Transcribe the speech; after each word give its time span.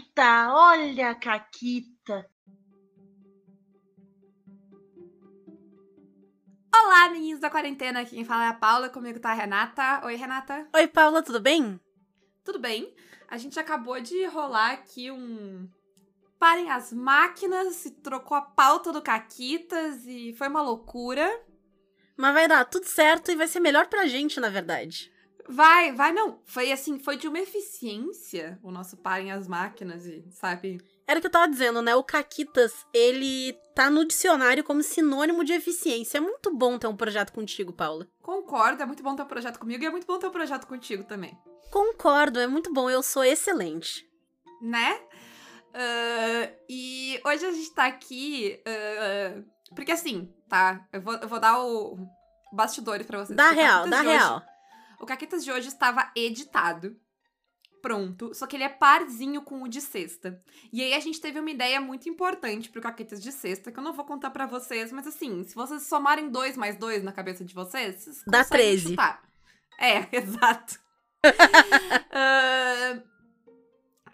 Caquita, 0.00 0.54
olha 0.54 1.10
a 1.10 1.14
Caquita. 1.14 2.26
Olá, 6.74 7.10
meninos 7.10 7.40
da 7.40 7.50
quarentena. 7.50 8.00
Aqui 8.00 8.14
quem 8.14 8.24
fala 8.24 8.44
é 8.44 8.48
a 8.48 8.54
Paula, 8.54 8.88
comigo 8.88 9.20
tá 9.20 9.30
a 9.30 9.34
Renata. 9.34 10.00
Oi, 10.06 10.14
Renata. 10.14 10.66
Oi, 10.74 10.88
Paula, 10.88 11.22
tudo 11.22 11.38
bem? 11.38 11.78
Tudo 12.42 12.58
bem? 12.58 12.94
A 13.28 13.36
gente 13.36 13.60
acabou 13.60 14.00
de 14.00 14.24
rolar 14.26 14.72
aqui 14.72 15.10
um. 15.10 15.68
Parem 16.38 16.70
as 16.70 16.92
máquinas, 16.92 17.74
se 17.74 17.90
trocou 17.90 18.36
a 18.36 18.42
pauta 18.42 18.92
do 18.92 19.02
Caquitas 19.02 20.06
e 20.06 20.32
foi 20.32 20.48
uma 20.48 20.62
loucura. 20.62 21.28
Mas 22.16 22.32
vai 22.32 22.48
dar 22.48 22.64
tudo 22.64 22.86
certo 22.86 23.30
e 23.30 23.36
vai 23.36 23.46
ser 23.46 23.60
melhor 23.60 23.86
pra 23.88 24.06
gente, 24.06 24.40
na 24.40 24.48
verdade. 24.48 25.12
Vai, 25.50 25.92
vai 25.92 26.12
não. 26.12 26.38
Foi 26.44 26.70
assim, 26.70 27.00
foi 27.00 27.16
de 27.16 27.26
uma 27.26 27.40
eficiência 27.40 28.56
o 28.62 28.70
nosso 28.70 28.96
Parem 28.96 29.32
as 29.32 29.48
máquinas 29.48 30.06
e, 30.06 30.24
sabe? 30.30 30.80
Era 31.06 31.18
o 31.18 31.20
que 31.20 31.26
eu 31.26 31.32
tava 31.32 31.48
dizendo, 31.48 31.82
né? 31.82 31.92
O 31.96 32.04
Caquitas, 32.04 32.86
ele 32.94 33.52
tá 33.74 33.90
no 33.90 34.04
dicionário 34.04 34.62
como 34.62 34.80
sinônimo 34.80 35.44
de 35.44 35.52
eficiência. 35.52 36.18
É 36.18 36.20
muito 36.20 36.54
bom 36.54 36.78
ter 36.78 36.86
um 36.86 36.96
projeto 36.96 37.32
contigo, 37.32 37.72
Paula. 37.72 38.06
Concordo, 38.22 38.80
é 38.80 38.86
muito 38.86 39.02
bom 39.02 39.16
ter 39.16 39.22
um 39.22 39.26
projeto 39.26 39.58
comigo 39.58 39.82
e 39.82 39.86
é 39.86 39.90
muito 39.90 40.06
bom 40.06 40.20
ter 40.20 40.28
um 40.28 40.32
projeto 40.32 40.68
contigo 40.68 41.02
também. 41.02 41.36
Concordo, 41.72 42.38
é 42.38 42.46
muito 42.46 42.72
bom. 42.72 42.88
Eu 42.88 43.02
sou 43.02 43.24
excelente. 43.24 44.08
Né? 44.62 45.00
Uh, 45.70 46.54
e 46.68 47.20
hoje 47.26 47.44
a 47.44 47.50
gente 47.50 47.74
tá 47.74 47.86
aqui. 47.86 48.62
Uh, 48.64 49.44
porque 49.74 49.90
assim, 49.90 50.32
tá? 50.48 50.86
Eu 50.92 51.00
vou, 51.00 51.14
eu 51.14 51.26
vou 51.26 51.40
dar 51.40 51.60
o 51.60 51.98
bastidores 52.52 53.04
pra 53.04 53.18
vocês. 53.18 53.36
Dá 53.36 53.50
real, 53.50 53.88
dá 53.88 54.00
real. 54.02 54.42
O 55.00 55.06
Caquetas 55.06 55.42
de 55.42 55.50
hoje 55.50 55.68
estava 55.68 56.12
editado. 56.14 56.94
Pronto, 57.80 58.34
só 58.34 58.46
que 58.46 58.56
ele 58.56 58.64
é 58.64 58.68
parzinho 58.68 59.40
com 59.40 59.62
o 59.62 59.68
de 59.68 59.80
sexta. 59.80 60.42
E 60.70 60.82
aí 60.82 60.92
a 60.92 61.00
gente 61.00 61.18
teve 61.18 61.40
uma 61.40 61.50
ideia 61.50 61.80
muito 61.80 62.10
importante 62.10 62.68
pro 62.68 62.82
Caquetas 62.82 63.22
de 63.22 63.32
sexta, 63.32 63.72
que 63.72 63.78
eu 63.78 63.82
não 63.82 63.94
vou 63.94 64.04
contar 64.04 64.28
para 64.28 64.44
vocês, 64.44 64.92
mas 64.92 65.06
assim, 65.06 65.42
se 65.44 65.54
vocês 65.54 65.84
somarem 65.84 66.28
dois 66.28 66.58
mais 66.58 66.76
dois 66.76 67.02
na 67.02 67.12
cabeça 67.12 67.42
de 67.42 67.54
vocês, 67.54 68.04
vocês 68.04 68.22
dá 68.26 68.44
13. 68.44 68.90
Chutar. 68.90 69.22
É, 69.78 70.06
exato. 70.14 70.78
uh, 71.24 73.02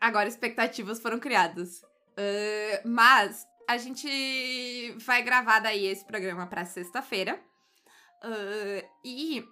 agora 0.00 0.28
expectativas 0.28 1.00
foram 1.00 1.18
criadas. 1.18 1.82
Uh, 1.82 2.88
mas 2.88 3.44
a 3.68 3.76
gente 3.76 4.92
vai 4.98 5.22
gravar 5.22 5.58
daí 5.58 5.86
esse 5.86 6.04
programa 6.04 6.46
pra 6.46 6.64
sexta-feira. 6.64 7.40
Uh, 8.22 8.88
e 9.04 9.44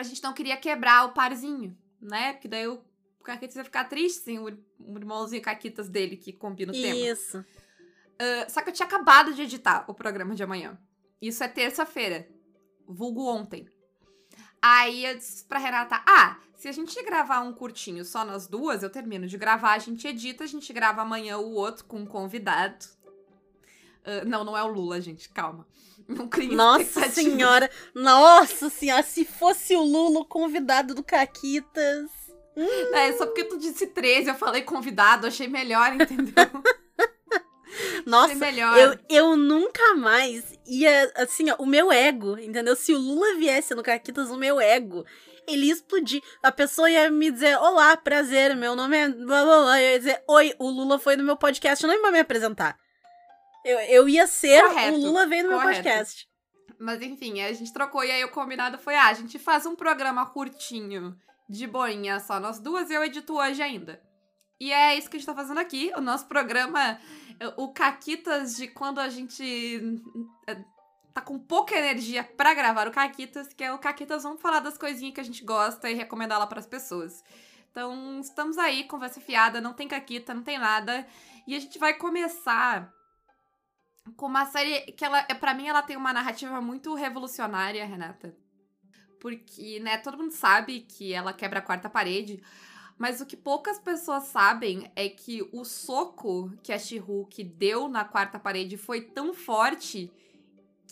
a 0.00 0.02
gente 0.02 0.22
não 0.22 0.32
queria 0.32 0.56
quebrar 0.56 1.06
o 1.06 1.12
parzinho, 1.12 1.76
né? 2.00 2.32
Porque 2.32 2.48
daí 2.48 2.66
o 2.66 2.82
Caquitas 3.22 3.56
ia 3.56 3.64
ficar 3.64 3.84
triste 3.84 4.24
sem 4.24 4.38
o, 4.38 4.48
irmãozinho 4.96 5.42
Caquitas 5.42 5.88
dele 5.88 6.16
que 6.16 6.32
combina 6.32 6.72
o 6.72 6.74
Isso. 6.74 6.82
tema. 6.82 7.12
Isso. 7.12 7.38
Uh, 7.38 8.50
só 8.50 8.62
que 8.62 8.70
eu 8.70 8.74
tinha 8.74 8.86
acabado 8.86 9.32
de 9.34 9.42
editar 9.42 9.84
o 9.88 9.94
programa 9.94 10.34
de 10.34 10.42
amanhã. 10.42 10.78
Isso 11.20 11.42
é 11.44 11.48
terça-feira. 11.48 12.28
Vulgo 12.86 13.26
ontem. 13.26 13.68
Aí 14.60 15.04
eu 15.04 15.16
disse 15.16 15.44
pra 15.44 15.58
Renata: 15.58 16.02
Ah, 16.06 16.38
se 16.56 16.68
a 16.68 16.72
gente 16.72 17.00
gravar 17.04 17.40
um 17.40 17.52
curtinho 17.52 18.04
só 18.04 18.24
nós 18.24 18.48
duas, 18.48 18.82
eu 18.82 18.90
termino 18.90 19.26
de 19.26 19.38
gravar, 19.38 19.74
a 19.74 19.78
gente 19.78 20.06
edita, 20.08 20.44
a 20.44 20.46
gente 20.46 20.72
grava 20.72 21.02
amanhã 21.02 21.38
o 21.38 21.52
outro 21.52 21.84
com 21.84 21.98
um 21.98 22.06
convidado. 22.06 22.84
Uh, 24.00 24.26
não, 24.26 24.42
não 24.42 24.56
é 24.56 24.62
o 24.62 24.68
Lula, 24.68 25.00
gente, 25.00 25.28
calma. 25.28 25.66
Não 26.08 26.26
crie 26.26 26.54
Nossa 26.54 27.08
senhora! 27.10 27.70
Nossa 27.94 28.70
senhora, 28.70 29.02
se 29.02 29.26
fosse 29.26 29.76
o 29.76 29.82
Lula 29.82 30.20
o 30.20 30.24
convidado 30.24 30.94
do 30.94 31.04
Caquitas. 31.04 32.10
Hum. 32.56 32.94
É, 32.94 33.12
só 33.12 33.26
porque 33.26 33.44
tu 33.44 33.58
disse 33.58 33.86
13, 33.86 34.30
eu 34.30 34.34
falei 34.34 34.62
convidado, 34.62 35.26
achei 35.26 35.46
melhor, 35.46 35.92
entendeu? 35.92 36.32
Nossa, 38.06 38.34
eu, 38.78 38.98
eu 39.08 39.36
nunca 39.36 39.94
mais 39.94 40.58
ia, 40.66 41.12
assim, 41.14 41.50
ó, 41.50 41.56
o 41.58 41.66
meu 41.66 41.92
ego, 41.92 42.38
entendeu? 42.38 42.74
Se 42.74 42.92
o 42.92 42.98
Lula 42.98 43.36
viesse 43.36 43.74
no 43.74 43.82
Caquitas, 43.82 44.30
o 44.30 44.38
meu 44.38 44.58
ego, 44.58 45.04
ele 45.46 45.66
ia 45.66 45.72
explodir. 45.74 46.22
A 46.42 46.50
pessoa 46.50 46.90
ia 46.90 47.10
me 47.10 47.30
dizer, 47.30 47.56
olá, 47.58 47.96
prazer, 47.96 48.56
meu 48.56 48.74
nome 48.74 48.96
é 48.96 49.08
blá 49.08 49.44
blá 49.44 49.62
blá. 49.62 49.82
Eu 49.82 49.92
ia 49.92 49.98
dizer, 49.98 50.22
oi, 50.26 50.54
o 50.58 50.68
Lula 50.68 50.98
foi 50.98 51.16
no 51.16 51.22
meu 51.22 51.36
podcast, 51.36 51.86
não 51.86 51.94
ia 51.94 52.10
me 52.10 52.18
apresentar. 52.18 52.78
Eu, 53.68 53.78
eu 53.80 54.08
ia 54.08 54.26
ser 54.26 54.62
correto, 54.62 54.96
o 54.96 55.00
Lula 55.00 55.26
veio 55.26 55.44
no 55.44 55.50
correto. 55.50 55.66
meu 55.66 55.76
podcast. 55.76 56.26
Mas 56.78 57.02
enfim, 57.02 57.42
a 57.42 57.52
gente 57.52 57.70
trocou 57.70 58.02
e 58.02 58.10
aí 58.10 58.24
o 58.24 58.30
combinado 58.30 58.78
foi: 58.78 58.94
ah, 58.94 59.08
a 59.08 59.12
gente 59.12 59.38
faz 59.38 59.66
um 59.66 59.76
programa 59.76 60.24
curtinho, 60.24 61.14
de 61.50 61.66
boinha, 61.66 62.18
só 62.18 62.40
nós 62.40 62.58
duas, 62.58 62.88
e 62.88 62.94
eu 62.94 63.04
edito 63.04 63.34
hoje 63.34 63.62
ainda. 63.62 64.02
E 64.58 64.72
é 64.72 64.96
isso 64.96 65.10
que 65.10 65.16
a 65.16 65.20
gente 65.20 65.26
tá 65.26 65.34
fazendo 65.34 65.60
aqui. 65.60 65.92
O 65.96 66.00
nosso 66.00 66.26
programa, 66.26 66.98
o 67.58 67.68
Caquitas 67.72 68.56
de 68.56 68.68
quando 68.68 69.00
a 69.00 69.10
gente 69.10 70.00
é, 70.46 70.56
tá 71.12 71.20
com 71.20 71.38
pouca 71.38 71.76
energia 71.76 72.24
para 72.24 72.54
gravar 72.54 72.88
o 72.88 72.90
Caquitas, 72.90 73.52
que 73.52 73.62
é 73.62 73.72
o 73.72 73.78
Caquitas, 73.78 74.22
vamos 74.22 74.40
falar 74.40 74.60
das 74.60 74.78
coisinhas 74.78 75.14
que 75.14 75.20
a 75.20 75.24
gente 75.24 75.44
gosta 75.44 75.90
e 75.90 75.94
recomendar 75.94 76.38
lá 76.38 76.46
para 76.46 76.58
as 76.58 76.66
pessoas. 76.66 77.22
Então, 77.70 78.18
estamos 78.20 78.56
aí, 78.56 78.84
conversa 78.84 79.20
fiada, 79.20 79.60
não 79.60 79.74
tem 79.74 79.86
Caquita, 79.86 80.32
não 80.32 80.42
tem 80.42 80.58
nada. 80.58 81.06
E 81.46 81.54
a 81.54 81.60
gente 81.60 81.78
vai 81.78 81.92
começar 81.94 82.92
com 84.16 84.26
uma 84.26 84.46
série 84.46 84.92
que 84.92 85.04
ela, 85.04 85.22
para 85.22 85.54
mim, 85.54 85.66
ela 85.66 85.82
tem 85.82 85.96
uma 85.96 86.12
narrativa 86.12 86.60
muito 86.60 86.94
revolucionária, 86.94 87.84
Renata. 87.84 88.34
Porque, 89.20 89.80
né, 89.80 89.98
todo 89.98 90.18
mundo 90.18 90.32
sabe 90.32 90.80
que 90.80 91.12
ela 91.12 91.32
quebra 91.32 91.58
a 91.58 91.62
quarta 91.62 91.88
parede. 91.90 92.42
Mas 92.96 93.20
o 93.20 93.26
que 93.26 93.36
poucas 93.36 93.78
pessoas 93.78 94.24
sabem 94.24 94.90
é 94.96 95.08
que 95.08 95.48
o 95.52 95.64
soco 95.64 96.52
que 96.62 96.72
a 96.72 96.78
She-Hulk 96.78 97.44
deu 97.44 97.88
na 97.88 98.04
quarta 98.04 98.38
parede 98.38 98.76
foi 98.76 99.00
tão 99.00 99.32
forte 99.32 100.10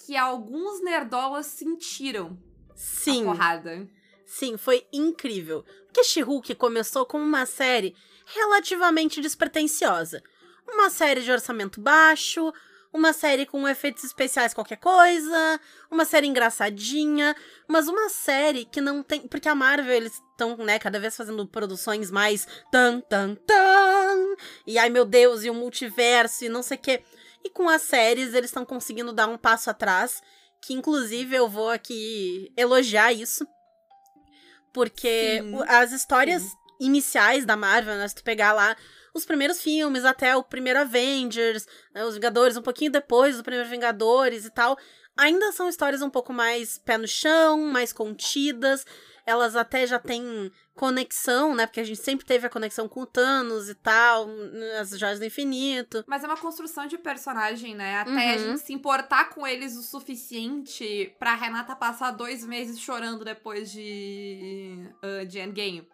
que 0.04 0.16
alguns 0.16 0.82
nerdolas 0.82 1.46
sentiram 1.46 2.38
Sim. 2.74 3.22
a 3.22 3.24
porrada. 3.26 3.88
Sim, 4.24 4.56
foi 4.56 4.86
incrível. 4.92 5.64
Porque 5.86 6.04
She-Hulk 6.04 6.54
começou 6.54 7.04
como 7.06 7.24
uma 7.24 7.44
série 7.44 7.94
relativamente 8.26 9.20
despretensiosa. 9.20 10.22
Uma 10.68 10.90
série 10.90 11.22
de 11.22 11.30
orçamento 11.30 11.80
baixo, 11.80 12.52
uma 12.92 13.12
série 13.12 13.46
com 13.46 13.68
efeitos 13.68 14.04
especiais 14.04 14.54
qualquer 14.54 14.76
coisa, 14.76 15.60
uma 15.90 16.04
série 16.04 16.26
engraçadinha, 16.26 17.34
mas 17.68 17.88
uma 17.88 18.08
série 18.08 18.64
que 18.64 18.80
não 18.80 19.02
tem, 19.02 19.26
porque 19.26 19.48
a 19.48 19.54
Marvel 19.54 19.94
eles 19.94 20.14
estão, 20.30 20.56
né, 20.58 20.78
cada 20.78 20.98
vez 20.98 21.16
fazendo 21.16 21.46
produções 21.46 22.10
mais 22.10 22.46
tan 22.70 23.00
tan 23.00 23.34
tan. 23.34 24.36
E 24.66 24.78
ai 24.78 24.88
meu 24.88 25.04
Deus, 25.04 25.44
e 25.44 25.50
o 25.50 25.54
multiverso 25.54 26.44
e 26.44 26.48
não 26.48 26.62
sei 26.62 26.76
o 26.76 26.80
quê. 26.80 27.02
E 27.44 27.50
com 27.50 27.68
as 27.68 27.82
séries 27.82 28.34
eles 28.34 28.50
estão 28.50 28.64
conseguindo 28.64 29.12
dar 29.12 29.28
um 29.28 29.38
passo 29.38 29.70
atrás, 29.70 30.22
que 30.60 30.74
inclusive 30.74 31.36
eu 31.36 31.48
vou 31.48 31.70
aqui 31.70 32.52
elogiar 32.56 33.12
isso. 33.12 33.46
Porque 34.72 35.40
sim, 35.42 35.58
as 35.68 35.92
histórias 35.92 36.42
sim. 36.42 36.56
iniciais 36.80 37.46
da 37.46 37.56
Marvel, 37.56 37.96
né, 37.96 38.08
se 38.08 38.14
tu 38.14 38.22
pegar 38.24 38.52
lá 38.52 38.76
os 39.16 39.24
primeiros 39.24 39.62
filmes, 39.62 40.04
até 40.04 40.36
o 40.36 40.42
primeiro 40.42 40.80
Avengers, 40.80 41.66
né, 41.94 42.04
os 42.04 42.14
Vingadores, 42.14 42.56
um 42.56 42.62
pouquinho 42.62 42.92
depois 42.92 43.36
do 43.36 43.42
primeiro 43.42 43.68
Vingadores 43.68 44.44
e 44.44 44.50
tal, 44.50 44.78
ainda 45.16 45.50
são 45.52 45.68
histórias 45.68 46.02
um 46.02 46.10
pouco 46.10 46.32
mais 46.32 46.78
pé 46.78 46.98
no 46.98 47.08
chão, 47.08 47.58
mais 47.62 47.92
contidas. 47.92 48.84
Elas 49.24 49.56
até 49.56 49.84
já 49.88 49.98
têm 49.98 50.52
conexão, 50.76 51.52
né? 51.52 51.66
Porque 51.66 51.80
a 51.80 51.84
gente 51.84 52.00
sempre 52.00 52.24
teve 52.24 52.46
a 52.46 52.50
conexão 52.50 52.88
com 52.88 53.00
o 53.00 53.06
Thanos 53.06 53.68
e 53.68 53.74
tal, 53.74 54.28
as 54.80 54.90
Joias 54.90 55.18
do 55.18 55.24
Infinito. 55.24 56.04
Mas 56.06 56.22
é 56.22 56.28
uma 56.28 56.36
construção 56.36 56.86
de 56.86 56.96
personagem, 56.96 57.74
né? 57.74 57.98
Até 57.98 58.10
uhum. 58.10 58.34
a 58.34 58.38
gente 58.38 58.60
se 58.60 58.72
importar 58.72 59.30
com 59.30 59.44
eles 59.44 59.76
o 59.76 59.82
suficiente 59.82 61.12
pra 61.18 61.34
Renata 61.34 61.74
passar 61.74 62.12
dois 62.12 62.44
meses 62.44 62.78
chorando 62.78 63.24
depois 63.24 63.72
de, 63.72 64.88
uh, 65.02 65.26
de 65.26 65.40
Endgame. 65.40 65.88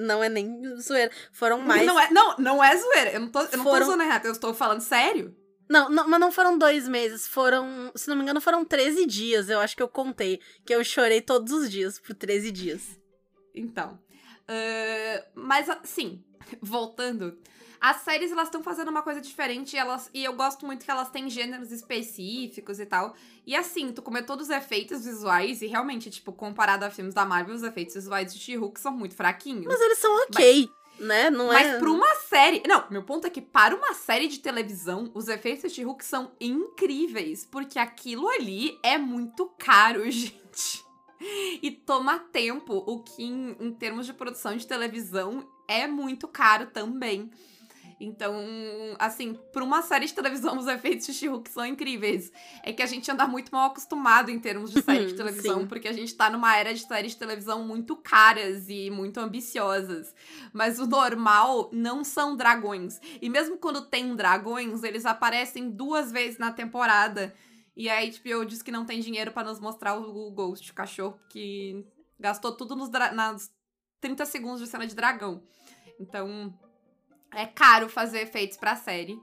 Não 0.00 0.24
é 0.24 0.28
nem 0.28 0.76
zoeira. 0.76 1.10
Foram 1.32 1.60
mais. 1.60 1.86
Não 1.86 2.00
é, 2.00 2.10
não, 2.10 2.36
não 2.38 2.64
é 2.64 2.76
zoeira. 2.76 3.12
Eu 3.12 3.20
não 3.20 3.28
tô, 3.28 3.40
eu 3.40 3.58
não 3.58 3.64
foram... 3.64 3.80
tô 3.80 3.84
zoando 3.86 4.02
errado, 4.02 4.26
eu 4.26 4.32
estou 4.32 4.54
falando 4.54 4.80
sério. 4.80 5.36
Não, 5.68 5.88
não, 5.88 6.08
mas 6.08 6.18
não 6.18 6.32
foram 6.32 6.58
dois 6.58 6.88
meses, 6.88 7.28
foram, 7.28 7.92
se 7.94 8.08
não 8.08 8.16
me 8.16 8.24
engano, 8.24 8.40
foram 8.40 8.64
13 8.64 9.06
dias, 9.06 9.48
eu 9.48 9.60
acho 9.60 9.76
que 9.76 9.82
eu 9.82 9.88
contei. 9.88 10.40
Que 10.66 10.74
eu 10.74 10.82
chorei 10.82 11.20
todos 11.20 11.52
os 11.52 11.70
dias 11.70 12.00
por 12.00 12.12
13 12.12 12.50
dias. 12.50 12.98
Então. 13.54 13.96
Uh, 14.48 15.24
mas, 15.34 15.70
assim, 15.70 16.24
voltando. 16.60 17.38
As 17.80 17.98
séries, 18.02 18.30
elas 18.30 18.48
estão 18.48 18.62
fazendo 18.62 18.88
uma 18.88 19.00
coisa 19.00 19.22
diferente 19.22 19.74
e, 19.74 19.78
elas, 19.78 20.10
e 20.12 20.22
eu 20.22 20.34
gosto 20.34 20.66
muito 20.66 20.84
que 20.84 20.90
elas 20.90 21.08
têm 21.08 21.30
gêneros 21.30 21.72
específicos 21.72 22.78
e 22.78 22.84
tal. 22.84 23.14
E 23.46 23.56
assim, 23.56 23.90
tu 23.90 24.02
comer 24.02 24.26
todos 24.26 24.48
os 24.48 24.54
efeitos 24.54 25.06
visuais 25.06 25.62
e 25.62 25.66
realmente, 25.66 26.10
tipo, 26.10 26.30
comparado 26.30 26.84
a 26.84 26.90
filmes 26.90 27.14
da 27.14 27.24
Marvel, 27.24 27.54
os 27.54 27.62
efeitos 27.62 27.94
visuais 27.94 28.34
de 28.34 28.38
She-Hulk 28.38 28.78
são 28.78 28.92
muito 28.92 29.14
fraquinhos. 29.14 29.64
Mas 29.64 29.80
eles 29.80 29.98
são 29.98 30.14
ok. 30.24 30.68
Mas, 30.68 31.06
né? 31.06 31.30
Não 31.30 31.46
mas 31.46 31.66
é... 31.66 31.78
pra 31.78 31.90
uma 31.90 32.14
série. 32.28 32.62
Não, 32.66 32.84
meu 32.90 33.02
ponto 33.02 33.26
é 33.26 33.30
que 33.30 33.40
para 33.40 33.74
uma 33.74 33.94
série 33.94 34.28
de 34.28 34.40
televisão, 34.40 35.10
os 35.14 35.28
efeitos 35.28 35.72
de 35.72 35.82
Hulk 35.82 36.04
são 36.04 36.32
incríveis. 36.38 37.46
Porque 37.46 37.78
aquilo 37.78 38.28
ali 38.28 38.78
é 38.82 38.98
muito 38.98 39.46
caro, 39.58 40.04
gente. 40.12 40.84
e 41.62 41.70
toma 41.70 42.18
tempo, 42.18 42.74
o 42.86 43.02
que 43.02 43.24
em, 43.24 43.56
em 43.58 43.72
termos 43.72 44.04
de 44.04 44.12
produção 44.12 44.54
de 44.54 44.66
televisão 44.66 45.48
é 45.66 45.86
muito 45.86 46.28
caro 46.28 46.66
também. 46.66 47.30
Então, 48.00 48.34
assim, 48.98 49.34
pra 49.52 49.62
uma 49.62 49.82
série 49.82 50.06
de 50.06 50.14
televisão, 50.14 50.56
os 50.58 50.66
efeitos 50.66 51.06
de 51.06 51.12
she 51.12 51.26
são 51.50 51.66
incríveis. 51.66 52.32
É 52.62 52.72
que 52.72 52.82
a 52.82 52.86
gente 52.86 53.10
anda 53.10 53.26
muito 53.28 53.52
mal 53.52 53.70
acostumado 53.70 54.30
em 54.30 54.40
termos 54.40 54.72
de 54.72 54.80
série 54.80 55.06
de 55.06 55.14
televisão, 55.14 55.68
porque 55.68 55.86
a 55.86 55.92
gente 55.92 56.14
tá 56.14 56.30
numa 56.30 56.56
era 56.56 56.72
de 56.72 56.80
séries 56.80 57.12
de 57.12 57.18
televisão 57.18 57.62
muito 57.62 57.94
caras 57.94 58.70
e 58.70 58.90
muito 58.90 59.20
ambiciosas. 59.20 60.14
Mas 60.50 60.78
o 60.78 60.86
normal 60.86 61.68
não 61.72 62.02
são 62.02 62.34
dragões. 62.34 62.98
E 63.20 63.28
mesmo 63.28 63.58
quando 63.58 63.82
tem 63.82 64.16
dragões, 64.16 64.82
eles 64.82 65.04
aparecem 65.04 65.70
duas 65.70 66.10
vezes 66.10 66.38
na 66.38 66.50
temporada. 66.50 67.34
E 67.76 67.88
a 67.88 68.00
HBO 68.00 68.44
diz 68.46 68.62
que 68.62 68.72
não 68.72 68.86
tem 68.86 69.00
dinheiro 69.00 69.30
para 69.32 69.48
nos 69.48 69.60
mostrar 69.60 69.94
o 69.94 70.30
Ghost, 70.30 70.70
o 70.70 70.74
cachorro 70.74 71.20
que 71.28 71.86
gastou 72.18 72.52
tudo 72.52 72.74
nos 72.74 72.90
nas 72.90 73.52
30 74.00 74.24
segundos 74.24 74.60
de 74.60 74.66
cena 74.66 74.86
de 74.86 74.94
dragão. 74.94 75.42
Então, 75.98 76.52
é 77.34 77.46
caro 77.46 77.88
fazer 77.88 78.22
efeitos 78.22 78.56
pra 78.56 78.76
série. 78.76 79.20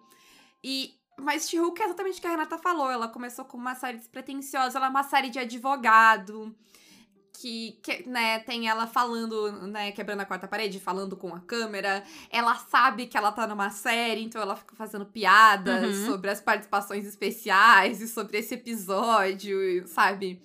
E 0.63 0.97
mas 1.19 1.49
She-Hulk 1.49 1.81
é 1.81 1.85
exatamente 1.85 2.19
o 2.19 2.21
que 2.21 2.27
a 2.27 2.31
Renata 2.31 2.57
falou. 2.57 2.91
Ela 2.91 3.07
começou 3.07 3.43
com 3.43 3.57
uma 3.57 3.73
série 3.73 3.97
despretensiosa, 3.97 4.77
ela 4.77 4.87
é 4.87 4.89
uma 4.89 5.03
série 5.03 5.29
de 5.29 5.39
advogado. 5.39 6.55
Que, 7.39 7.79
que, 7.83 8.09
né, 8.09 8.39
tem 8.39 8.67
ela 8.67 8.87
falando, 8.87 9.51
né, 9.67 9.91
quebrando 9.91 10.21
a 10.21 10.25
quarta 10.25 10.47
parede, 10.47 10.79
falando 10.79 11.15
com 11.15 11.35
a 11.35 11.39
câmera. 11.39 12.03
Ela 12.31 12.55
sabe 12.55 13.05
que 13.05 13.15
ela 13.15 13.31
tá 13.31 13.45
numa 13.45 13.69
série, 13.69 14.23
então 14.23 14.41
ela 14.41 14.55
fica 14.55 14.75
fazendo 14.75 15.05
piadas 15.05 15.97
uhum. 15.97 16.05
sobre 16.07 16.31
as 16.31 16.41
participações 16.41 17.05
especiais 17.05 18.01
e 18.01 18.07
sobre 18.07 18.39
esse 18.39 18.55
episódio, 18.55 19.87
sabe? 19.87 20.41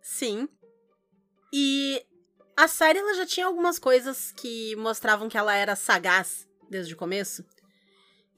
Sim. 0.00 0.48
E 1.52 2.02
a 2.56 2.66
série 2.68 2.98
ela 2.98 3.14
já 3.14 3.26
tinha 3.26 3.44
algumas 3.44 3.78
coisas 3.78 4.32
que 4.32 4.74
mostravam 4.76 5.28
que 5.28 5.36
ela 5.36 5.54
era 5.54 5.76
sagaz 5.76 6.47
desde 6.70 6.94
o 6.94 6.96
começo. 6.96 7.44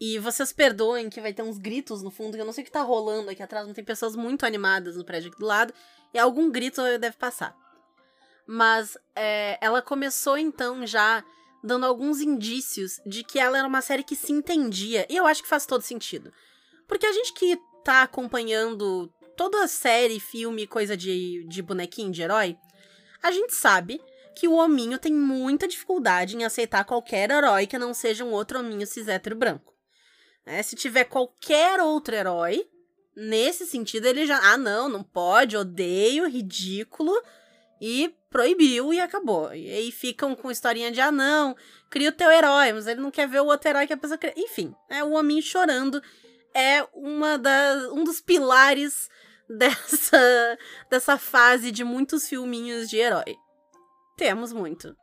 E 0.00 0.18
vocês 0.18 0.52
perdoem 0.52 1.10
que 1.10 1.20
vai 1.20 1.32
ter 1.34 1.42
uns 1.42 1.58
gritos 1.58 2.02
no 2.02 2.10
fundo, 2.10 2.34
que 2.34 2.40
eu 2.40 2.46
não 2.46 2.52
sei 2.52 2.62
o 2.62 2.64
que 2.64 2.72
tá 2.72 2.82
rolando 2.82 3.28
aqui 3.30 3.42
atrás, 3.42 3.66
não 3.66 3.74
tem 3.74 3.84
pessoas 3.84 4.16
muito 4.16 4.46
animadas 4.46 4.96
no 4.96 5.04
prédio 5.04 5.30
aqui 5.30 5.38
do 5.38 5.46
lado, 5.46 5.74
e 6.14 6.18
algum 6.18 6.50
grito 6.50 6.82
deve 6.98 7.16
passar. 7.18 7.54
Mas 8.46 8.96
é, 9.14 9.58
ela 9.60 9.82
começou 9.82 10.38
então 10.38 10.86
já 10.86 11.22
dando 11.62 11.84
alguns 11.84 12.22
indícios 12.22 12.98
de 13.04 13.22
que 13.22 13.38
ela 13.38 13.58
era 13.58 13.68
uma 13.68 13.82
série 13.82 14.02
que 14.02 14.16
se 14.16 14.32
entendia, 14.32 15.06
e 15.10 15.16
eu 15.16 15.26
acho 15.26 15.42
que 15.42 15.48
faz 15.48 15.66
todo 15.66 15.82
sentido. 15.82 16.32
Porque 16.88 17.04
a 17.04 17.12
gente 17.12 17.34
que 17.34 17.58
tá 17.84 18.02
acompanhando 18.02 19.12
toda 19.36 19.62
a 19.62 19.68
série, 19.68 20.18
filme, 20.18 20.66
coisa 20.66 20.96
de, 20.96 21.46
de 21.46 21.62
bonequinho, 21.62 22.10
de 22.10 22.22
herói, 22.22 22.56
a 23.22 23.30
gente 23.30 23.54
sabe 23.54 24.00
que 24.34 24.48
o 24.48 24.54
hominho 24.54 24.98
tem 24.98 25.12
muita 25.12 25.68
dificuldade 25.68 26.36
em 26.36 26.44
aceitar 26.44 26.84
qualquer 26.84 27.30
herói 27.30 27.66
que 27.66 27.78
não 27.78 27.92
seja 27.92 28.24
um 28.24 28.32
outro 28.32 28.58
hominho 28.58 28.86
cis 28.86 29.08
hétero 29.08 29.36
branco. 29.36 29.74
É, 30.46 30.62
se 30.62 30.74
tiver 30.74 31.04
qualquer 31.04 31.80
outro 31.80 32.14
herói, 32.14 32.66
nesse 33.14 33.66
sentido 33.66 34.06
ele 34.06 34.26
já. 34.26 34.38
Ah, 34.52 34.56
não, 34.56 34.88
não 34.88 35.02
pode, 35.02 35.56
odeio, 35.56 36.28
ridículo. 36.28 37.12
E 37.80 38.14
proibiu 38.28 38.92
e 38.92 39.00
acabou. 39.00 39.54
E 39.54 39.70
aí 39.70 39.90
ficam 39.90 40.34
com 40.34 40.50
historinha 40.50 40.92
de, 40.92 41.00
ah, 41.00 41.10
não, 41.10 41.56
cria 41.88 42.10
o 42.10 42.12
teu 42.12 42.30
herói, 42.30 42.72
mas 42.72 42.86
ele 42.86 43.00
não 43.00 43.10
quer 43.10 43.26
ver 43.26 43.40
o 43.40 43.46
outro 43.46 43.68
herói 43.68 43.86
que 43.86 43.92
a 43.92 43.96
pessoa 43.96 44.18
cria. 44.18 44.34
Enfim, 44.36 44.74
é 44.88 45.02
o 45.02 45.12
hominho 45.12 45.42
chorando. 45.42 46.02
É 46.54 46.86
uma 46.92 47.38
das, 47.38 47.84
um 47.86 48.04
dos 48.04 48.20
pilares 48.20 49.08
dessa, 49.48 50.58
dessa 50.90 51.18
fase 51.18 51.70
de 51.70 51.84
muitos 51.84 52.28
filminhos 52.28 52.88
de 52.88 52.98
herói. 52.98 53.36
Temos 54.20 54.52
muito. 54.52 54.94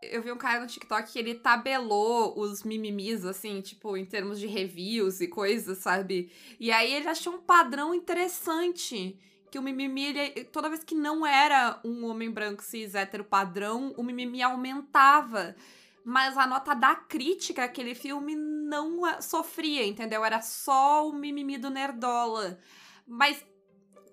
Eu 0.00 0.22
vi 0.22 0.30
um 0.30 0.38
cara 0.38 0.60
no 0.60 0.68
TikTok 0.68 1.12
que 1.12 1.18
ele 1.18 1.34
tabelou 1.34 2.38
os 2.38 2.62
mimimis, 2.62 3.24
assim, 3.24 3.60
tipo, 3.60 3.96
em 3.96 4.04
termos 4.04 4.38
de 4.38 4.46
reviews 4.46 5.20
e 5.20 5.26
coisas, 5.26 5.78
sabe? 5.78 6.30
E 6.60 6.70
aí 6.70 6.94
ele 6.94 7.08
achou 7.08 7.34
um 7.34 7.40
padrão 7.40 7.92
interessante. 7.92 9.18
Que 9.50 9.58
o 9.58 9.62
mimimi, 9.62 10.04
ele, 10.04 10.44
toda 10.44 10.68
vez 10.68 10.84
que 10.84 10.94
não 10.94 11.26
era 11.26 11.80
um 11.84 12.06
homem 12.06 12.30
branco 12.30 12.62
cis 12.62 12.94
hétero 12.94 13.24
padrão, 13.24 13.92
o 13.96 14.02
mimimi 14.04 14.40
aumentava. 14.40 15.56
Mas 16.04 16.38
a 16.38 16.46
nota 16.46 16.72
da 16.72 16.94
crítica 16.94 17.64
aquele 17.64 17.96
filme 17.96 18.36
não 18.36 19.20
sofria, 19.20 19.84
entendeu? 19.84 20.24
Era 20.24 20.40
só 20.40 21.08
o 21.08 21.12
mimimi 21.12 21.58
do 21.58 21.68
Nerdola. 21.68 22.60
Mas 23.04 23.44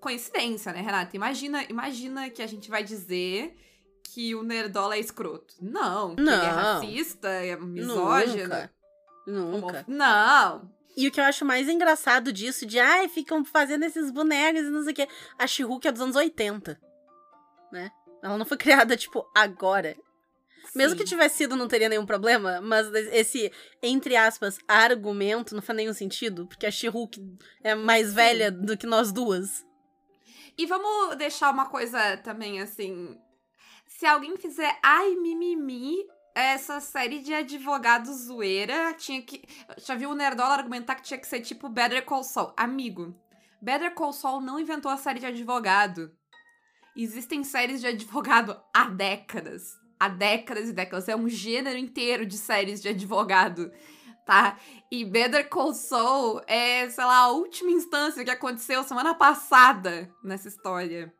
coincidência, 0.00 0.72
né, 0.72 0.80
Renata? 0.80 1.14
Imagina, 1.14 1.62
imagina 1.70 2.28
que 2.30 2.42
a 2.42 2.48
gente 2.48 2.68
vai 2.68 2.82
dizer 2.82 3.56
que 4.02 4.34
o 4.34 4.42
Nerdola 4.42 4.96
é 4.96 5.00
escroto. 5.00 5.54
Não, 5.60 6.14
que 6.14 6.22
não. 6.22 6.32
ele 6.32 6.46
é 6.46 6.48
racista, 6.48 7.28
é 7.28 7.56
misógino. 7.56 8.42
Nunca. 8.44 8.70
Nunca. 9.26 9.84
Não. 9.86 10.70
E 10.96 11.06
o 11.06 11.10
que 11.10 11.20
eu 11.20 11.24
acho 11.24 11.44
mais 11.44 11.68
engraçado 11.68 12.32
disso, 12.32 12.66
de 12.66 12.78
ai, 12.78 13.08
ficam 13.08 13.44
fazendo 13.44 13.84
esses 13.84 14.10
bonecos 14.10 14.62
e 14.62 14.70
não 14.70 14.82
sei 14.82 14.92
o 14.92 14.96
quê. 14.96 15.08
A 15.38 15.46
she 15.46 15.62
é 15.62 15.92
dos 15.92 16.00
anos 16.00 16.16
80. 16.16 16.80
Né? 17.72 17.90
Ela 18.22 18.36
não 18.36 18.44
foi 18.44 18.56
criada, 18.58 18.96
tipo, 18.96 19.24
agora. 19.34 19.96
Sim. 20.64 20.78
Mesmo 20.78 20.96
que 20.96 21.04
tivesse 21.04 21.38
sido, 21.38 21.56
não 21.56 21.68
teria 21.68 21.88
nenhum 21.88 22.06
problema, 22.06 22.60
mas 22.60 22.92
esse, 22.94 23.50
entre 23.82 24.14
aspas, 24.14 24.58
argumento 24.68 25.54
não 25.54 25.62
faz 25.62 25.76
nenhum 25.76 25.94
sentido, 25.94 26.46
porque 26.46 26.66
a 26.66 26.70
she 26.70 26.86
é 27.62 27.74
mais 27.74 28.08
Sim. 28.08 28.14
velha 28.14 28.50
do 28.50 28.76
que 28.76 28.86
nós 28.86 29.10
duas. 29.10 29.64
E 30.56 30.66
vamos 30.66 31.16
deixar 31.16 31.50
uma 31.50 31.66
coisa 31.66 32.16
também, 32.18 32.60
assim, 32.60 33.18
se 34.00 34.06
alguém 34.06 34.34
fizer 34.38 34.78
ai 34.82 35.14
mimimi, 35.14 35.94
essa 36.34 36.80
série 36.80 37.18
de 37.18 37.34
advogados 37.34 38.28
zoeira 38.28 38.94
tinha 38.94 39.20
que. 39.20 39.42
Já 39.76 39.94
viu 39.94 40.08
o 40.08 40.14
Nerdola 40.14 40.54
argumentar 40.54 40.94
que 40.94 41.02
tinha 41.02 41.20
que 41.20 41.26
ser 41.26 41.42
tipo 41.42 41.68
Better 41.68 42.02
Call 42.06 42.24
Saul? 42.24 42.54
Amigo, 42.56 43.14
Better 43.60 43.92
Call 43.92 44.14
Saul 44.14 44.40
não 44.40 44.58
inventou 44.58 44.90
a 44.90 44.96
série 44.96 45.20
de 45.20 45.26
advogado. 45.26 46.10
Existem 46.96 47.44
séries 47.44 47.82
de 47.82 47.88
advogado 47.88 48.58
há 48.74 48.84
décadas. 48.84 49.64
Há 49.98 50.08
décadas 50.08 50.70
e 50.70 50.72
décadas. 50.72 51.06
É 51.06 51.14
um 51.14 51.28
gênero 51.28 51.76
inteiro 51.76 52.24
de 52.24 52.38
séries 52.38 52.80
de 52.80 52.88
advogado, 52.88 53.70
tá? 54.24 54.58
E 54.90 55.04
Better 55.04 55.46
Call 55.50 55.74
Saul 55.74 56.40
é, 56.46 56.88
sei 56.88 57.04
lá, 57.04 57.18
a 57.18 57.32
última 57.32 57.70
instância 57.70 58.24
que 58.24 58.30
aconteceu 58.30 58.82
semana 58.82 59.14
passada 59.14 60.10
nessa 60.24 60.48
história. 60.48 61.14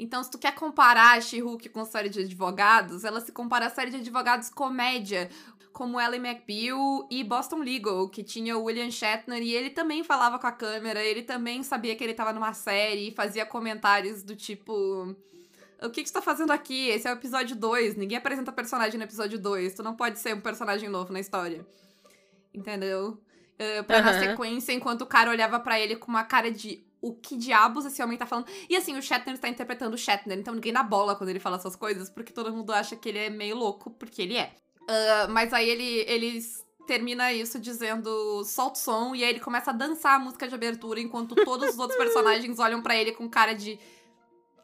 Então, 0.00 0.24
se 0.24 0.30
tu 0.30 0.38
quer 0.38 0.54
comparar 0.54 1.18
a 1.18 1.20
She-Hulk 1.20 1.68
com 1.68 1.84
série 1.84 2.08
de 2.08 2.20
advogados, 2.20 3.04
ela 3.04 3.20
se 3.20 3.30
compara 3.30 3.66
a 3.66 3.70
série 3.70 3.90
de 3.90 3.98
advogados 3.98 4.48
comédia, 4.48 5.28
como 5.74 6.00
Ellie 6.00 6.18
McBeal 6.18 7.06
e 7.10 7.22
Boston 7.22 7.58
Legal, 7.58 8.08
que 8.08 8.24
tinha 8.24 8.56
o 8.56 8.64
William 8.64 8.90
Shatner, 8.90 9.42
e 9.42 9.52
ele 9.52 9.68
também 9.68 10.02
falava 10.02 10.38
com 10.38 10.46
a 10.46 10.52
câmera, 10.52 11.04
ele 11.04 11.22
também 11.22 11.62
sabia 11.62 11.94
que 11.94 12.02
ele 12.02 12.14
tava 12.14 12.32
numa 12.32 12.54
série 12.54 13.08
e 13.08 13.14
fazia 13.14 13.44
comentários 13.44 14.22
do 14.22 14.34
tipo. 14.34 15.14
O 15.82 15.90
que, 15.90 16.02
que 16.02 16.08
você 16.08 16.14
tá 16.14 16.22
fazendo 16.22 16.50
aqui? 16.50 16.88
Esse 16.88 17.06
é 17.06 17.10
o 17.10 17.14
episódio 17.14 17.54
2. 17.54 17.96
Ninguém 17.96 18.16
apresenta 18.16 18.50
personagem 18.50 18.96
no 18.98 19.04
episódio 19.04 19.38
2. 19.38 19.74
Tu 19.74 19.82
não 19.82 19.94
pode 19.94 20.18
ser 20.18 20.34
um 20.34 20.40
personagem 20.40 20.88
novo 20.88 21.12
na 21.12 21.20
história. 21.20 21.66
Entendeu? 22.52 23.18
Uh, 23.58 23.84
pra 23.84 23.98
uhum. 23.98 24.18
sequência, 24.18 24.72
enquanto 24.72 25.02
o 25.02 25.06
cara 25.06 25.30
olhava 25.30 25.60
para 25.60 25.78
ele 25.78 25.96
com 25.96 26.08
uma 26.08 26.24
cara 26.24 26.50
de 26.50 26.84
o 27.00 27.14
que 27.14 27.36
diabos 27.36 27.86
esse 27.86 28.02
homem 28.02 28.18
tá 28.18 28.26
falando. 28.26 28.46
E 28.68 28.76
assim, 28.76 28.96
o 28.96 29.02
Shatner 29.02 29.34
está 29.34 29.48
interpretando 29.48 29.94
o 29.94 29.98
Shatner, 29.98 30.38
então 30.38 30.54
ninguém 30.54 30.72
dá 30.72 30.82
bola 30.82 31.16
quando 31.16 31.30
ele 31.30 31.40
fala 31.40 31.56
essas 31.56 31.76
coisas, 31.76 32.10
porque 32.10 32.32
todo 32.32 32.52
mundo 32.52 32.72
acha 32.72 32.96
que 32.96 33.08
ele 33.08 33.18
é 33.18 33.30
meio 33.30 33.56
louco, 33.56 33.90
porque 33.90 34.22
ele 34.22 34.36
é. 34.36 34.54
Uh, 34.82 35.30
mas 35.30 35.52
aí 35.52 35.68
ele, 35.68 36.04
ele 36.06 36.40
termina 36.86 37.32
isso 37.32 37.58
dizendo 37.58 38.44
solta 38.44 38.78
o 38.78 38.82
som, 38.82 39.14
e 39.14 39.24
aí 39.24 39.30
ele 39.30 39.40
começa 39.40 39.70
a 39.70 39.74
dançar 39.74 40.16
a 40.16 40.18
música 40.18 40.46
de 40.46 40.54
abertura, 40.54 41.00
enquanto 41.00 41.34
todos 41.34 41.70
os 41.70 41.78
outros 41.78 41.96
personagens 41.98 42.58
olham 42.58 42.82
para 42.82 42.96
ele 42.96 43.12
com 43.12 43.28
cara 43.28 43.54
de. 43.54 43.78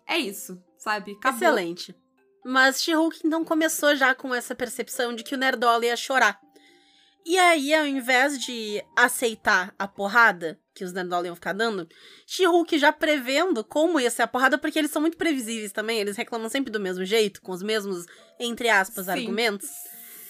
É 0.06 0.18
isso, 0.18 0.60
sabe? 0.78 1.12
Acabou. 1.12 1.38
Excelente. 1.38 1.94
Mas 2.44 2.82
She-Hulk 2.82 3.22
então 3.24 3.44
começou 3.44 3.96
já 3.96 4.14
com 4.14 4.32
essa 4.32 4.54
percepção 4.54 5.14
de 5.14 5.24
que 5.24 5.34
o 5.34 5.38
Nerdola 5.38 5.84
ia 5.84 5.96
chorar. 5.96 6.40
E 7.24 7.36
aí, 7.38 7.74
ao 7.74 7.84
invés 7.84 8.38
de 8.38 8.80
aceitar 8.96 9.74
a 9.76 9.88
porrada 9.88 10.60
que 10.76 10.84
os 10.84 10.92
Nerdola 10.92 11.26
iam 11.26 11.34
ficar 11.34 11.54
dando, 11.54 11.88
She-Hulk 12.26 12.78
já 12.78 12.92
prevendo 12.92 13.64
como 13.64 13.98
ia 13.98 14.10
ser 14.10 14.22
a 14.22 14.26
porrada, 14.26 14.58
porque 14.58 14.78
eles 14.78 14.90
são 14.90 15.00
muito 15.00 15.16
previsíveis 15.16 15.72
também, 15.72 15.98
eles 15.98 16.16
reclamam 16.16 16.50
sempre 16.50 16.70
do 16.70 16.78
mesmo 16.78 17.02
jeito, 17.02 17.40
com 17.40 17.50
os 17.50 17.62
mesmos, 17.62 18.04
entre 18.38 18.68
aspas, 18.68 19.06
Sim. 19.06 19.12
argumentos. 19.12 19.70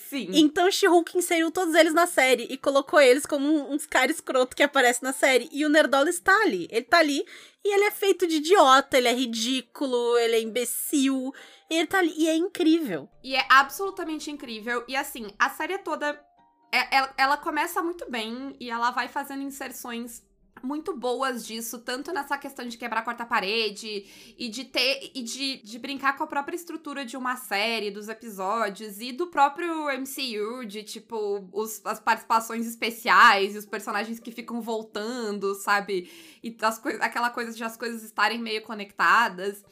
Sim. 0.09 0.31
Então 0.35 0.71
She-Hulk 0.71 1.19
inseriu 1.19 1.51
todos 1.51 1.75
eles 1.75 1.93
na 1.93 2.07
série 2.07 2.47
e 2.49 2.57
colocou 2.57 3.01
eles 3.01 3.27
como 3.27 3.69
uns 3.73 3.87
caras 3.87 4.15
escroto 4.15 4.55
que 4.55 4.63
aparecem 4.63 5.03
na 5.03 5.13
série. 5.13 5.49
E 5.53 5.67
o 5.67 5.69
Nerdola 5.69 6.09
está 6.09 6.33
ali. 6.43 6.69
Ele 6.71 6.85
tá 6.85 6.99
ali 6.99 7.25
e 7.65 7.75
ele 7.75 7.85
é 7.87 7.91
feito 7.91 8.25
de 8.25 8.37
idiota, 8.37 8.97
ele 8.97 9.09
é 9.09 9.13
ridículo, 9.13 10.17
ele 10.19 10.37
é 10.37 10.41
imbecil. 10.41 11.35
Ele 11.69 11.89
tá 11.89 11.99
ali 11.99 12.15
e 12.17 12.29
é 12.29 12.37
incrível. 12.37 13.09
E 13.25 13.35
é 13.35 13.45
absolutamente 13.51 14.31
incrível. 14.31 14.85
E 14.87 14.95
assim, 14.95 15.27
a 15.41 15.51
série 15.51 15.77
toda 15.79 16.25
é, 16.73 16.97
ela, 16.97 17.15
ela, 17.17 17.37
começa 17.37 17.83
muito 17.83 18.11
bem 18.11 18.55
e 18.61 18.71
ela 18.71 18.91
vai 18.91 19.09
fazendo 19.09 19.43
inserções 19.43 20.23
muito 20.63 20.97
boas 20.97 21.47
disso, 21.47 21.79
tanto 21.79 22.13
nessa 22.13 22.37
questão 22.39 22.67
de 22.67 22.79
quebrar 22.79 23.01
a 23.01 23.05
quarta 23.05 23.25
parede 23.25 24.35
e 24.39 24.49
de 24.49 24.65
ter 24.65 25.11
e 25.15 25.23
de, 25.23 25.63
de 25.63 25.79
brincar 25.79 26.17
com 26.17 26.25
a 26.25 26.27
própria 26.27 26.57
estrutura 26.57 27.05
de 27.05 27.17
uma 27.17 27.37
série, 27.37 27.91
dos 27.91 28.09
episódios 28.09 29.01
e 29.01 29.13
do 29.13 29.29
próprio 29.29 29.87
MCU, 29.99 30.65
de 30.67 30.83
tipo 30.83 31.49
os, 31.53 31.85
as 31.85 32.01
participações 32.01 32.67
especiais 32.67 33.55
e 33.55 33.59
os 33.59 33.67
personagens 33.67 34.19
que 34.19 34.31
ficam 34.31 34.61
voltando, 34.61 35.55
sabe? 35.55 36.11
E 36.43 36.57
as 36.63 36.81
aquela 37.01 37.31
coisa 37.31 37.53
de 37.53 37.65
as 37.65 37.77
coisas 37.77 38.03
estarem 38.03 38.39
meio 38.39 38.63
conectadas. 38.63 39.65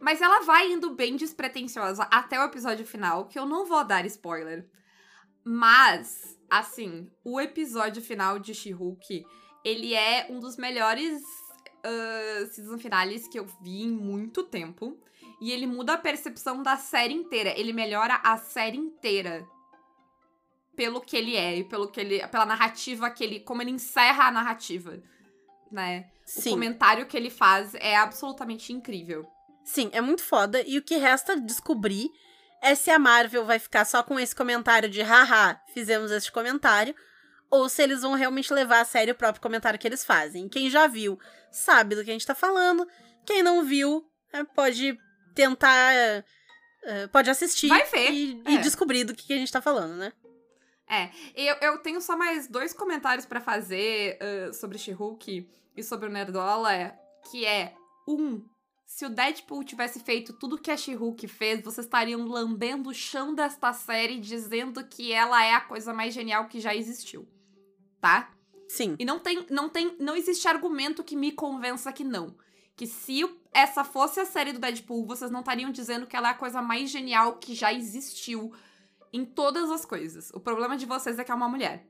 Mas 0.00 0.22
ela 0.22 0.42
vai 0.42 0.70
indo 0.70 0.94
bem 0.94 1.16
despretensiosa 1.16 2.04
até 2.04 2.38
o 2.38 2.44
episódio 2.44 2.86
final, 2.86 3.26
que 3.26 3.38
eu 3.38 3.44
não 3.44 3.66
vou 3.66 3.84
dar 3.84 4.06
spoiler. 4.06 4.68
Mas, 5.44 6.38
assim, 6.48 7.10
o 7.24 7.40
episódio 7.40 8.00
final 8.00 8.38
de 8.38 8.54
She-Hulk 8.54 9.24
ele 9.64 9.94
é 9.94 10.26
um 10.30 10.38
dos 10.38 10.56
melhores 10.56 11.22
uh, 11.22 12.46
season 12.52 12.78
finales 12.78 13.26
que 13.28 13.38
eu 13.38 13.46
vi 13.60 13.82
em 13.82 13.90
muito 13.90 14.42
tempo. 14.42 14.98
E 15.40 15.52
ele 15.52 15.66
muda 15.66 15.94
a 15.94 15.98
percepção 15.98 16.62
da 16.62 16.76
série 16.76 17.14
inteira. 17.14 17.58
Ele 17.58 17.72
melhora 17.72 18.20
a 18.24 18.36
série 18.36 18.76
inteira. 18.76 19.46
Pelo 20.74 21.00
que 21.00 21.16
ele 21.16 21.36
é 21.36 21.56
e 21.56 21.64
pelo 21.64 21.88
que 21.88 22.00
ele. 22.00 22.26
pela 22.28 22.46
narrativa 22.46 23.10
que 23.10 23.22
ele. 23.22 23.40
como 23.40 23.62
ele 23.62 23.70
encerra 23.70 24.26
a 24.26 24.32
narrativa. 24.32 25.00
Né? 25.70 26.10
Sim. 26.24 26.50
O 26.50 26.52
comentário 26.52 27.06
que 27.06 27.16
ele 27.16 27.30
faz 27.30 27.74
é 27.74 27.96
absolutamente 27.96 28.72
incrível. 28.72 29.26
Sim, 29.64 29.90
é 29.92 30.00
muito 30.00 30.22
foda. 30.22 30.62
E 30.66 30.78
o 30.78 30.82
que 30.82 30.96
resta 30.96 31.38
descobrir 31.38 32.08
é 32.62 32.74
se 32.74 32.90
a 32.90 32.98
Marvel 32.98 33.44
vai 33.44 33.58
ficar 33.58 33.84
só 33.84 34.02
com 34.02 34.18
esse 34.18 34.34
comentário 34.34 34.88
de 34.88 35.02
haha, 35.02 35.60
fizemos 35.72 36.10
este 36.10 36.32
comentário, 36.32 36.94
ou 37.50 37.68
se 37.68 37.82
eles 37.82 38.02
vão 38.02 38.14
realmente 38.14 38.52
levar 38.52 38.80
a 38.80 38.84
sério 38.84 39.14
o 39.14 39.16
próprio 39.16 39.42
comentário 39.42 39.78
que 39.78 39.86
eles 39.86 40.04
fazem. 40.04 40.48
Quem 40.48 40.68
já 40.70 40.86
viu 40.86 41.18
sabe 41.50 41.94
do 41.94 42.04
que 42.04 42.10
a 42.10 42.12
gente 42.12 42.26
tá 42.26 42.34
falando. 42.34 42.86
Quem 43.24 43.42
não 43.42 43.64
viu 43.64 44.06
é, 44.32 44.44
pode 44.44 44.98
tentar. 45.34 45.92
É, 45.94 47.06
pode 47.10 47.30
assistir 47.30 47.68
Vai 47.68 47.84
ver. 47.84 48.10
E, 48.10 48.42
é. 48.44 48.52
e, 48.52 48.58
descobrir 48.58 49.04
do 49.04 49.14
que 49.14 49.32
a 49.32 49.36
gente 49.36 49.52
tá 49.52 49.60
falando, 49.60 49.96
né? 49.96 50.12
É, 50.88 51.10
eu, 51.34 51.56
eu 51.60 51.78
tenho 51.78 52.00
só 52.00 52.16
mais 52.16 52.48
dois 52.48 52.72
comentários 52.72 53.26
para 53.26 53.40
fazer 53.40 54.18
uh, 54.22 54.54
sobre 54.54 54.78
She-Hulk 54.78 55.46
e 55.76 55.82
sobre 55.82 56.08
o 56.08 56.10
Nerdola, 56.10 56.94
que 57.30 57.44
é, 57.44 57.74
um, 58.06 58.42
se 58.86 59.04
o 59.04 59.10
Deadpool 59.10 59.64
tivesse 59.64 60.00
feito 60.00 60.32
tudo 60.32 60.56
que 60.56 60.70
a 60.70 60.76
She-Hulk 60.78 61.28
fez, 61.28 61.62
vocês 61.62 61.84
estariam 61.84 62.24
lambendo 62.24 62.88
o 62.88 62.94
chão 62.94 63.34
desta 63.34 63.70
série 63.74 64.18
dizendo 64.18 64.82
que 64.82 65.12
ela 65.12 65.44
é 65.44 65.52
a 65.52 65.60
coisa 65.60 65.92
mais 65.92 66.14
genial 66.14 66.48
que 66.48 66.58
já 66.58 66.74
existiu 66.74 67.28
tá? 68.00 68.30
Sim. 68.68 68.96
E 68.98 69.04
não 69.04 69.18
tem, 69.18 69.46
não 69.50 69.68
tem, 69.68 69.96
não 69.98 70.14
existe 70.14 70.46
argumento 70.46 71.02
que 71.02 71.16
me 71.16 71.32
convença 71.32 71.92
que 71.92 72.04
não. 72.04 72.36
Que 72.76 72.86
se 72.86 73.24
essa 73.52 73.82
fosse 73.82 74.20
a 74.20 74.26
série 74.26 74.52
do 74.52 74.58
Deadpool, 74.58 75.06
vocês 75.06 75.30
não 75.30 75.40
estariam 75.40 75.70
dizendo 75.70 76.06
que 76.06 76.16
ela 76.16 76.28
é 76.28 76.30
a 76.32 76.34
coisa 76.34 76.62
mais 76.62 76.90
genial 76.90 77.36
que 77.36 77.54
já 77.54 77.72
existiu 77.72 78.52
em 79.12 79.24
todas 79.24 79.70
as 79.70 79.84
coisas. 79.84 80.30
O 80.34 80.40
problema 80.40 80.76
de 80.76 80.86
vocês 80.86 81.18
é 81.18 81.24
que 81.24 81.32
é 81.32 81.34
uma 81.34 81.48
mulher. 81.48 81.86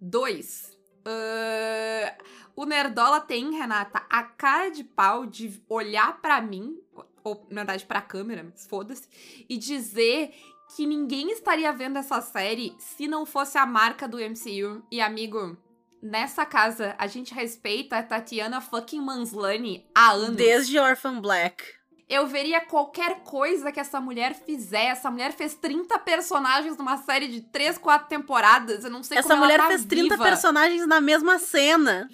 Dois. 0.00 0.76
Uh, 1.06 2.22
o 2.56 2.64
Nerdola 2.64 3.20
tem, 3.20 3.52
Renata, 3.52 4.04
a 4.08 4.22
cara 4.22 4.70
de 4.70 4.84
pau 4.84 5.26
de 5.26 5.62
olhar 5.68 6.20
para 6.20 6.40
mim, 6.40 6.78
ou 7.22 7.46
na 7.50 7.62
verdade 7.62 7.86
pra 7.86 8.00
câmera, 8.00 8.52
foda-se, 8.68 9.08
e 9.48 9.56
dizer 9.56 10.34
que 10.74 10.86
ninguém 10.86 11.30
estaria 11.30 11.72
vendo 11.72 11.98
essa 11.98 12.20
série 12.20 12.74
se 12.78 13.06
não 13.06 13.26
fosse 13.26 13.58
a 13.58 13.66
marca 13.66 14.08
do 14.08 14.18
MCU. 14.18 14.82
E, 14.90 15.00
amigo, 15.00 15.56
nessa 16.02 16.44
casa 16.46 16.94
a 16.98 17.06
gente 17.06 17.34
respeita 17.34 17.98
a 17.98 18.02
Tatiana 18.02 18.60
fucking 18.60 19.00
Manslani 19.00 19.86
há 19.94 20.12
anos. 20.12 20.36
Desde 20.36 20.78
Orphan 20.78 21.20
Black. 21.20 21.62
Eu 22.08 22.26
veria 22.26 22.60
qualquer 22.60 23.20
coisa 23.20 23.72
que 23.72 23.80
essa 23.80 24.00
mulher 24.00 24.34
fizer. 24.34 24.86
Essa 24.86 25.10
mulher 25.10 25.32
fez 25.32 25.54
30 25.54 25.98
personagens 26.00 26.76
numa 26.76 26.98
série 26.98 27.28
de 27.28 27.40
3, 27.40 27.78
4 27.78 28.08
temporadas. 28.08 28.84
Eu 28.84 28.90
não 28.90 29.02
sei 29.02 29.18
Essa 29.18 29.28
como 29.30 29.42
mulher 29.42 29.54
ela 29.54 29.62
tá 29.64 29.68
fez 29.70 29.84
30 29.86 30.14
viva. 30.14 30.22
personagens 30.22 30.86
na 30.86 31.00
mesma 31.00 31.38
cena. 31.38 32.08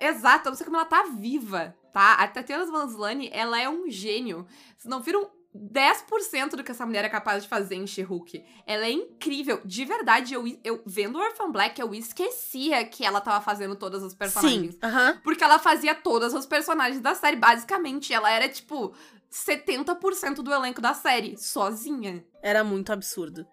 Exato, 0.00 0.48
eu 0.48 0.50
não 0.50 0.56
sei 0.56 0.64
como 0.64 0.76
ela 0.76 0.86
tá 0.86 1.04
viva, 1.04 1.74
tá? 1.92 2.14
A 2.14 2.26
Tatiana 2.26 2.66
Manslani, 2.66 3.30
ela 3.32 3.60
é 3.60 3.68
um 3.68 3.88
gênio. 3.88 4.44
Vocês 4.76 4.90
não 4.90 5.00
viram 5.00 5.30
10% 5.56 6.56
do 6.56 6.64
que 6.64 6.72
essa 6.72 6.84
mulher 6.84 7.04
é 7.04 7.08
capaz 7.08 7.44
de 7.44 7.48
fazer 7.48 7.76
em 7.76 7.86
She-Hulk. 7.86 8.44
Ela 8.66 8.86
é 8.86 8.90
incrível. 8.90 9.60
De 9.64 9.84
verdade, 9.84 10.34
eu, 10.34 10.44
eu 10.64 10.82
vendo 10.84 11.18
Orphan 11.18 11.50
Black, 11.50 11.80
eu 11.80 11.94
esquecia 11.94 12.84
que 12.84 13.04
ela 13.04 13.20
tava 13.20 13.42
fazendo 13.44 13.76
todas 13.76 14.02
os 14.02 14.14
personagens. 14.14 14.74
Sim, 14.74 14.78
aham. 14.82 15.20
Porque 15.22 15.44
ela 15.44 15.58
fazia 15.58 15.94
todos 15.94 16.34
os 16.34 16.44
personagens 16.44 17.00
da 17.00 17.14
série. 17.14 17.36
Basicamente, 17.36 18.12
ela 18.12 18.30
era, 18.30 18.48
tipo, 18.48 18.92
70% 19.30 20.36
do 20.36 20.52
elenco 20.52 20.80
da 20.80 20.92
série, 20.92 21.36
sozinha. 21.36 22.24
Era 22.42 22.64
muito 22.64 22.92
absurdo. 22.92 23.46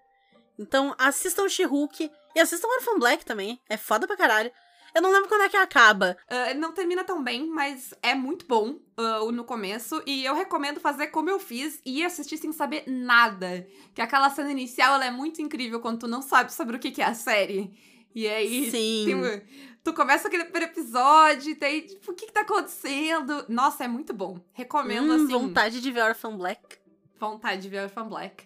Então, 0.57 0.95
assistam 0.97 1.47
She-Hulk 1.47 2.11
e 2.35 2.39
assistam 2.39 2.67
Orphan 2.67 2.99
Black 2.99 3.25
também. 3.25 3.59
É 3.69 3.77
foda 3.77 4.07
pra 4.07 4.17
caralho. 4.17 4.51
Eu 4.93 5.01
não 5.01 5.11
lembro 5.11 5.29
quando 5.29 5.41
é 5.43 5.49
que 5.49 5.57
acaba. 5.57 6.17
Uh, 6.29 6.57
não 6.59 6.71
termina 6.73 7.03
tão 7.03 7.23
bem, 7.23 7.47
mas 7.47 7.93
é 8.01 8.13
muito 8.13 8.45
bom 8.45 8.77
uh, 8.97 9.31
no 9.31 9.43
começo. 9.43 10.01
E 10.05 10.25
eu 10.25 10.35
recomendo 10.35 10.79
fazer 10.79 11.07
como 11.07 11.29
eu 11.29 11.39
fiz 11.39 11.79
e 11.85 12.03
assistir 12.03 12.37
sem 12.37 12.51
saber 12.51 12.83
nada. 12.87 13.65
Que 13.93 14.01
aquela 14.01 14.29
cena 14.29 14.51
inicial 14.51 14.95
ela 14.95 15.05
é 15.05 15.11
muito 15.11 15.41
incrível 15.41 15.79
quando 15.79 15.99
tu 15.99 16.07
não 16.07 16.21
sabe 16.21 16.53
sobre 16.53 16.75
o 16.75 16.79
que, 16.79 16.91
que 16.91 17.01
é 17.01 17.05
a 17.05 17.13
série. 17.13 17.71
E 18.13 18.27
aí, 18.27 18.69
Sim. 18.69 19.05
tem- 19.05 19.41
tu 19.83 19.93
começa 19.93 20.27
aquele 20.27 20.43
primeiro 20.43 20.71
episódio 20.73 21.51
e 21.51 21.55
tem, 21.55 21.81
tipo, 21.81 22.11
o 22.11 22.13
que, 22.13 22.25
que 22.25 22.33
tá 22.33 22.41
acontecendo? 22.41 23.45
Nossa, 23.47 23.85
é 23.85 23.87
muito 23.87 24.13
bom. 24.13 24.39
Recomendo, 24.51 25.11
Hum, 25.13 25.15
assim. 25.23 25.27
vontade 25.33 25.79
de 25.79 25.91
ver 25.91 26.03
Orphan 26.03 26.35
Black. 26.37 26.77
vontade 27.17 27.61
de 27.61 27.69
ver 27.69 27.83
Orphan 27.83 28.07
Black. 28.09 28.45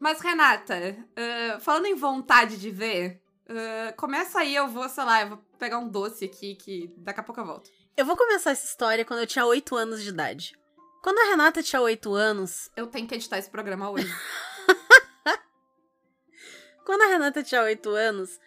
Mas, 0.00 0.20
Renata, 0.20 0.96
uh, 1.10 1.60
falando 1.60 1.86
em 1.86 1.94
vontade 1.94 2.56
de 2.58 2.70
ver, 2.70 3.20
uh, 3.48 3.96
começa 3.96 4.40
aí, 4.40 4.54
eu 4.54 4.68
vou, 4.68 4.88
sei 4.88 5.04
lá, 5.04 5.22
eu 5.22 5.28
vou 5.30 5.38
pegar 5.58 5.78
um 5.78 5.88
doce 5.88 6.24
aqui 6.24 6.54
que 6.54 6.92
daqui 6.98 7.20
a 7.20 7.22
pouco 7.22 7.40
eu 7.40 7.46
volto. 7.46 7.70
Eu 7.96 8.04
vou 8.04 8.16
começar 8.16 8.50
essa 8.50 8.66
história 8.66 9.04
quando 9.04 9.20
eu 9.20 9.26
tinha 9.26 9.46
8 9.46 9.76
anos 9.76 10.02
de 10.02 10.08
idade. 10.08 10.58
Quando 11.02 11.18
a 11.18 11.30
Renata 11.30 11.62
tinha 11.62 11.80
8 11.80 12.14
anos, 12.14 12.70
Eu 12.76 12.86
tenho 12.86 13.06
que 13.06 13.14
editar 13.14 13.38
esse 13.38 13.50
programa 13.50 13.90
hoje. 13.90 14.08
quando 16.84 17.02
a 17.02 17.06
Renata 17.06 17.42
tinha 17.42 17.62
8 17.62 17.88
anos, 17.90 18.40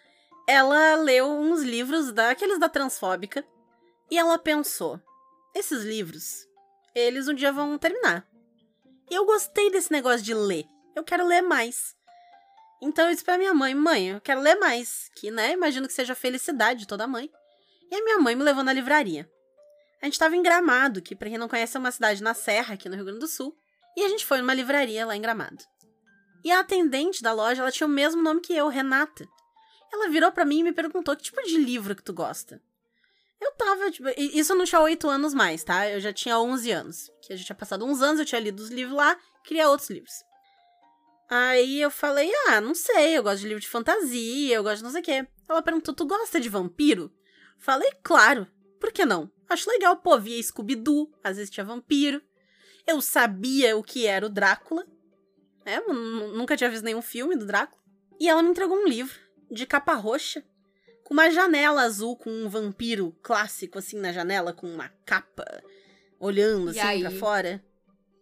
ela 0.46 0.96
leu 0.96 1.30
uns 1.30 1.62
livros 1.62 2.12
daqueles 2.12 2.58
da 2.58 2.68
transfóbica 2.68 3.44
e 4.10 4.18
ela 4.18 4.38
pensou: 4.38 5.00
esses 5.54 5.82
livros, 5.82 6.46
eles 6.94 7.28
um 7.28 7.34
dia 7.34 7.52
vão 7.52 7.78
terminar. 7.78 8.26
E 9.10 9.14
eu 9.14 9.24
gostei 9.24 9.70
desse 9.70 9.90
negócio 9.90 10.22
de 10.22 10.34
ler. 10.34 10.66
Eu 10.94 11.04
quero 11.04 11.26
ler 11.26 11.42
mais. 11.42 11.96
Então 12.80 13.06
eu 13.06 13.12
disse 13.12 13.24
pra 13.24 13.38
minha 13.38 13.54
mãe: 13.54 13.74
mãe, 13.74 14.10
eu 14.10 14.20
quero 14.20 14.40
ler 14.40 14.56
mais. 14.56 15.10
Que, 15.14 15.30
né, 15.30 15.52
imagino 15.52 15.86
que 15.86 15.92
seja 15.92 16.12
a 16.12 16.16
felicidade 16.16 16.80
de 16.80 16.86
toda 16.86 17.06
mãe. 17.06 17.30
E 17.90 17.94
a 17.94 18.04
minha 18.04 18.18
mãe 18.18 18.34
me 18.34 18.42
levou 18.42 18.62
na 18.62 18.72
livraria. 18.72 19.28
A 20.00 20.04
gente 20.04 20.18
tava 20.18 20.36
em 20.36 20.42
Gramado, 20.42 21.02
que 21.02 21.16
pra 21.16 21.28
quem 21.28 21.38
não 21.38 21.48
conhece 21.48 21.76
é 21.76 21.80
uma 21.80 21.90
cidade 21.90 22.22
na 22.22 22.34
Serra, 22.34 22.74
aqui 22.74 22.88
no 22.88 22.94
Rio 22.94 23.04
Grande 23.04 23.20
do 23.20 23.26
Sul. 23.26 23.56
E 23.96 24.04
a 24.04 24.08
gente 24.08 24.24
foi 24.24 24.38
numa 24.38 24.54
livraria 24.54 25.04
lá 25.04 25.16
em 25.16 25.20
Gramado. 25.20 25.64
E 26.44 26.52
a 26.52 26.60
atendente 26.60 27.22
da 27.22 27.32
loja, 27.32 27.62
ela 27.62 27.72
tinha 27.72 27.86
o 27.86 27.90
mesmo 27.90 28.22
nome 28.22 28.40
que 28.40 28.54
eu, 28.54 28.68
Renata. 28.68 29.26
Ela 29.92 30.08
virou 30.08 30.30
pra 30.30 30.44
mim 30.44 30.60
e 30.60 30.62
me 30.62 30.72
perguntou 30.72 31.16
que 31.16 31.24
tipo 31.24 31.42
de 31.42 31.56
livro 31.56 31.96
que 31.96 32.02
tu 32.02 32.12
gosta. 32.12 32.62
Eu 33.40 33.52
tava, 33.52 33.90
tipo, 33.90 34.08
isso 34.16 34.54
não 34.54 34.64
tinha 34.64 34.80
oito 34.80 35.08
anos 35.08 35.32
mais, 35.32 35.64
tá? 35.64 35.88
Eu 35.88 36.00
já 36.00 36.12
tinha 36.12 36.38
11 36.38 36.70
anos. 36.70 37.10
Que 37.22 37.32
a 37.32 37.36
gente 37.36 37.46
tinha 37.46 37.56
passado 37.56 37.84
uns 37.84 38.02
anos, 38.02 38.20
eu 38.20 38.26
tinha 38.26 38.40
lido 38.40 38.60
os 38.60 38.68
livros 38.68 38.96
lá, 38.96 39.16
queria 39.44 39.68
outros 39.68 39.90
livros. 39.90 40.12
Aí 41.28 41.80
eu 41.80 41.90
falei, 41.90 42.30
ah, 42.48 42.60
não 42.60 42.74
sei, 42.74 43.18
eu 43.18 43.22
gosto 43.22 43.40
de 43.42 43.48
livro 43.48 43.60
de 43.60 43.68
fantasia, 43.68 44.54
eu 44.56 44.62
gosto 44.62 44.78
de 44.78 44.84
não 44.84 44.90
sei 44.90 45.00
o 45.00 45.04
quê. 45.04 45.26
Ela 45.48 45.62
perguntou, 45.62 45.94
tu 45.94 46.06
gosta 46.06 46.40
de 46.40 46.48
vampiro? 46.48 47.12
Falei, 47.58 47.90
claro, 48.02 48.46
por 48.80 48.90
que 48.92 49.04
não? 49.04 49.30
Acho 49.48 49.68
legal, 49.70 49.96
pô, 49.96 50.18
via 50.18 50.42
Scooby-Doo, 50.42 51.12
às 51.22 51.36
vezes 51.36 51.50
tinha 51.50 51.64
vampiro. 51.64 52.22
Eu 52.86 53.00
sabia 53.02 53.76
o 53.76 53.82
que 53.82 54.06
era 54.06 54.24
o 54.24 54.30
Drácula. 54.30 54.86
É, 55.64 55.80
nu- 55.80 56.34
nunca 56.34 56.56
tinha 56.56 56.70
visto 56.70 56.84
nenhum 56.84 57.02
filme 57.02 57.36
do 57.36 57.44
Drácula. 57.46 57.82
E 58.18 58.28
ela 58.28 58.42
me 58.42 58.48
entregou 58.50 58.76
um 58.78 58.86
livro 58.88 59.14
de 59.50 59.66
capa 59.66 59.94
roxa, 59.94 60.42
com 61.04 61.12
uma 61.14 61.30
janela 61.30 61.82
azul 61.82 62.16
com 62.16 62.30
um 62.30 62.48
vampiro 62.48 63.14
clássico 63.22 63.78
assim 63.78 63.98
na 63.98 64.12
janela, 64.12 64.52
com 64.52 64.66
uma 64.66 64.88
capa 65.04 65.44
olhando 66.18 66.68
E 66.68 66.78
assim 66.78 66.80
aí? 66.88 67.00
pra 67.00 67.10
fora. 67.10 67.64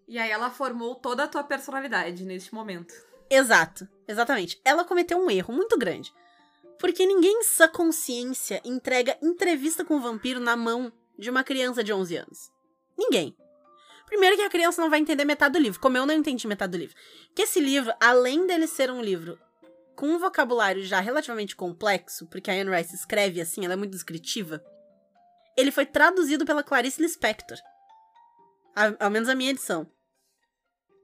E 0.08 0.18
aí 0.18 0.30
ela 0.30 0.50
formou 0.50 0.94
toda 0.94 1.24
a 1.24 1.28
tua 1.28 1.42
personalidade 1.42 2.24
neste 2.24 2.54
momento. 2.54 2.94
Exato, 3.28 3.88
exatamente. 4.06 4.60
Ela 4.64 4.84
cometeu 4.84 5.18
um 5.18 5.30
erro 5.30 5.52
muito 5.52 5.76
grande. 5.76 6.12
Porque 6.78 7.06
ninguém 7.06 7.40
em 7.40 7.42
sã 7.42 7.66
consciência 7.68 8.60
entrega 8.64 9.16
entrevista 9.22 9.84
com 9.84 9.96
o 9.96 10.00
vampiro 10.00 10.38
na 10.38 10.56
mão 10.56 10.92
de 11.18 11.30
uma 11.30 11.42
criança 11.42 11.82
de 11.82 11.92
11 11.92 12.16
anos. 12.16 12.50
Ninguém. 12.96 13.36
Primeiro 14.06 14.36
que 14.36 14.42
a 14.42 14.50
criança 14.50 14.80
não 14.80 14.90
vai 14.90 15.00
entender 15.00 15.24
metade 15.24 15.54
do 15.54 15.62
livro, 15.62 15.80
como 15.80 15.96
eu 15.96 16.06
não 16.06 16.14
entendi 16.14 16.46
metade 16.46 16.72
do 16.72 16.78
livro. 16.78 16.94
Que 17.34 17.42
esse 17.42 17.58
livro, 17.58 17.92
além 18.00 18.46
dele 18.46 18.66
ser 18.66 18.90
um 18.90 19.02
livro 19.02 19.38
com 19.96 20.06
um 20.06 20.18
vocabulário 20.18 20.84
já 20.84 21.00
relativamente 21.00 21.56
complexo, 21.56 22.26
porque 22.26 22.50
a 22.50 22.54
Anne 22.54 22.70
Rice 22.70 22.94
escreve 22.94 23.40
assim, 23.40 23.64
ela 23.64 23.74
é 23.74 23.76
muito 23.76 23.92
descritiva, 23.92 24.62
ele 25.56 25.72
foi 25.72 25.86
traduzido 25.86 26.44
pela 26.44 26.62
Clarice 26.62 27.00
Lispector. 27.00 27.56
A, 28.76 29.06
ao 29.06 29.10
menos 29.10 29.28
a 29.28 29.34
minha 29.34 29.50
edição. 29.50 29.90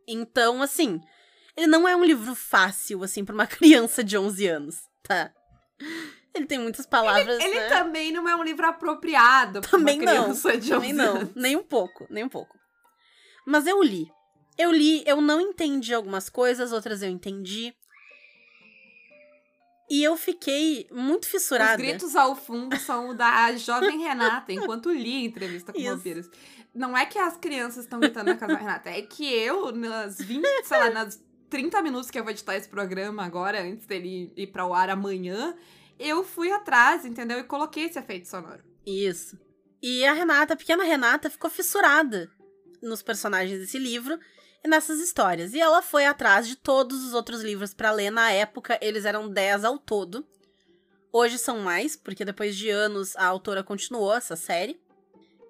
Então, 0.09 0.63
assim, 0.63 1.01
ele 1.57 1.67
não 1.67 1.87
é 1.87 1.95
um 1.97 2.05
livro 2.05 2.35
fácil, 2.35 3.03
assim, 3.03 3.25
pra 3.25 3.35
uma 3.35 3.47
criança 3.49 4.03
de 4.03 4.17
11 4.17 4.47
anos, 4.47 4.77
tá? 5.03 5.31
Ele 6.35 6.47
tem 6.47 6.59
muitas 6.59 6.87
palavras, 6.87 7.39
Ele 7.43 7.61
né? 7.61 7.69
também 7.69 8.11
não 8.11 8.27
é 8.29 8.35
um 8.35 8.43
livro 8.43 8.67
apropriado 8.67 9.61
pra 9.61 9.71
Também 9.71 10.01
uma 10.01 10.13
não, 10.13 10.23
criança 10.25 10.57
de 10.57 10.73
11 10.73 10.75
Também 10.75 10.93
não, 10.93 11.17
anos. 11.17 11.35
nem 11.35 11.57
um 11.57 11.63
pouco, 11.63 12.07
nem 12.09 12.25
um 12.25 12.29
pouco. 12.29 12.57
Mas 13.47 13.67
eu 13.67 13.83
li. 13.83 14.07
Eu 14.59 14.71
li, 14.71 15.03
eu 15.07 15.21
não 15.21 15.41
entendi 15.41 15.93
algumas 15.93 16.29
coisas, 16.31 16.73
outras 16.73 17.03
eu 17.03 17.09
entendi. 17.11 17.75
E 19.93 20.03
eu 20.03 20.17
fiquei 20.17 20.87
muito 20.91 21.25
Os 21.25 21.29
fissurada. 21.29 21.77
gritos 21.77 22.17
ao 22.17 22.35
fundo 22.35 22.75
são 22.79 23.11
o 23.11 23.15
da 23.15 23.55
jovem 23.59 23.99
Renata, 24.01 24.51
enquanto 24.51 24.91
li 24.91 25.17
a 25.17 25.27
entrevista 25.27 25.71
com 25.71 25.79
Isso. 25.79 25.91
vampiros. 25.91 26.31
Não 26.75 26.97
é 26.97 27.05
que 27.05 27.19
as 27.19 27.37
crianças 27.37 27.85
estão 27.85 28.01
gritando 28.01 28.29
na 28.29 28.37
casa 28.39 28.55
da 28.55 28.59
Renata, 28.59 28.89
é 28.89 29.03
que 29.03 29.23
eu, 29.31 29.71
nas 29.71 30.17
20, 30.17 30.43
sei 30.65 30.79
lá, 30.79 30.89
nas 30.89 31.23
30 31.51 31.83
minutos 31.83 32.11
que 32.11 32.19
eu 32.19 32.25
vou 32.25 32.31
editar 32.33 32.57
esse 32.57 32.71
programa 32.71 33.23
agora, 33.23 33.63
antes 33.63 33.85
dele 33.85 34.33
ir 34.35 34.47
pra 34.47 34.65
o 34.65 34.73
ar 34.73 34.89
amanhã, 34.89 35.55
eu 35.99 36.25
fui 36.25 36.51
atrás, 36.51 37.05
entendeu? 37.05 37.41
E 37.41 37.45
coloquei 37.45 37.85
esse 37.85 37.99
efeito 37.99 38.27
sonoro. 38.27 38.65
Isso. 38.87 39.39
E 39.83 40.07
a 40.07 40.15
Renata, 40.15 40.55
a 40.55 40.57
pequena 40.57 40.85
Renata, 40.85 41.29
ficou 41.29 41.51
fissurada 41.51 42.31
nos 42.83 43.03
personagens 43.03 43.61
desse 43.61 43.79
livro 43.79 44.19
nessas 44.67 45.01
histórias. 45.01 45.55
E 45.55 45.61
ela 45.61 45.83
foi 45.83 46.05
atrás 46.07 46.47
de 46.47 46.57
todos 46.57 47.05
os 47.05 47.15
outros 47.15 47.43
livros 47.43 47.75
pra 47.75 47.91
ler. 47.91 48.11
Na 48.11 48.31
época, 48.31 48.79
eles 48.81 49.05
eram 49.05 49.29
10 49.29 49.65
ao 49.65 49.79
todo. 49.79 50.27
Hoje 51.13 51.39
são 51.39 51.59
mais, 51.61 51.95
porque 51.97 52.25
depois 52.25 52.57
de 52.57 52.71
anos 52.71 53.15
a 53.17 53.27
autora 53.27 53.63
continuou 53.63 54.15
essa 54.15 54.37
série. 54.37 54.81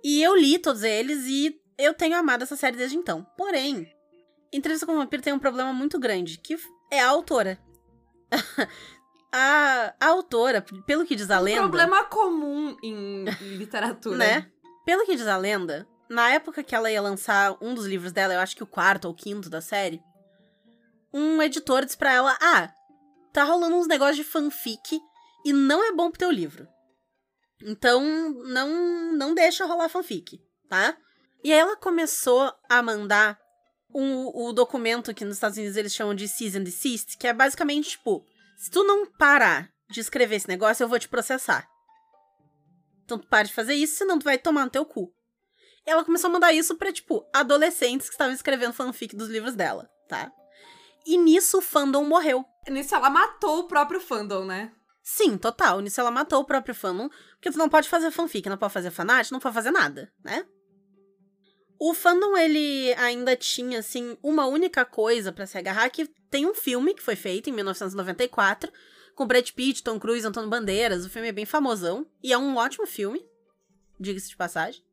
E 0.02 0.22
eu 0.22 0.34
li 0.36 0.58
todos 0.58 0.82
eles 0.82 1.24
e 1.26 1.60
eu 1.78 1.94
tenho 1.94 2.16
amado 2.16 2.42
essa 2.42 2.56
série 2.56 2.76
desde 2.76 2.96
então. 2.96 3.24
Porém, 3.36 3.86
Entrevista 4.52 4.84
com 4.84 4.92
o 4.92 4.96
Vampiro 4.96 5.22
tem 5.22 5.32
um 5.32 5.38
problema 5.38 5.72
muito 5.72 5.98
grande, 5.98 6.36
que 6.36 6.58
é 6.90 7.00
a 7.00 7.08
autora. 7.08 7.58
a, 9.32 9.94
a 9.98 10.06
autora, 10.08 10.62
pelo 10.86 11.06
que 11.06 11.16
diz 11.16 11.30
a 11.30 11.40
Um 11.40 11.44
lenda... 11.44 11.60
problema 11.62 12.04
comum 12.04 12.76
em 12.82 13.24
literatura. 13.56 14.16
né? 14.18 14.50
Pelo 14.84 15.06
que 15.06 15.16
diz 15.16 15.26
a 15.26 15.38
lenda, 15.38 15.88
na 16.12 16.28
época 16.28 16.62
que 16.62 16.74
ela 16.74 16.90
ia 16.90 17.00
lançar 17.00 17.56
um 17.60 17.74
dos 17.74 17.86
livros 17.86 18.12
dela, 18.12 18.34
eu 18.34 18.40
acho 18.40 18.54
que 18.54 18.62
o 18.62 18.66
quarto 18.66 19.06
ou 19.06 19.14
quinto 19.14 19.48
da 19.48 19.62
série, 19.62 20.02
um 21.12 21.40
editor 21.40 21.84
disse 21.84 21.96
pra 21.96 22.12
ela: 22.12 22.36
Ah, 22.40 22.70
tá 23.32 23.44
rolando 23.44 23.76
uns 23.76 23.86
negócios 23.86 24.18
de 24.18 24.24
fanfic 24.24 25.00
e 25.44 25.52
não 25.52 25.82
é 25.82 25.92
bom 25.92 26.10
pro 26.10 26.18
teu 26.18 26.30
livro. 26.30 26.68
Então, 27.64 28.02
não, 28.44 29.12
não 29.12 29.34
deixa 29.34 29.64
rolar 29.64 29.88
fanfic, 29.88 30.38
tá? 30.68 30.96
E 31.42 31.50
aí 31.50 31.58
ela 31.58 31.76
começou 31.76 32.52
a 32.68 32.82
mandar 32.82 33.38
um, 33.94 34.26
o 34.26 34.52
documento 34.52 35.14
que 35.14 35.24
nos 35.24 35.36
Estados 35.36 35.56
Unidos 35.56 35.76
eles 35.78 35.94
chamam 35.94 36.14
de 36.14 36.28
cease 36.28 36.58
and 36.58 36.64
desist, 36.64 37.16
que 37.16 37.26
é 37.26 37.32
basicamente 37.32 37.90
tipo: 37.90 38.22
se 38.58 38.70
tu 38.70 38.84
não 38.84 39.06
parar 39.06 39.70
de 39.88 40.00
escrever 40.00 40.36
esse 40.36 40.48
negócio, 40.48 40.84
eu 40.84 40.88
vou 40.88 40.98
te 40.98 41.08
processar. 41.08 41.66
Então 43.02 43.18
tu 43.18 43.26
para 43.28 43.46
de 43.46 43.54
fazer 43.54 43.74
isso, 43.74 43.96
senão 43.96 44.18
tu 44.18 44.24
vai 44.24 44.36
tomar 44.36 44.64
no 44.64 44.70
teu 44.70 44.84
cu. 44.84 45.10
E 45.86 45.90
ela 45.90 46.04
começou 46.04 46.28
a 46.28 46.32
mandar 46.32 46.52
isso 46.52 46.76
pra, 46.76 46.92
tipo, 46.92 47.26
adolescentes 47.32 48.08
que 48.08 48.14
estavam 48.14 48.34
escrevendo 48.34 48.72
fanfic 48.72 49.16
dos 49.16 49.28
livros 49.28 49.54
dela, 49.54 49.88
tá? 50.08 50.30
E 51.04 51.18
nisso 51.18 51.58
o 51.58 51.62
fandom 51.62 52.04
morreu. 52.04 52.44
Nisso 52.68 52.94
ela 52.94 53.10
matou 53.10 53.60
o 53.60 53.64
próprio 53.68 54.00
fandom, 54.00 54.44
né? 54.44 54.72
Sim, 55.02 55.36
total. 55.36 55.80
Nisso 55.80 56.00
ela 56.00 56.10
matou 56.10 56.40
o 56.40 56.44
próprio 56.44 56.74
fandom, 56.74 57.08
porque 57.32 57.50
tu 57.50 57.58
não 57.58 57.68
pode 57.68 57.88
fazer 57.88 58.10
fanfic, 58.12 58.48
não 58.48 58.56
pode 58.56 58.72
fazer 58.72 58.90
fanart, 58.90 59.30
não 59.32 59.40
pode 59.40 59.54
fazer 59.54 59.72
nada, 59.72 60.12
né? 60.24 60.46
O 61.84 61.92
fandom, 61.92 62.36
ele 62.36 62.94
ainda 62.94 63.34
tinha, 63.34 63.80
assim, 63.80 64.16
uma 64.22 64.46
única 64.46 64.84
coisa 64.84 65.32
pra 65.32 65.46
se 65.46 65.58
agarrar, 65.58 65.90
que 65.90 66.06
tem 66.30 66.46
um 66.46 66.54
filme 66.54 66.94
que 66.94 67.02
foi 67.02 67.16
feito 67.16 67.50
em 67.50 67.52
1994, 67.52 68.72
com 69.16 69.26
Brad 69.26 69.50
Pitt, 69.50 69.82
Tom 69.82 69.98
Cruise, 69.98 70.24
Antônio 70.24 70.48
Bandeiras. 70.48 71.04
O 71.04 71.10
filme 71.10 71.26
é 71.26 71.32
bem 71.32 71.44
famosão, 71.44 72.06
e 72.22 72.32
é 72.32 72.38
um 72.38 72.56
ótimo 72.56 72.86
filme, 72.86 73.28
diga-se 73.98 74.28
de 74.28 74.36
passagem. 74.36 74.84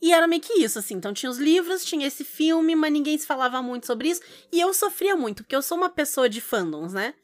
E 0.00 0.12
era 0.12 0.26
meio 0.26 0.42
que 0.42 0.54
isso, 0.54 0.78
assim. 0.78 0.94
Então 0.94 1.12
tinha 1.12 1.30
os 1.30 1.38
livros, 1.38 1.84
tinha 1.84 2.06
esse 2.06 2.24
filme, 2.24 2.74
mas 2.74 2.92
ninguém 2.92 3.16
se 3.16 3.26
falava 3.26 3.62
muito 3.62 3.86
sobre 3.86 4.08
isso. 4.08 4.20
E 4.52 4.60
eu 4.60 4.72
sofria 4.74 5.16
muito, 5.16 5.42
porque 5.42 5.56
eu 5.56 5.62
sou 5.62 5.76
uma 5.76 5.90
pessoa 5.90 6.28
de 6.28 6.40
fandoms, 6.40 6.92
né? 6.92 7.14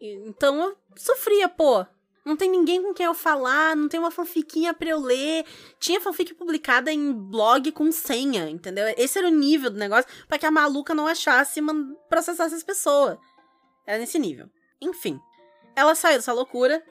Então 0.00 0.60
eu 0.62 0.76
sofria, 0.96 1.48
pô. 1.48 1.86
Não 2.24 2.36
tem 2.36 2.48
ninguém 2.48 2.80
com 2.80 2.94
quem 2.94 3.06
eu 3.06 3.14
falar, 3.14 3.74
não 3.74 3.88
tem 3.88 3.98
uma 3.98 4.10
fanfiquinha 4.10 4.72
pra 4.72 4.88
eu 4.88 5.00
ler. 5.00 5.44
Tinha 5.80 6.00
fanfic 6.00 6.34
publicada 6.34 6.92
em 6.92 7.12
blog 7.12 7.72
com 7.72 7.90
senha, 7.90 8.48
entendeu? 8.48 8.84
Esse 8.96 9.18
era 9.18 9.26
o 9.26 9.30
nível 9.30 9.70
do 9.70 9.78
negócio 9.78 10.08
pra 10.28 10.38
que 10.38 10.46
a 10.46 10.50
maluca 10.50 10.94
não 10.94 11.06
achasse 11.06 11.60
e 11.60 11.62
processasse 12.08 12.54
as 12.54 12.62
pessoas. 12.62 13.18
Era 13.84 13.98
nesse 13.98 14.18
nível. 14.18 14.48
Enfim. 14.80 15.20
Ela 15.74 15.94
saiu 15.94 16.16
dessa 16.16 16.32
loucura 16.32 16.84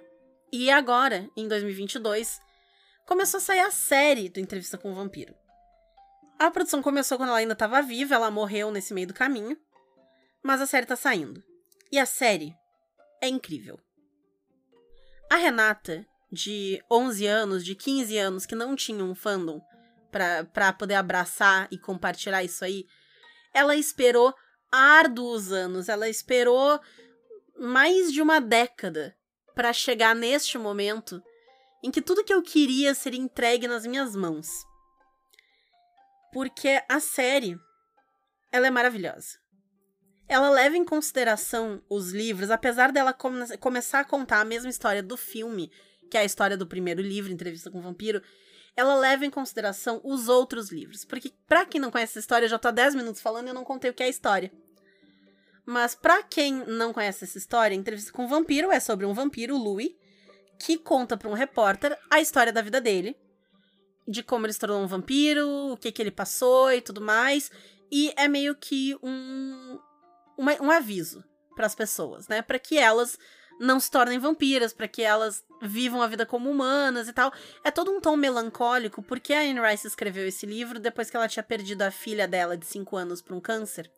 e 0.51 0.69
agora, 0.69 1.29
em 1.37 1.47
2022, 1.47 2.41
começou 3.05 3.37
a 3.37 3.41
sair 3.41 3.59
a 3.59 3.71
série 3.71 4.29
do 4.29 4.39
Entrevista 4.39 4.77
com 4.77 4.91
o 4.91 4.95
Vampiro. 4.95 5.35
A 6.39 6.49
produção 6.49 6.81
começou 6.81 7.17
quando 7.17 7.29
ela 7.29 7.37
ainda 7.37 7.53
estava 7.53 7.81
viva, 7.81 8.15
ela 8.15 8.31
morreu 8.31 8.71
nesse 8.71 8.93
meio 8.93 9.07
do 9.07 9.13
caminho, 9.13 9.55
mas 10.43 10.59
a 10.59 10.65
série 10.65 10.85
tá 10.85 10.95
saindo. 10.95 11.43
E 11.91 11.99
a 11.99 12.05
série 12.05 12.55
é 13.21 13.27
incrível. 13.27 13.79
A 15.29 15.35
Renata, 15.35 16.05
de 16.31 16.83
11 16.89 17.27
anos, 17.27 17.63
de 17.63 17.75
15 17.75 18.17
anos, 18.17 18.45
que 18.45 18.55
não 18.55 18.75
tinha 18.75 19.03
um 19.03 19.13
fandom 19.13 19.61
pra 20.51 20.73
poder 20.73 20.95
abraçar 20.95 21.67
e 21.71 21.77
compartilhar 21.77 22.43
isso 22.43 22.65
aí, 22.65 22.85
ela 23.53 23.75
esperou 23.75 24.33
árduos 24.71 25.51
anos, 25.51 25.89
ela 25.89 26.09
esperou 26.09 26.79
mais 27.57 28.11
de 28.11 28.21
uma 28.21 28.41
década 28.41 29.15
pra 29.53 29.71
chegar 29.73 30.15
neste 30.15 30.57
momento 30.57 31.21
em 31.83 31.89
que 31.91 32.01
tudo 32.01 32.23
que 32.23 32.33
eu 32.33 32.41
queria 32.41 32.93
seria 32.93 33.19
entregue 33.19 33.67
nas 33.67 33.85
minhas 33.85 34.15
mãos. 34.15 34.47
Porque 36.33 36.81
a 36.87 36.99
série, 36.99 37.57
ela 38.51 38.67
é 38.67 38.69
maravilhosa. 38.71 39.39
Ela 40.27 40.49
leva 40.49 40.77
em 40.77 40.85
consideração 40.85 41.83
os 41.89 42.11
livros, 42.11 42.49
apesar 42.49 42.91
dela 42.91 43.11
come- 43.11 43.57
começar 43.57 43.99
a 43.99 44.05
contar 44.05 44.39
a 44.39 44.45
mesma 44.45 44.69
história 44.69 45.03
do 45.03 45.17
filme, 45.17 45.69
que 46.09 46.17
é 46.17 46.21
a 46.21 46.25
história 46.25 46.55
do 46.55 46.65
primeiro 46.67 47.01
livro, 47.01 47.31
Entrevista 47.31 47.69
com 47.69 47.79
o 47.79 47.81
Vampiro, 47.81 48.21
ela 48.77 48.95
leva 48.95 49.25
em 49.25 49.29
consideração 49.29 49.99
os 50.03 50.29
outros 50.29 50.71
livros. 50.71 51.03
Porque, 51.03 51.33
pra 51.47 51.65
quem 51.65 51.81
não 51.81 51.91
conhece 51.91 52.13
essa 52.13 52.19
história, 52.19 52.45
eu 52.45 52.49
já 52.49 52.57
tô 52.57 52.69
há 52.69 52.71
10 52.71 52.95
minutos 52.95 53.19
falando 53.21 53.47
e 53.47 53.49
eu 53.49 53.53
não 53.53 53.65
contei 53.65 53.91
o 53.91 53.93
que 53.93 54.03
é 54.03 54.05
a 54.05 54.09
história. 54.09 54.49
Mas 55.65 55.95
pra 55.95 56.23
quem 56.23 56.53
não 56.65 56.93
conhece 56.93 57.25
essa 57.25 57.37
história, 57.37 57.75
Entrevista 57.75 58.11
com 58.13 58.23
o 58.23 58.27
Vampiro 58.27 58.71
é 58.71 58.79
sobre 58.79 59.05
um 59.05 59.13
vampiro, 59.13 59.57
Louis, 59.57 59.91
que 60.63 60.77
conta 60.77 61.17
pra 61.17 61.29
um 61.29 61.33
repórter 61.33 61.97
a 62.09 62.19
história 62.21 62.53
da 62.53 62.61
vida 62.61 62.79
dele, 62.79 63.15
de 64.07 64.21
como 64.23 64.45
ele 64.45 64.53
se 64.53 64.59
tornou 64.59 64.81
um 64.81 64.87
vampiro, 64.87 65.47
o 65.71 65.77
que 65.77 65.91
que 65.91 66.01
ele 66.01 66.11
passou 66.11 66.71
e 66.71 66.81
tudo 66.81 67.01
mais, 67.01 67.51
e 67.91 68.13
é 68.15 68.27
meio 68.27 68.55
que 68.55 68.95
um 69.01 69.79
uma- 70.37 70.59
um 70.61 70.71
aviso 70.71 71.23
para 71.55 71.65
as 71.67 71.75
pessoas, 71.75 72.27
né, 72.27 72.41
Pra 72.41 72.57
que 72.57 72.77
elas 72.77 73.17
não 73.59 73.79
se 73.79 73.91
tornem 73.91 74.17
vampiras, 74.17 74.73
pra 74.73 74.87
que 74.87 75.03
elas 75.03 75.43
vivam 75.61 76.01
a 76.01 76.07
vida 76.07 76.25
como 76.25 76.49
humanas 76.49 77.07
e 77.07 77.13
tal. 77.13 77.31
É 77.63 77.69
todo 77.69 77.91
um 77.91 78.01
tom 78.01 78.15
melancólico, 78.15 79.03
porque 79.03 79.33
a 79.33 79.41
Anne 79.41 79.59
Rice 79.59 79.85
escreveu 79.85 80.27
esse 80.27 80.47
livro 80.47 80.79
depois 80.79 81.11
que 81.11 81.15
ela 81.17 81.27
tinha 81.27 81.43
perdido 81.43 81.83
a 81.83 81.91
filha 81.91 82.27
dela 82.27 82.57
de 82.57 82.65
5 82.65 82.97
anos 82.97 83.21
pra 83.21 83.35
um 83.35 83.39
câncer. 83.41 83.91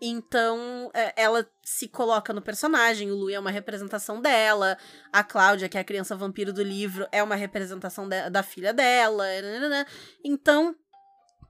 Então, 0.00 0.90
é, 0.94 1.12
ela 1.20 1.48
se 1.62 1.88
coloca 1.88 2.32
no 2.32 2.40
personagem, 2.40 3.10
o 3.10 3.16
Louis 3.16 3.34
é 3.34 3.40
uma 3.40 3.50
representação 3.50 4.20
dela, 4.20 4.78
a 5.12 5.24
Cláudia, 5.24 5.68
que 5.68 5.76
é 5.76 5.80
a 5.80 5.84
criança 5.84 6.14
vampiro 6.14 6.52
do 6.52 6.62
livro, 6.62 7.06
é 7.10 7.20
uma 7.22 7.34
representação 7.34 8.08
de- 8.08 8.30
da 8.30 8.42
filha 8.42 8.72
dela. 8.72 9.24
nananã. 9.42 9.84
Então, 10.24 10.74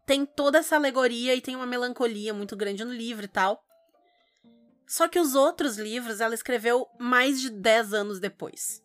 tem 0.06 0.24
toda 0.24 0.58
essa 0.58 0.76
alegoria 0.76 1.34
e 1.34 1.40
tem 1.42 1.54
uma 1.54 1.66
melancolia 1.66 2.32
muito 2.32 2.56
grande 2.56 2.82
no 2.84 2.92
livro 2.92 3.26
e 3.26 3.28
tal. 3.28 3.62
Só 4.86 5.06
que 5.06 5.20
os 5.20 5.34
outros 5.34 5.76
livros 5.76 6.18
ela 6.22 6.34
escreveu 6.34 6.86
mais 6.98 7.38
de 7.42 7.50
10 7.50 7.92
anos 7.92 8.18
depois. 8.18 8.82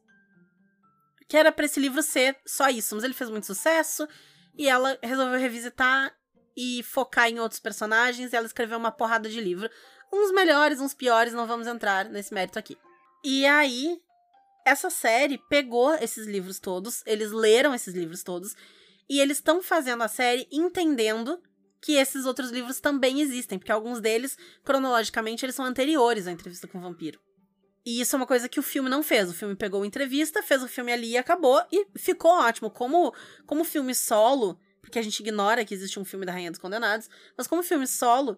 Que 1.29 1.37
era 1.37 1.49
pra 1.53 1.65
esse 1.65 1.79
livro 1.79 2.03
ser 2.03 2.37
só 2.45 2.67
isso, 2.67 2.93
mas 2.93 3.05
ele 3.05 3.13
fez 3.13 3.29
muito 3.29 3.45
sucesso 3.45 4.05
e 4.57 4.67
ela 4.67 4.99
resolveu 5.01 5.39
revisitar 5.39 6.13
e 6.55 6.83
focar 6.83 7.29
em 7.29 7.39
outros 7.39 7.59
personagens, 7.59 8.33
ela 8.33 8.45
escreveu 8.45 8.77
uma 8.77 8.91
porrada 8.91 9.29
de 9.29 9.39
livro. 9.41 9.69
Uns 10.11 10.31
melhores, 10.31 10.79
uns 10.79 10.93
piores, 10.93 11.33
não 11.33 11.47
vamos 11.47 11.67
entrar 11.67 12.05
nesse 12.05 12.33
mérito 12.33 12.59
aqui. 12.59 12.77
E 13.23 13.45
aí, 13.45 13.99
essa 14.65 14.89
série 14.89 15.37
pegou 15.49 15.93
esses 15.95 16.27
livros 16.27 16.59
todos, 16.59 17.01
eles 17.05 17.31
leram 17.31 17.73
esses 17.73 17.93
livros 17.93 18.23
todos, 18.23 18.55
e 19.09 19.19
eles 19.19 19.37
estão 19.37 19.61
fazendo 19.61 20.03
a 20.03 20.07
série 20.07 20.47
entendendo 20.51 21.41
que 21.81 21.93
esses 21.93 22.25
outros 22.25 22.49
livros 22.49 22.79
também 22.79 23.19
existem, 23.19 23.59
porque 23.59 23.71
alguns 23.71 23.99
deles, 23.99 24.37
cronologicamente, 24.63 25.45
eles 25.45 25.55
são 25.55 25.65
anteriores 25.65 26.27
à 26.27 26.31
entrevista 26.31 26.67
com 26.67 26.77
o 26.77 26.81
vampiro. 26.81 27.19
E 27.85 27.99
isso 27.99 28.15
é 28.15 28.17
uma 28.17 28.25
coisa 28.25 28.47
que 28.47 28.59
o 28.59 28.63
filme 28.63 28.89
não 28.89 29.03
fez. 29.03 29.29
O 29.29 29.33
filme 29.33 29.55
pegou 29.55 29.83
a 29.83 29.85
entrevista, 29.85 30.41
fez 30.41 30.63
o 30.63 30.67
filme 30.67 30.93
ali 30.93 31.11
e 31.11 31.17
acabou. 31.17 31.61
E 31.71 31.85
ficou 31.97 32.31
ótimo. 32.31 32.69
Como, 32.69 33.13
como 33.45 33.65
filme 33.65 33.93
solo, 33.93 34.57
porque 34.83 34.99
a 34.99 35.01
gente 35.01 35.21
ignora 35.21 35.63
que 35.63 35.73
existe 35.73 35.97
um 35.97 36.03
filme 36.03 36.25
da 36.25 36.33
Rainha 36.33 36.51
dos 36.51 36.59
Condenados, 36.59 37.09
mas 37.37 37.47
como 37.47 37.63
filme 37.63 37.87
solo, 37.87 38.37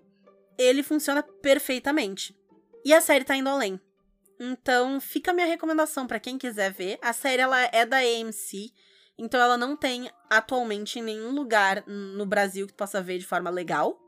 ele 0.60 0.84
funciona 0.84 1.24
perfeitamente. 1.24 2.38
E 2.86 2.94
a 2.94 3.02
série 3.02 3.26
tá 3.26 3.36
indo 3.36 3.50
além. 3.50 3.82
Então, 4.40 5.02
fica 5.02 5.32
a 5.32 5.34
minha 5.34 5.48
recomendação 5.48 6.06
para 6.06 6.20
quem 6.20 6.38
quiser 6.38 6.72
ver. 6.72 7.00
A 7.02 7.12
série 7.14 7.42
ela 7.42 7.60
é 7.60 7.84
da 7.84 7.98
AMC, 7.98 8.72
então 9.18 9.42
ela 9.42 9.58
não 9.58 9.76
tem 9.76 10.12
atualmente 10.30 11.00
em 11.00 11.02
nenhum 11.02 11.32
lugar 11.32 11.84
no 11.88 12.28
Brasil 12.28 12.68
que 12.68 12.74
tu 12.74 12.78
possa 12.78 13.02
ver 13.02 13.18
de 13.18 13.26
forma 13.26 13.50
legal. 13.50 14.00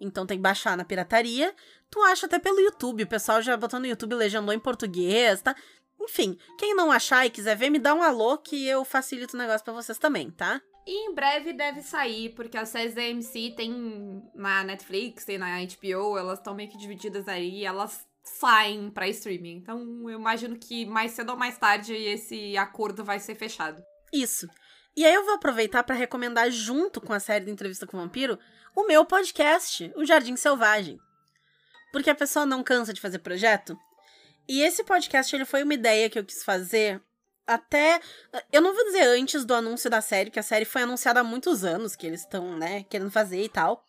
Então 0.00 0.26
tem 0.26 0.38
que 0.38 0.42
baixar 0.42 0.78
na 0.78 0.84
pirataria. 0.84 1.54
Tu 1.90 2.00
acha 2.04 2.24
até 2.24 2.38
pelo 2.38 2.58
YouTube, 2.58 3.02
o 3.02 3.08
pessoal 3.08 3.42
já 3.42 3.54
botou 3.54 3.78
no 3.78 3.86
YouTube 3.86 4.14
legendou 4.14 4.54
em 4.54 4.58
português, 4.58 5.42
tá? 5.42 5.54
Enfim, 6.00 6.38
quem 6.58 6.74
não 6.74 6.90
achar 6.90 7.26
e 7.26 7.30
quiser 7.30 7.54
ver, 7.54 7.68
me 7.68 7.78
dá 7.78 7.94
um 7.94 8.02
alô 8.02 8.38
que 8.38 8.66
eu 8.66 8.82
facilito 8.82 9.36
o 9.36 9.38
negócio 9.38 9.62
para 9.62 9.74
vocês 9.74 9.98
também, 9.98 10.30
tá? 10.30 10.60
E 10.86 11.08
em 11.08 11.14
breve 11.14 11.52
deve 11.52 11.82
sair, 11.82 12.30
porque 12.30 12.58
as 12.58 12.68
séries 12.68 12.94
da 12.94 13.02
AMC 13.02 13.54
tem 13.56 14.22
na 14.34 14.62
Netflix, 14.64 15.24
tem 15.24 15.38
na 15.38 15.58
HBO, 15.60 16.18
elas 16.18 16.38
estão 16.38 16.54
meio 16.54 16.68
que 16.68 16.76
divididas 16.76 17.26
aí, 17.26 17.64
elas 17.64 18.06
saem 18.22 18.90
pra 18.90 19.08
streaming. 19.08 19.56
Então 19.56 19.78
eu 20.08 20.18
imagino 20.18 20.58
que 20.58 20.84
mais 20.84 21.12
cedo 21.12 21.30
ou 21.30 21.36
mais 21.36 21.56
tarde 21.56 21.94
esse 21.94 22.56
acordo 22.56 23.04
vai 23.04 23.18
ser 23.18 23.34
fechado. 23.34 23.82
Isso. 24.12 24.46
E 24.96 25.04
aí 25.04 25.12
eu 25.12 25.24
vou 25.24 25.34
aproveitar 25.34 25.82
para 25.82 25.94
recomendar, 25.94 26.50
junto 26.50 27.00
com 27.00 27.12
a 27.12 27.20
série 27.20 27.46
de 27.46 27.50
Entrevista 27.50 27.86
com 27.86 27.96
o 27.96 28.00
Vampiro, 28.00 28.38
o 28.76 28.86
meu 28.86 29.04
podcast, 29.04 29.92
O 29.96 30.04
Jardim 30.04 30.36
Selvagem. 30.36 30.98
Porque 31.92 32.10
a 32.10 32.14
pessoa 32.14 32.46
não 32.46 32.62
cansa 32.62 32.92
de 32.92 33.00
fazer 33.00 33.18
projeto. 33.18 33.76
E 34.48 34.62
esse 34.62 34.84
podcast 34.84 35.34
ele 35.34 35.44
foi 35.44 35.62
uma 35.62 35.74
ideia 35.74 36.08
que 36.10 36.18
eu 36.18 36.24
quis 36.24 36.44
fazer 36.44 37.02
até. 37.46 38.00
Eu 38.52 38.60
não 38.60 38.74
vou 38.74 38.84
dizer 38.84 39.02
antes 39.02 39.44
do 39.44 39.54
anúncio 39.54 39.90
da 39.90 40.00
série, 40.00 40.30
que 40.30 40.38
a 40.38 40.42
série 40.42 40.64
foi 40.64 40.82
anunciada 40.82 41.20
há 41.20 41.24
muitos 41.24 41.64
anos 41.64 41.94
que 41.96 42.06
eles 42.06 42.20
estão, 42.20 42.56
né, 42.56 42.84
querendo 42.84 43.10
fazer 43.10 43.42
e 43.42 43.48
tal. 43.48 43.86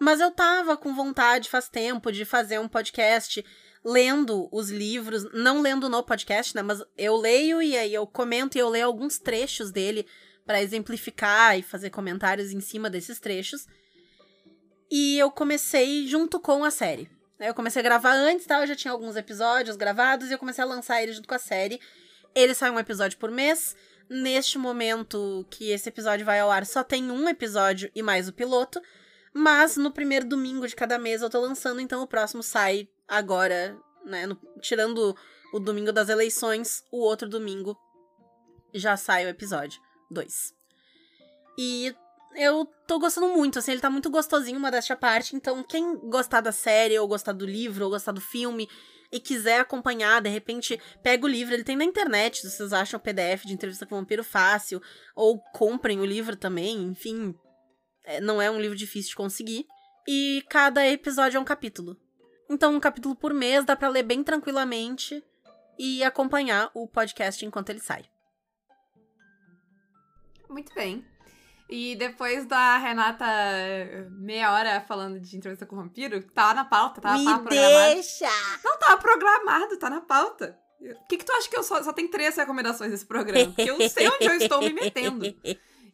Mas 0.00 0.20
eu 0.20 0.30
tava 0.30 0.76
com 0.76 0.94
vontade 0.94 1.48
faz 1.48 1.68
tempo 1.68 2.12
de 2.12 2.24
fazer 2.24 2.58
um 2.58 2.68
podcast 2.68 3.44
lendo 3.84 4.48
os 4.52 4.68
livros, 4.68 5.24
não 5.32 5.62
lendo 5.62 5.88
no 5.88 6.02
podcast, 6.02 6.54
né? 6.54 6.62
Mas 6.62 6.82
eu 6.98 7.16
leio 7.16 7.62
e 7.62 7.76
aí 7.76 7.94
eu 7.94 8.06
comento 8.06 8.58
e 8.58 8.60
eu 8.60 8.68
leio 8.68 8.86
alguns 8.86 9.18
trechos 9.18 9.70
dele 9.70 10.06
para 10.44 10.62
exemplificar 10.62 11.58
e 11.58 11.62
fazer 11.62 11.90
comentários 11.90 12.52
em 12.52 12.60
cima 12.60 12.90
desses 12.90 13.18
trechos. 13.18 13.66
E 14.90 15.18
eu 15.18 15.30
comecei 15.30 16.06
junto 16.06 16.38
com 16.40 16.64
a 16.64 16.70
série. 16.70 17.08
Eu 17.38 17.54
comecei 17.54 17.80
a 17.80 17.82
gravar 17.82 18.14
antes, 18.14 18.46
tá? 18.46 18.60
Eu 18.60 18.66
já 18.66 18.74
tinha 18.74 18.92
alguns 18.92 19.16
episódios 19.16 19.76
gravados 19.76 20.30
e 20.30 20.32
eu 20.32 20.38
comecei 20.38 20.64
a 20.64 20.66
lançar 20.66 21.02
ele 21.02 21.12
junto 21.12 21.28
com 21.28 21.34
a 21.34 21.38
série. 21.38 21.80
Ele 22.36 22.54
sai 22.54 22.70
um 22.70 22.78
episódio 22.78 23.18
por 23.18 23.30
mês. 23.30 23.74
Neste 24.10 24.58
momento 24.58 25.44
que 25.50 25.70
esse 25.70 25.88
episódio 25.88 26.26
vai 26.26 26.38
ao 26.38 26.50
ar, 26.50 26.66
só 26.66 26.84
tem 26.84 27.10
um 27.10 27.26
episódio 27.28 27.90
e 27.94 28.02
mais 28.02 28.28
o 28.28 28.32
piloto. 28.32 28.78
Mas 29.32 29.78
no 29.78 29.90
primeiro 29.90 30.26
domingo 30.26 30.68
de 30.68 30.76
cada 30.76 30.98
mês 30.98 31.22
eu 31.22 31.30
tô 31.30 31.40
lançando, 31.40 31.80
então 31.80 32.02
o 32.02 32.06
próximo 32.06 32.42
sai 32.42 32.88
agora, 33.08 33.76
né? 34.04 34.26
No, 34.26 34.38
tirando 34.60 35.16
o 35.52 35.58
domingo 35.58 35.92
das 35.92 36.10
eleições, 36.10 36.84
o 36.92 36.98
outro 36.98 37.26
domingo 37.28 37.76
já 38.74 38.96
sai 38.98 39.24
o 39.24 39.28
episódio 39.28 39.80
2. 40.10 40.54
E 41.58 41.94
eu 42.34 42.66
tô 42.86 42.98
gostando 42.98 43.28
muito, 43.28 43.58
assim, 43.58 43.72
ele 43.72 43.80
tá 43.80 43.88
muito 43.88 44.10
gostosinho, 44.10 44.58
uma 44.58 44.70
desta 44.70 44.94
parte. 44.94 45.34
Então, 45.34 45.62
quem 45.62 45.96
gostar 46.10 46.42
da 46.42 46.52
série, 46.52 46.98
ou 46.98 47.08
gostar 47.08 47.32
do 47.32 47.46
livro, 47.46 47.86
ou 47.86 47.90
gostar 47.90 48.12
do 48.12 48.20
filme, 48.20 48.68
e 49.10 49.20
quiser 49.20 49.60
acompanhar, 49.60 50.20
de 50.20 50.28
repente, 50.28 50.80
pega 51.02 51.24
o 51.24 51.28
livro, 51.28 51.54
ele 51.54 51.64
tem 51.64 51.76
na 51.76 51.84
internet, 51.84 52.40
se 52.40 52.50
vocês 52.50 52.72
acham 52.72 53.00
PDF 53.00 53.44
de 53.44 53.52
entrevista 53.52 53.86
com 53.86 53.94
o 53.94 53.98
vampiro 53.98 54.24
fácil, 54.24 54.80
ou 55.14 55.40
comprem 55.52 56.00
o 56.00 56.04
livro 56.04 56.36
também, 56.36 56.82
enfim, 56.82 57.34
é, 58.04 58.20
não 58.20 58.40
é 58.40 58.50
um 58.50 58.60
livro 58.60 58.76
difícil 58.76 59.10
de 59.10 59.16
conseguir. 59.16 59.66
E 60.08 60.44
cada 60.48 60.86
episódio 60.86 61.36
é 61.36 61.40
um 61.40 61.44
capítulo. 61.44 61.96
Então, 62.48 62.74
um 62.74 62.80
capítulo 62.80 63.16
por 63.16 63.34
mês 63.34 63.64
dá 63.64 63.74
para 63.74 63.88
ler 63.88 64.04
bem 64.04 64.22
tranquilamente 64.22 65.22
e 65.78 66.02
acompanhar 66.04 66.70
o 66.74 66.86
podcast 66.86 67.44
enquanto 67.44 67.70
ele 67.70 67.80
sai. 67.80 68.04
Muito 70.48 70.72
bem. 70.74 71.04
E 71.68 71.96
depois 71.96 72.46
da 72.46 72.78
Renata 72.78 73.26
meia 74.10 74.52
hora 74.52 74.80
falando 74.80 75.18
de 75.18 75.36
entrevista 75.36 75.66
com 75.66 75.74
o 75.74 75.78
vampiro, 75.80 76.22
tá 76.22 76.54
na 76.54 76.64
pauta, 76.64 77.00
tá? 77.00 77.18
Me 77.18 77.24
tava 77.24 77.42
programado. 77.42 77.94
deixa! 77.94 78.28
Não, 78.64 78.78
tava 78.78 78.98
programado, 78.98 79.76
tá 79.76 79.90
na 79.90 80.00
pauta. 80.00 80.56
O 80.80 81.08
que, 81.08 81.16
que 81.16 81.24
tu 81.24 81.32
acha 81.32 81.48
que 81.48 81.56
eu 81.56 81.64
só, 81.64 81.82
só 81.82 81.92
tenho 81.92 82.10
três 82.10 82.36
recomendações 82.36 82.90
nesse 82.90 83.06
programa? 83.06 83.46
Porque 83.46 83.70
eu 83.70 83.88
sei 83.88 84.08
onde 84.08 84.26
eu 84.26 84.34
estou 84.34 84.60
me 84.60 84.72
metendo. 84.72 85.24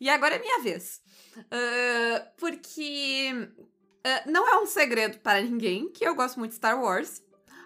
E 0.01 0.11
agora 0.11 0.35
é 0.35 0.39
minha 0.39 0.61
vez. 0.61 1.01
Uh, 1.37 2.27
porque 2.37 3.31
uh, 3.33 4.31
não 4.31 4.47
é 4.47 4.59
um 4.59 4.67
segredo 4.67 5.19
para 5.19 5.41
ninguém 5.41 5.91
que 5.91 6.05
eu 6.05 6.15
gosto 6.15 6.39
muito 6.39 6.51
de 6.51 6.57
Star 6.57 6.79
Wars. 6.83 7.23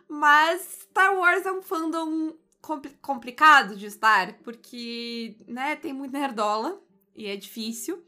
Mas 0.09 0.61
Star 0.83 1.17
Wars 1.17 1.45
é 1.45 1.51
um 1.51 1.63
fandom 1.63 2.37
compli 2.61 2.91
complicado 3.01 3.75
de 3.75 3.87
estar, 3.87 4.35
porque, 4.45 5.37
né, 5.49 5.77
tem 5.77 5.93
muito 5.93 6.13
nerdola 6.13 6.81
e 7.17 7.27
é 7.27 7.37
difícil. 7.37 8.05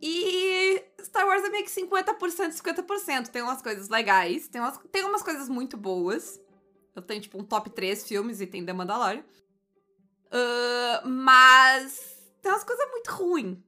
E 0.00 0.82
Star 1.00 1.26
Wars 1.26 1.44
é 1.44 1.48
meio 1.48 1.64
que 1.64 1.70
50%, 1.70 2.52
50%. 2.52 3.28
Tem 3.28 3.42
umas 3.42 3.62
coisas 3.62 3.88
legais, 3.88 4.48
tem 4.48 4.60
umas, 4.60 4.78
tem 4.90 5.04
umas 5.04 5.22
coisas 5.22 5.48
muito 5.48 5.76
boas. 5.76 6.40
Eu 6.94 7.02
tenho, 7.02 7.20
tipo, 7.20 7.38
um 7.38 7.44
top 7.44 7.70
3 7.70 8.06
filmes 8.06 8.40
e 8.40 8.46
tem 8.46 8.64
The 8.64 8.72
Mandalorian. 8.72 9.24
Uh, 10.26 11.08
mas 11.08 12.16
tem 12.42 12.50
umas 12.50 12.64
coisas 12.64 12.90
muito 12.90 13.10
ruins, 13.12 13.58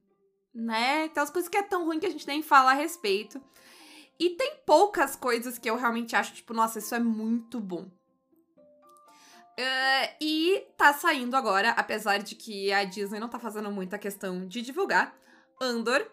né? 0.53 1.07
Tem 1.09 1.21
umas 1.21 1.29
coisas 1.29 1.49
que 1.49 1.57
é 1.57 1.63
tão 1.63 1.85
ruim 1.85 1.99
que 1.99 2.05
a 2.05 2.11
gente 2.11 2.27
nem 2.27 2.41
fala 2.41 2.71
a 2.71 2.75
respeito. 2.75 3.41
E 4.19 4.31
tem 4.31 4.57
poucas 4.65 5.15
coisas 5.15 5.57
que 5.57 5.69
eu 5.69 5.77
realmente 5.77 6.15
acho, 6.15 6.33
tipo, 6.33 6.53
nossa, 6.53 6.79
isso 6.79 6.93
é 6.93 6.99
muito 6.99 7.59
bom. 7.59 7.89
Uh, 9.59 10.15
e 10.21 10.65
tá 10.77 10.93
saindo 10.93 11.35
agora, 11.35 11.71
apesar 11.71 12.19
de 12.19 12.33
que 12.33 12.71
a 12.71 12.85
Disney 12.85 13.19
não 13.19 13.27
tá 13.27 13.37
fazendo 13.37 13.69
muita 13.69 13.97
questão 13.97 14.47
de 14.47 14.61
divulgar, 14.61 15.13
Andor, 15.59 16.09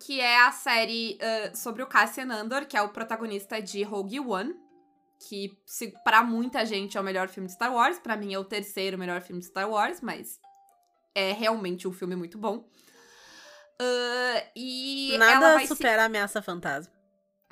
que 0.00 0.18
é 0.18 0.40
a 0.40 0.50
série 0.50 1.18
uh, 1.20 1.54
sobre 1.54 1.82
o 1.82 1.86
Cassian 1.86 2.32
Andor, 2.32 2.64
que 2.64 2.74
é 2.74 2.80
o 2.80 2.88
protagonista 2.88 3.60
de 3.60 3.82
Rogue 3.82 4.20
One, 4.20 4.56
que 5.28 5.60
se, 5.66 5.92
pra 6.04 6.22
muita 6.22 6.64
gente 6.64 6.96
é 6.96 7.00
o 7.00 7.04
melhor 7.04 7.28
filme 7.28 7.48
de 7.48 7.52
Star 7.52 7.70
Wars, 7.70 7.98
para 7.98 8.16
mim 8.16 8.32
é 8.32 8.38
o 8.38 8.44
terceiro 8.44 8.96
melhor 8.96 9.20
filme 9.20 9.42
de 9.42 9.48
Star 9.48 9.68
Wars, 9.68 10.00
mas 10.00 10.40
é 11.14 11.32
realmente 11.32 11.86
um 11.86 11.92
filme 11.92 12.16
muito 12.16 12.38
bom. 12.38 12.66
Uh, 13.78 14.40
e 14.56 15.14
Nada 15.18 15.66
supera 15.66 16.04
a 16.04 16.06
ameaça 16.06 16.40
fantasma. 16.40 16.94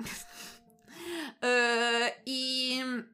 Uh, 0.01 2.15
e 2.27 3.05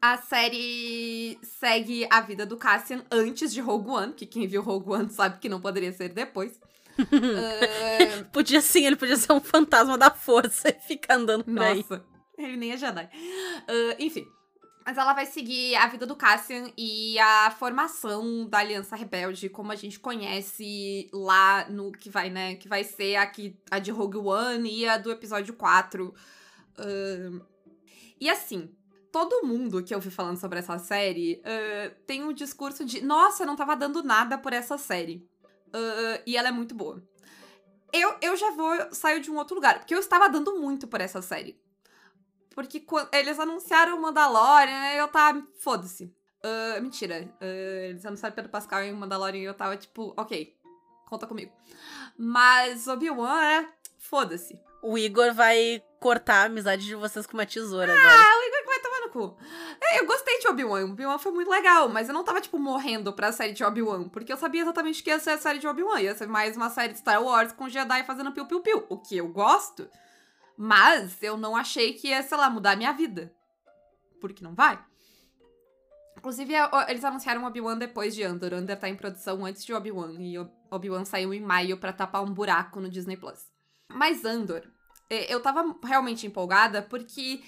a 0.00 0.16
série 0.18 1.38
segue 1.42 2.06
a 2.10 2.20
vida 2.20 2.46
do 2.46 2.56
Cassian 2.56 3.04
antes 3.10 3.52
de 3.52 3.60
Rogue 3.60 3.90
One, 3.90 4.12
que 4.12 4.26
quem 4.26 4.46
viu 4.46 4.62
Rogue 4.62 4.90
One 4.90 5.10
sabe 5.10 5.38
que 5.38 5.48
não 5.48 5.60
poderia 5.60 5.92
ser 5.92 6.10
depois. 6.10 6.60
Uh, 6.98 8.24
Podia 8.32 8.60
sim, 8.60 8.84
ele 8.84 8.96
podia 8.96 9.16
ser 9.16 9.32
um 9.32 9.40
fantasma 9.40 9.96
da 9.96 10.10
força 10.10 10.68
e 10.68 10.72
ficar 10.80 11.14
andando 11.14 11.44
por 11.44 11.62
aí. 11.62 11.76
nossa, 11.76 12.04
ele 12.36 12.56
nem 12.56 12.72
é 12.72 12.76
Jedi. 12.76 13.04
Uh, 13.04 13.94
enfim, 14.00 14.26
mas 14.88 14.96
ela 14.96 15.12
vai 15.12 15.26
seguir 15.26 15.76
a 15.76 15.86
vida 15.86 16.06
do 16.06 16.16
Cassian 16.16 16.72
e 16.74 17.18
a 17.18 17.50
formação 17.50 18.48
da 18.48 18.60
Aliança 18.60 18.96
Rebelde, 18.96 19.50
como 19.50 19.70
a 19.70 19.74
gente 19.74 20.00
conhece 20.00 21.10
lá 21.12 21.68
no 21.68 21.92
que 21.92 22.08
vai, 22.08 22.30
né? 22.30 22.54
Que 22.54 22.66
vai 22.70 22.82
ser 22.84 23.16
aqui, 23.16 23.54
a 23.70 23.78
de 23.78 23.90
Rogue 23.90 24.16
One 24.16 24.66
e 24.66 24.88
a 24.88 24.96
do 24.96 25.10
episódio 25.10 25.52
4. 25.52 26.06
Uh, 26.06 27.44
e 28.18 28.30
assim, 28.30 28.74
todo 29.18 29.44
mundo 29.44 29.82
que 29.82 29.92
eu 29.92 29.98
vi 29.98 30.10
falando 30.10 30.38
sobre 30.38 30.60
essa 30.60 30.78
série 30.78 31.42
uh, 31.42 31.94
tem 32.06 32.22
um 32.22 32.32
discurso 32.32 32.84
de: 32.84 33.00
nossa, 33.00 33.42
eu 33.42 33.46
não 33.46 33.56
tava 33.56 33.74
dando 33.74 34.02
nada 34.02 34.38
por 34.38 34.52
essa 34.52 34.78
série. 34.78 35.28
Uh, 35.68 36.22
e 36.24 36.36
ela 36.36 36.48
é 36.48 36.52
muito 36.52 36.74
boa. 36.74 37.02
Eu, 37.92 38.14
eu 38.22 38.36
já 38.36 38.52
vou 38.52 38.74
sair 38.92 39.20
de 39.20 39.30
um 39.30 39.36
outro 39.36 39.56
lugar, 39.56 39.78
porque 39.78 39.94
eu 39.94 39.98
estava 39.98 40.28
dando 40.28 40.58
muito 40.60 40.86
por 40.86 41.00
essa 41.00 41.20
série. 41.20 41.60
Porque 42.50 42.80
quando 42.80 43.12
eles 43.12 43.40
anunciaram 43.40 43.96
o 43.96 44.02
Mandalorian, 44.02 44.70
né, 44.70 45.00
eu 45.00 45.08
tava. 45.08 45.42
Foda-se. 45.58 46.04
Uh, 46.44 46.80
mentira. 46.80 47.28
Eles 47.88 48.06
anunciaram 48.06 48.36
Pedro 48.36 48.50
Pascal 48.50 48.84
e 48.84 48.92
o 48.92 48.96
Mandalorian 48.96 49.40
e 49.40 49.44
eu 49.44 49.54
tava 49.54 49.76
tipo, 49.76 50.14
ok, 50.16 50.56
conta 51.06 51.26
comigo. 51.26 51.52
Mas 52.16 52.86
Obi-Wan 52.86 53.42
é. 53.42 53.68
Foda-se. 53.98 54.58
O 54.80 54.96
Igor 54.96 55.34
vai 55.34 55.82
cortar 55.98 56.42
a 56.42 56.44
amizade 56.44 56.86
de 56.86 56.94
vocês 56.94 57.26
com 57.26 57.36
uma 57.36 57.46
tesoura 57.46 57.92
agora. 57.92 58.14
Ah, 58.14 58.38
o 58.38 58.47
É, 59.80 60.00
eu 60.00 60.06
gostei 60.06 60.38
de 60.38 60.48
Obi-Wan. 60.48 60.84
Obi-Wan 60.90 61.18
foi 61.18 61.32
muito 61.32 61.50
legal, 61.50 61.88
mas 61.88 62.08
eu 62.08 62.14
não 62.14 62.24
tava, 62.24 62.40
tipo, 62.40 62.58
morrendo 62.58 63.12
pra 63.12 63.32
série 63.32 63.52
de 63.52 63.64
Obi-Wan. 63.64 64.08
Porque 64.08 64.32
eu 64.32 64.36
sabia 64.36 64.62
exatamente 64.62 65.02
que 65.02 65.10
ia 65.10 65.18
ser 65.18 65.30
a 65.30 65.38
série 65.38 65.58
de 65.58 65.66
Obi-Wan. 65.66 66.00
Ia 66.00 66.14
ser 66.14 66.26
mais 66.26 66.56
uma 66.56 66.70
série 66.70 66.92
de 66.92 66.98
Star 66.98 67.22
Wars 67.22 67.52
com 67.52 67.68
Jedi 67.68 68.04
fazendo 68.04 68.32
piu-piu-piu. 68.32 68.86
O 68.88 68.98
que 68.98 69.16
eu 69.16 69.28
gosto. 69.28 69.88
Mas 70.56 71.22
eu 71.22 71.36
não 71.36 71.56
achei 71.56 71.94
que 71.94 72.08
ia, 72.08 72.22
sei 72.22 72.36
lá, 72.36 72.50
mudar 72.50 72.72
a 72.72 72.76
minha 72.76 72.92
vida. 72.92 73.32
Porque 74.20 74.42
não 74.42 74.54
vai. 74.54 74.78
Inclusive, 76.16 76.52
é, 76.52 76.68
eles 76.88 77.04
anunciaram 77.04 77.44
Obi-Wan 77.44 77.78
depois 77.78 78.14
de 78.14 78.24
Andor. 78.24 78.52
Andor 78.52 78.76
tá 78.76 78.88
em 78.88 78.96
produção 78.96 79.44
antes 79.44 79.64
de 79.64 79.72
Obi-Wan. 79.72 80.14
E 80.18 80.36
Obi-Wan 80.70 81.04
saiu 81.04 81.32
em 81.32 81.40
maio 81.40 81.78
para 81.78 81.92
tapar 81.92 82.22
um 82.22 82.32
buraco 82.32 82.80
no 82.80 82.90
Disney 82.90 83.16
Plus. 83.16 83.46
Mas 83.88 84.24
Andor, 84.24 84.62
é, 85.08 85.32
eu 85.32 85.40
tava 85.40 85.76
realmente 85.84 86.26
empolgada 86.26 86.82
porque 86.82 87.42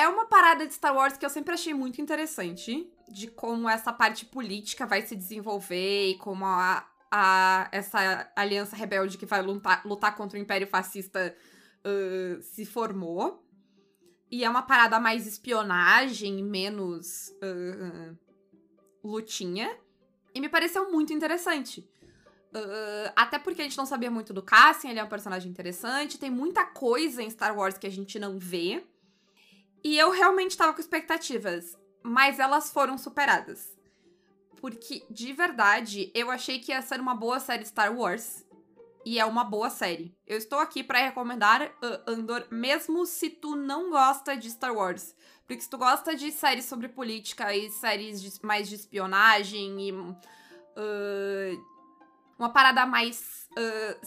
é 0.00 0.08
uma 0.08 0.24
parada 0.24 0.66
de 0.66 0.72
Star 0.72 0.94
Wars 0.94 1.16
que 1.18 1.26
eu 1.26 1.30
sempre 1.30 1.52
achei 1.52 1.74
muito 1.74 2.00
interessante. 2.00 2.90
De 3.08 3.26
como 3.26 3.68
essa 3.68 3.92
parte 3.92 4.24
política 4.24 4.86
vai 4.86 5.02
se 5.02 5.14
desenvolver 5.14 6.10
e 6.10 6.14
como 6.16 6.46
a, 6.46 6.86
a 7.10 7.68
essa 7.70 8.30
aliança 8.34 8.76
rebelde 8.76 9.18
que 9.18 9.26
vai 9.26 9.42
lutar, 9.42 9.84
lutar 9.84 10.16
contra 10.16 10.38
o 10.38 10.40
Império 10.40 10.66
Fascista 10.66 11.36
uh, 11.84 12.42
se 12.42 12.64
formou. 12.64 13.44
E 14.30 14.44
é 14.44 14.48
uma 14.48 14.62
parada 14.62 14.98
mais 14.98 15.26
espionagem, 15.26 16.42
menos 16.42 17.28
uh, 17.42 18.16
lutinha. 19.04 19.76
E 20.34 20.40
me 20.40 20.48
pareceu 20.48 20.90
muito 20.90 21.12
interessante. 21.12 21.80
Uh, 22.54 23.12
até 23.14 23.38
porque 23.38 23.60
a 23.60 23.64
gente 23.64 23.76
não 23.76 23.86
sabia 23.86 24.10
muito 24.10 24.32
do 24.32 24.42
Cassian, 24.42 24.90
ele 24.90 25.00
é 25.00 25.04
um 25.04 25.08
personagem 25.08 25.50
interessante. 25.50 26.16
Tem 26.16 26.30
muita 26.30 26.64
coisa 26.64 27.22
em 27.22 27.28
Star 27.28 27.56
Wars 27.56 27.76
que 27.76 27.86
a 27.86 27.90
gente 27.90 28.18
não 28.18 28.38
vê. 28.38 28.84
E 29.82 29.98
eu 29.98 30.10
realmente 30.10 30.56
tava 30.56 30.72
com 30.72 30.80
expectativas. 30.80 31.76
Mas 32.02 32.38
elas 32.38 32.70
foram 32.70 32.96
superadas. 32.96 33.76
Porque, 34.60 35.04
de 35.10 35.32
verdade, 35.32 36.10
eu 36.14 36.30
achei 36.30 36.58
que 36.58 36.72
ia 36.72 36.82
ser 36.82 37.00
uma 37.00 37.14
boa 37.14 37.40
série 37.40 37.64
Star 37.64 37.94
Wars 37.96 38.44
e 39.04 39.18
é 39.18 39.24
uma 39.24 39.44
boa 39.44 39.70
série. 39.70 40.14
Eu 40.26 40.36
estou 40.36 40.58
aqui 40.58 40.84
para 40.84 40.98
recomendar 41.00 41.62
uh, 41.62 42.10
Andor, 42.10 42.46
mesmo 42.50 43.06
se 43.06 43.30
tu 43.30 43.56
não 43.56 43.90
gosta 43.90 44.36
de 44.36 44.50
Star 44.50 44.74
Wars. 44.74 45.14
Porque 45.46 45.62
se 45.62 45.70
tu 45.70 45.78
gosta 45.78 46.14
de 46.14 46.30
séries 46.30 46.66
sobre 46.66 46.88
política 46.88 47.54
e 47.54 47.70
séries 47.70 48.22
de, 48.22 48.30
mais 48.44 48.68
de 48.68 48.74
espionagem 48.74 49.88
e. 49.88 49.92
Uh, 49.92 51.70
uma 52.38 52.50
parada 52.50 52.86
mais. 52.86 53.48
Uh, 53.52 54.06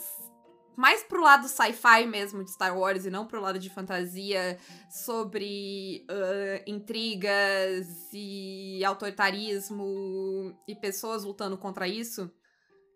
mais 0.75 1.03
pro 1.03 1.21
lado 1.21 1.47
sci-fi 1.47 2.05
mesmo 2.05 2.43
de 2.43 2.51
Star 2.51 2.77
Wars 2.77 3.05
e 3.05 3.09
não 3.09 3.25
pro 3.25 3.41
lado 3.41 3.59
de 3.59 3.69
fantasia 3.69 4.57
sobre 4.89 6.05
uh, 6.09 6.63
intrigas 6.65 7.87
e 8.13 8.83
autoritarismo 8.85 10.55
e 10.67 10.75
pessoas 10.75 11.23
lutando 11.23 11.57
contra 11.57 11.87
isso 11.87 12.31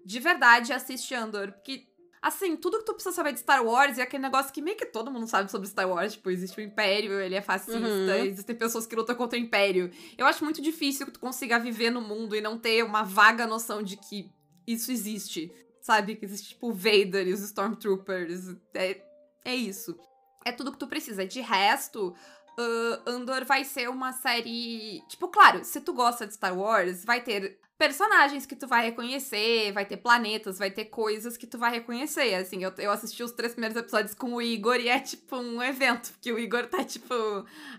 de 0.07 0.21
verdade, 0.21 0.71
assiste 0.71 1.13
Andor. 1.13 1.51
Porque, 1.51 1.85
assim, 2.21 2.55
tudo 2.55 2.79
que 2.79 2.85
tu 2.85 2.93
precisa 2.93 3.13
saber 3.13 3.33
de 3.33 3.41
Star 3.41 3.61
Wars 3.63 3.97
é 3.97 4.03
aquele 4.03 4.23
negócio 4.23 4.53
que 4.53 4.61
meio 4.61 4.77
que 4.77 4.85
todo 4.85 5.11
mundo 5.11 5.27
sabe 5.27 5.51
sobre 5.51 5.67
Star 5.67 5.87
Wars. 5.87 6.13
Tipo, 6.13 6.31
existe 6.31 6.57
o 6.57 6.63
Império, 6.63 7.19
ele 7.19 7.35
é 7.35 7.41
fascista, 7.41 7.77
uhum. 7.77 8.23
existem 8.23 8.55
pessoas 8.55 8.87
que 8.87 8.95
lutam 8.95 9.17
contra 9.17 9.37
o 9.37 9.41
Império. 9.41 9.91
Eu 10.17 10.25
acho 10.25 10.45
muito 10.45 10.61
difícil 10.61 11.05
que 11.05 11.11
tu 11.11 11.19
consiga 11.19 11.59
viver 11.59 11.89
no 11.89 11.99
mundo 11.99 12.37
e 12.37 12.41
não 12.41 12.57
ter 12.57 12.85
uma 12.85 13.03
vaga 13.03 13.45
noção 13.45 13.83
de 13.83 13.97
que 13.97 14.31
isso 14.65 14.93
existe. 14.93 15.51
Sabe? 15.87 16.17
Que 16.17 16.25
existe, 16.25 16.49
tipo, 16.49 16.73
Vader 16.73 17.25
e 17.25 17.31
os 17.31 17.39
Stormtroopers. 17.39 18.57
É, 18.73 19.01
é 19.45 19.55
isso. 19.55 19.97
É 20.43 20.51
tudo 20.51 20.73
que 20.73 20.77
tu 20.77 20.85
precisa. 20.85 21.25
De 21.25 21.39
resto, 21.39 22.13
uh, 22.59 23.09
Andor 23.09 23.45
vai 23.45 23.63
ser 23.63 23.89
uma 23.89 24.11
série. 24.11 25.01
Tipo, 25.07 25.29
claro, 25.29 25.63
se 25.63 25.79
tu 25.79 25.93
gosta 25.93 26.27
de 26.27 26.33
Star 26.33 26.53
Wars, 26.59 27.05
vai 27.05 27.21
ter 27.21 27.57
personagens 27.77 28.45
que 28.45 28.53
tu 28.53 28.67
vai 28.67 28.83
reconhecer, 28.83 29.71
vai 29.71 29.85
ter 29.85 29.95
planetas, 29.95 30.59
vai 30.59 30.69
ter 30.69 30.85
coisas 30.85 31.37
que 31.37 31.47
tu 31.47 31.57
vai 31.57 31.71
reconhecer. 31.71 32.33
Assim, 32.33 32.61
eu, 32.61 32.73
eu 32.79 32.91
assisti 32.91 33.23
os 33.23 33.31
três 33.31 33.53
primeiros 33.53 33.77
episódios 33.77 34.13
com 34.13 34.33
o 34.33 34.41
Igor 34.41 34.81
e 34.81 34.89
é 34.89 34.99
tipo 34.99 35.37
um 35.37 35.63
evento, 35.63 36.11
porque 36.11 36.33
o 36.33 36.37
Igor 36.37 36.67
tá 36.67 36.83
tipo, 36.83 37.15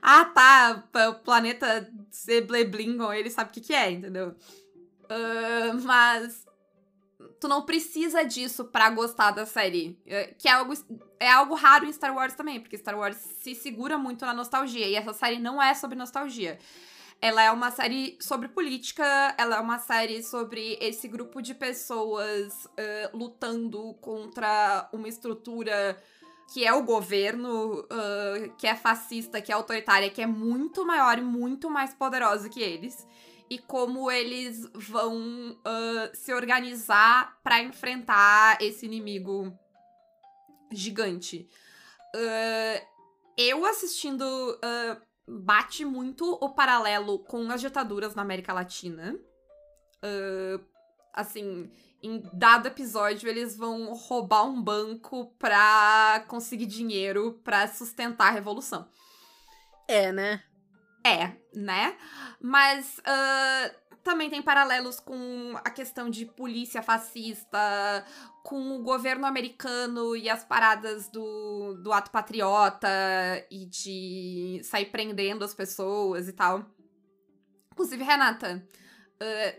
ah 0.00 0.24
tá, 0.24 0.82
o 1.10 1.14
planeta 1.16 1.86
Sebleblin, 2.10 2.96
ele 3.18 3.28
sabe 3.28 3.50
o 3.50 3.52
que 3.52 3.60
que 3.60 3.74
é, 3.74 3.90
entendeu? 3.90 4.34
Uh, 5.10 5.82
mas 5.84 6.47
tu 7.40 7.48
não 7.48 7.62
precisa 7.62 8.24
disso 8.24 8.64
para 8.64 8.90
gostar 8.90 9.30
da 9.30 9.46
série. 9.46 9.98
É, 10.06 10.34
que 10.38 10.48
é 10.48 10.52
algo, 10.52 10.74
é 11.18 11.30
algo 11.30 11.54
raro 11.54 11.86
em 11.86 11.92
Star 11.92 12.14
Wars 12.14 12.34
também, 12.34 12.60
porque 12.60 12.76
Star 12.76 12.98
Wars 12.98 13.16
se 13.16 13.54
segura 13.54 13.96
muito 13.96 14.24
na 14.26 14.34
nostalgia. 14.34 14.86
E 14.86 14.94
essa 14.94 15.12
série 15.12 15.38
não 15.38 15.62
é 15.62 15.74
sobre 15.74 15.96
nostalgia. 15.96 16.58
Ela 17.20 17.42
é 17.42 17.50
uma 17.50 17.70
série 17.72 18.16
sobre 18.20 18.46
política, 18.48 19.34
ela 19.36 19.56
é 19.56 19.60
uma 19.60 19.78
série 19.80 20.22
sobre 20.22 20.78
esse 20.80 21.08
grupo 21.08 21.42
de 21.42 21.52
pessoas 21.52 22.66
uh, 22.66 23.16
lutando 23.16 23.94
contra 23.94 24.88
uma 24.92 25.08
estrutura 25.08 26.00
que 26.52 26.66
é 26.66 26.72
o 26.72 26.82
governo, 26.82 27.80
uh, 27.80 28.56
que 28.56 28.66
é 28.66 28.74
fascista, 28.74 29.40
que 29.40 29.52
é 29.52 29.54
autoritária, 29.54 30.10
que 30.10 30.22
é 30.22 30.26
muito 30.26 30.84
maior 30.84 31.18
e 31.18 31.22
muito 31.22 31.70
mais 31.70 31.94
poderosa 31.94 32.48
que 32.48 32.60
eles. 32.60 33.06
E 33.50 33.58
como 33.58 34.10
eles 34.10 34.68
vão 34.74 35.52
uh, 35.52 36.14
se 36.16 36.32
organizar 36.34 37.38
para 37.42 37.62
enfrentar 37.62 38.60
esse 38.60 38.84
inimigo 38.84 39.56
gigante. 40.70 41.48
eu 43.38 43.64
assistindo 43.64 44.24
bate 45.28 45.84
muito 45.84 46.38
o 46.40 46.50
paralelo 46.50 47.18
com 47.20 47.50
as 47.50 47.60
ditaduras 47.60 48.14
na 48.14 48.22
América 48.22 48.52
Latina. 48.52 49.14
Uh, 50.02 50.64
assim, 51.12 51.70
em 52.02 52.22
dado 52.32 52.66
episódio, 52.68 53.28
eles 53.28 53.56
vão 53.56 53.92
roubar 53.94 54.44
um 54.44 54.60
banco 54.60 55.26
pra 55.38 56.24
conseguir 56.28 56.66
dinheiro 56.66 57.40
pra 57.42 57.66
sustentar 57.66 58.28
a 58.28 58.32
revolução. 58.32 58.88
É, 59.86 60.12
né? 60.12 60.42
É, 61.04 61.32
né? 61.54 61.96
Mas 62.40 62.98
uh, 62.98 63.74
também 64.02 64.30
tem 64.30 64.42
paralelos 64.42 65.00
com 65.00 65.54
a 65.56 65.70
questão 65.70 66.08
de 66.08 66.24
polícia 66.24 66.82
fascista, 66.82 67.58
com 68.42 68.76
o 68.76 68.82
governo 68.82 69.26
americano 69.26 70.16
e 70.16 70.28
as 70.28 70.44
paradas 70.44 71.08
do, 71.08 71.74
do 71.82 71.92
ato 71.92 72.10
patriota 72.10 72.88
e 73.50 73.66
de 73.66 74.60
sair 74.64 74.86
prendendo 74.86 75.44
as 75.44 75.54
pessoas 75.54 76.28
e 76.28 76.32
tal. 76.32 76.64
Inclusive, 77.72 78.02
Renata, 78.02 78.66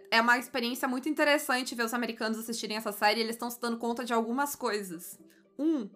é 0.10 0.22
uma 0.22 0.38
experiência 0.38 0.88
muito 0.88 1.10
interessante 1.10 1.76
ver 1.76 1.84
os 1.84 1.94
americanos 1.94 2.40
assistirem 2.40 2.78
essa 2.78 2.92
série. 2.92 3.22
Eles 3.22 3.36
estão 3.36 3.50
se 3.50 3.60
dando 3.60 3.78
conta 3.78 4.06
de 4.06 4.14
algumas 4.14 4.56
coisas. 4.56 5.20
Um, 5.58 5.90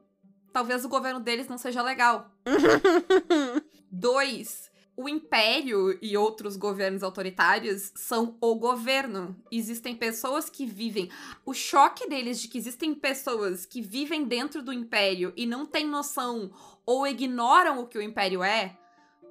talvez 0.52 0.84
o 0.84 0.90
governo 0.90 1.20
deles 1.20 1.48
não 1.48 1.58
seja 1.58 1.82
legal. 1.82 2.32
Dois, 3.90 4.70
o 4.96 5.10
império 5.10 5.98
e 6.02 6.16
outros 6.16 6.56
governos 6.56 7.02
autoritários 7.02 7.92
são 7.96 8.38
o 8.40 8.56
governo. 8.56 9.36
Existem 9.52 9.96
pessoas 9.96 10.50
que 10.50 10.66
vivem. 10.66 11.10
O 11.46 11.54
choque 11.54 12.08
deles 12.08 12.40
de 12.40 12.48
que 12.48 12.58
existem 12.58 12.94
pessoas 12.94 13.66
que 13.66 13.82
vivem 13.82 14.26
dentro 14.26 14.62
do 14.62 14.74
império 14.74 15.34
e 15.36 15.46
não 15.46 15.66
têm 15.66 15.88
noção 15.88 16.52
ou 16.86 17.08
ignoram 17.08 17.80
o 17.80 17.88
que 17.88 17.98
o 17.98 18.02
império 18.02 18.44
é. 18.44 18.78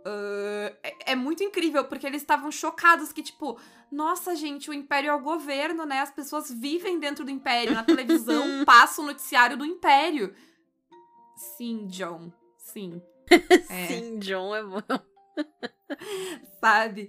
Uh, 0.05 0.77
é, 0.83 1.13
é 1.13 1.15
muito 1.15 1.45
incrível, 1.45 1.85
porque 1.85 2.07
eles 2.07 2.23
estavam 2.23 2.51
chocados 2.51 3.13
que, 3.13 3.23
tipo, 3.23 3.59
nossa, 3.91 4.35
gente, 4.35 4.69
o 4.69 4.75
império 4.75 5.11
é 5.11 5.15
o 5.15 5.21
governo, 5.21 5.85
né? 5.85 6.01
As 6.01 6.11
pessoas 6.11 6.51
vivem 6.51 6.99
dentro 6.99 7.25
do 7.25 7.31
império. 7.31 7.75
Na 7.75 7.85
televisão 7.85 8.45
passa 8.67 9.01
o 9.01 9.07
noticiário 9.07 9.57
do 9.57 9.65
império. 9.65 10.35
Sim, 11.37 11.87
John. 11.87 12.33
Sim. 12.57 13.03
É. 13.71 13.87
Sim, 13.87 14.19
John 14.19 14.55
é 14.55 14.63
bom. 14.63 14.83
Sabe? 16.61 17.09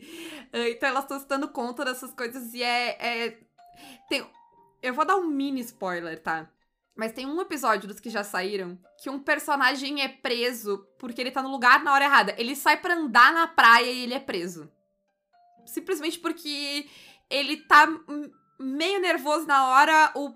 Ah, 0.54 0.70
então 0.70 0.88
elas 0.88 1.04
estão 1.04 1.20
se 1.20 1.28
dando 1.28 1.50
conta 1.50 1.84
dessas 1.84 2.14
coisas 2.14 2.54
e 2.54 2.64
é. 2.64 2.98
é... 3.00 3.40
Tem... 4.08 4.26
Eu 4.82 4.94
vou 4.94 5.04
dar 5.04 5.18
um 5.18 5.28
mini 5.28 5.60
spoiler, 5.62 6.22
tá? 6.22 6.50
Mas 6.96 7.12
tem 7.12 7.26
um 7.26 7.42
episódio 7.42 7.88
dos 7.88 8.00
que 8.00 8.10
já 8.10 8.24
saíram 8.24 8.80
que 9.02 9.10
um 9.10 9.20
personagem 9.20 10.02
é 10.02 10.08
preso 10.08 10.88
porque 11.00 11.20
ele 11.20 11.32
tá 11.32 11.42
no 11.42 11.50
lugar 11.52 11.84
na 11.84 11.92
hora 11.94 12.06
errada. 12.06 12.36
Ele 12.38 12.56
sai 12.56 12.78
pra 12.78 12.96
andar 12.96 13.34
na 13.34 13.48
praia 13.48 13.92
e 13.92 14.04
ele 14.04 14.14
é 14.14 14.20
preso. 14.20 14.72
Simplesmente 15.66 16.20
porque 16.20 16.88
ele 17.30 17.58
tá 17.58 17.88
meio 18.60 19.00
nervoso 19.00 19.48
na 19.48 19.70
hora, 19.70 20.12
o 20.16 20.36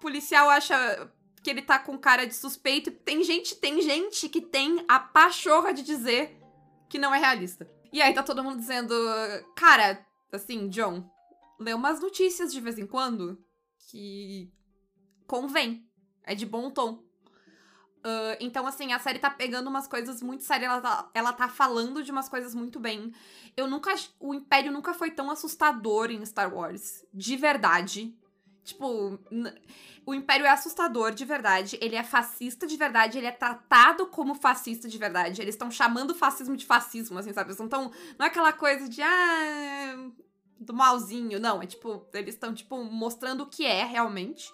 policial 0.00 0.50
acha 0.50 1.10
que 1.42 1.50
ele 1.50 1.62
tá 1.62 1.78
com 1.78 1.96
cara 1.98 2.26
de 2.26 2.34
suspeito. 2.34 2.90
Tem 2.90 3.22
gente, 3.22 3.54
tem 3.56 3.80
gente 3.80 4.28
que 4.28 4.40
tem 4.40 4.84
a 4.88 4.98
pachorra 4.98 5.72
de 5.72 5.82
dizer 5.82 6.36
que 6.88 6.98
não 6.98 7.14
é 7.14 7.18
realista. 7.18 7.70
E 7.92 8.02
aí 8.02 8.12
tá 8.12 8.22
todo 8.22 8.42
mundo 8.42 8.58
dizendo, 8.58 8.94
cara, 9.56 10.04
assim, 10.32 10.68
John, 10.68 11.08
lê 11.60 11.74
umas 11.74 12.00
notícias 12.00 12.52
de 12.52 12.60
vez 12.60 12.78
em 12.78 12.86
quando 12.86 13.38
que 13.90 14.52
convém. 15.26 15.86
É 16.24 16.34
de 16.34 16.46
bom 16.46 16.70
tom. 16.70 17.02
Uh, 18.04 18.34
então, 18.40 18.66
assim, 18.66 18.92
a 18.92 18.98
série 18.98 19.20
tá 19.20 19.30
pegando 19.30 19.70
umas 19.70 19.86
coisas 19.86 20.20
muito 20.20 20.42
sérias, 20.42 20.72
ela 20.72 20.80
tá, 20.80 21.10
ela 21.14 21.32
tá 21.32 21.48
falando 21.48 22.02
de 22.02 22.10
umas 22.10 22.28
coisas 22.28 22.54
muito 22.54 22.80
bem. 22.80 23.12
Eu 23.56 23.68
nunca. 23.68 23.94
O 24.18 24.34
Império 24.34 24.72
nunca 24.72 24.92
foi 24.92 25.10
tão 25.10 25.30
assustador 25.30 26.10
em 26.10 26.24
Star 26.26 26.52
Wars. 26.52 27.04
De 27.14 27.36
verdade. 27.36 28.16
Tipo, 28.64 29.18
o 30.06 30.14
Império 30.14 30.46
é 30.46 30.50
assustador 30.50 31.12
de 31.12 31.24
verdade, 31.24 31.76
ele 31.80 31.96
é 31.96 32.04
fascista 32.04 32.64
de 32.64 32.76
verdade, 32.76 33.18
ele 33.18 33.26
é 33.26 33.32
tratado 33.32 34.06
como 34.06 34.36
fascista 34.36 34.88
de 34.88 34.96
verdade. 34.98 35.42
Eles 35.42 35.54
estão 35.54 35.68
chamando 35.68 36.12
o 36.12 36.14
fascismo 36.14 36.56
de 36.56 36.64
fascismo, 36.64 37.18
assim, 37.18 37.32
sabe? 37.32 37.50
Eles 37.50 37.58
não. 37.58 37.68
Não 37.68 37.90
é 38.20 38.26
aquela 38.26 38.52
coisa 38.52 38.88
de. 38.88 39.02
Ah. 39.02 40.10
Do 40.60 40.72
malzinho, 40.72 41.40
não. 41.40 41.60
É 41.60 41.66
tipo. 41.66 42.06
Eles 42.12 42.34
estão, 42.34 42.54
tipo, 42.54 42.84
mostrando 42.84 43.42
o 43.42 43.46
que 43.46 43.64
é 43.64 43.84
realmente. 43.84 44.52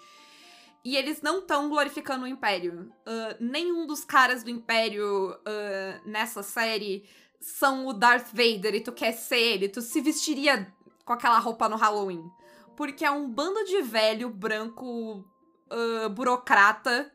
E 0.89 0.97
eles 0.97 1.21
não 1.21 1.41
estão 1.41 1.69
glorificando 1.69 2.25
o 2.25 2.27
Império. 2.27 2.91
Ah, 3.05 3.37
nenhum 3.39 3.87
dos 3.87 4.07
caras 4.07 4.43
do 4.43 4.49
Império 4.49 5.39
ah, 5.45 6.01
nessa 6.07 6.43
série 6.43 7.07
são 7.39 7.87
o 7.87 7.93
Darth 7.93 8.29
Vader 8.29 8.75
e 8.75 8.81
tu 8.81 8.91
quer 8.91 9.13
ser 9.13 9.37
ele. 9.39 9.69
Tu 9.69 9.83
se 9.83 10.01
vestiria 10.01 10.67
com 11.05 11.13
aquela 11.13 11.39
roupa 11.41 11.69
no 11.69 11.77
Halloween. 11.77 12.25
Porque 12.75 13.05
é 13.05 13.11
um 13.11 13.29
bando 13.29 13.63
de 13.65 13.83
velho 13.83 14.31
branco 14.31 15.23
ah, 15.69 16.09
burocrata 16.09 17.13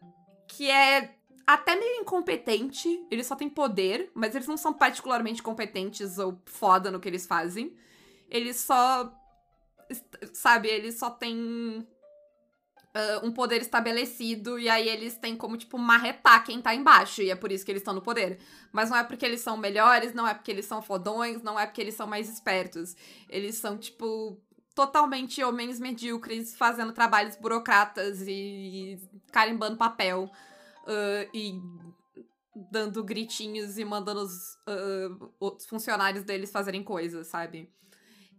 que 0.47 0.69
é 0.69 1.15
até 1.47 1.75
meio 1.75 2.01
incompetente. 2.01 3.03
Eles 3.09 3.25
só 3.25 3.35
têm 3.35 3.49
poder, 3.49 4.11
mas 4.13 4.35
eles 4.35 4.47
não 4.47 4.55
são 4.55 4.71
particularmente 4.71 5.41
competentes 5.41 6.19
ou 6.19 6.39
foda 6.45 6.91
no 6.91 6.99
que 6.99 7.09
eles 7.09 7.25
fazem. 7.25 7.75
Eles 8.29 8.57
só. 8.57 9.11
Sabe, 10.31 10.67
eles 10.67 10.99
só 10.99 11.09
têm 11.09 11.87
ah, 12.93 13.21
um 13.23 13.31
poder 13.31 13.61
estabelecido 13.61 14.59
e 14.59 14.69
aí 14.69 14.87
eles 14.87 15.17
têm 15.17 15.35
como, 15.35 15.57
tipo, 15.57 15.77
marretar 15.79 16.43
quem 16.45 16.61
tá 16.61 16.75
embaixo. 16.75 17.21
E 17.21 17.31
é 17.31 17.35
por 17.35 17.51
isso 17.51 17.65
que 17.65 17.71
eles 17.71 17.81
estão 17.81 17.93
no 17.93 18.01
poder. 18.01 18.39
Mas 18.71 18.89
não 18.89 18.97
é 18.97 19.03
porque 19.03 19.25
eles 19.25 19.41
são 19.41 19.57
melhores, 19.57 20.13
não 20.13 20.27
é 20.27 20.33
porque 20.33 20.51
eles 20.51 20.65
são 20.65 20.81
fodões, 20.81 21.41
não 21.41 21.59
é 21.59 21.65
porque 21.65 21.81
eles 21.81 21.95
são 21.95 22.05
mais 22.05 22.29
espertos. 22.29 22.95
Eles 23.27 23.55
são, 23.55 23.77
tipo, 23.77 24.39
totalmente 24.75 25.43
homens 25.43 25.79
medíocres 25.79 26.55
fazendo 26.55 26.93
trabalhos 26.93 27.35
burocratas 27.35 28.21
e, 28.27 28.31
e 28.31 28.99
carimbando 29.31 29.77
papel 29.77 30.29
ah, 30.87 31.27
e 31.33 31.59
dando 32.71 33.03
gritinhos 33.03 33.79
e 33.79 33.85
mandando 33.85 34.21
os, 34.21 34.57
ah, 34.67 35.27
os 35.39 35.65
funcionários 35.65 36.23
deles 36.23 36.51
fazerem 36.51 36.83
coisas, 36.83 37.25
sabe? 37.27 37.71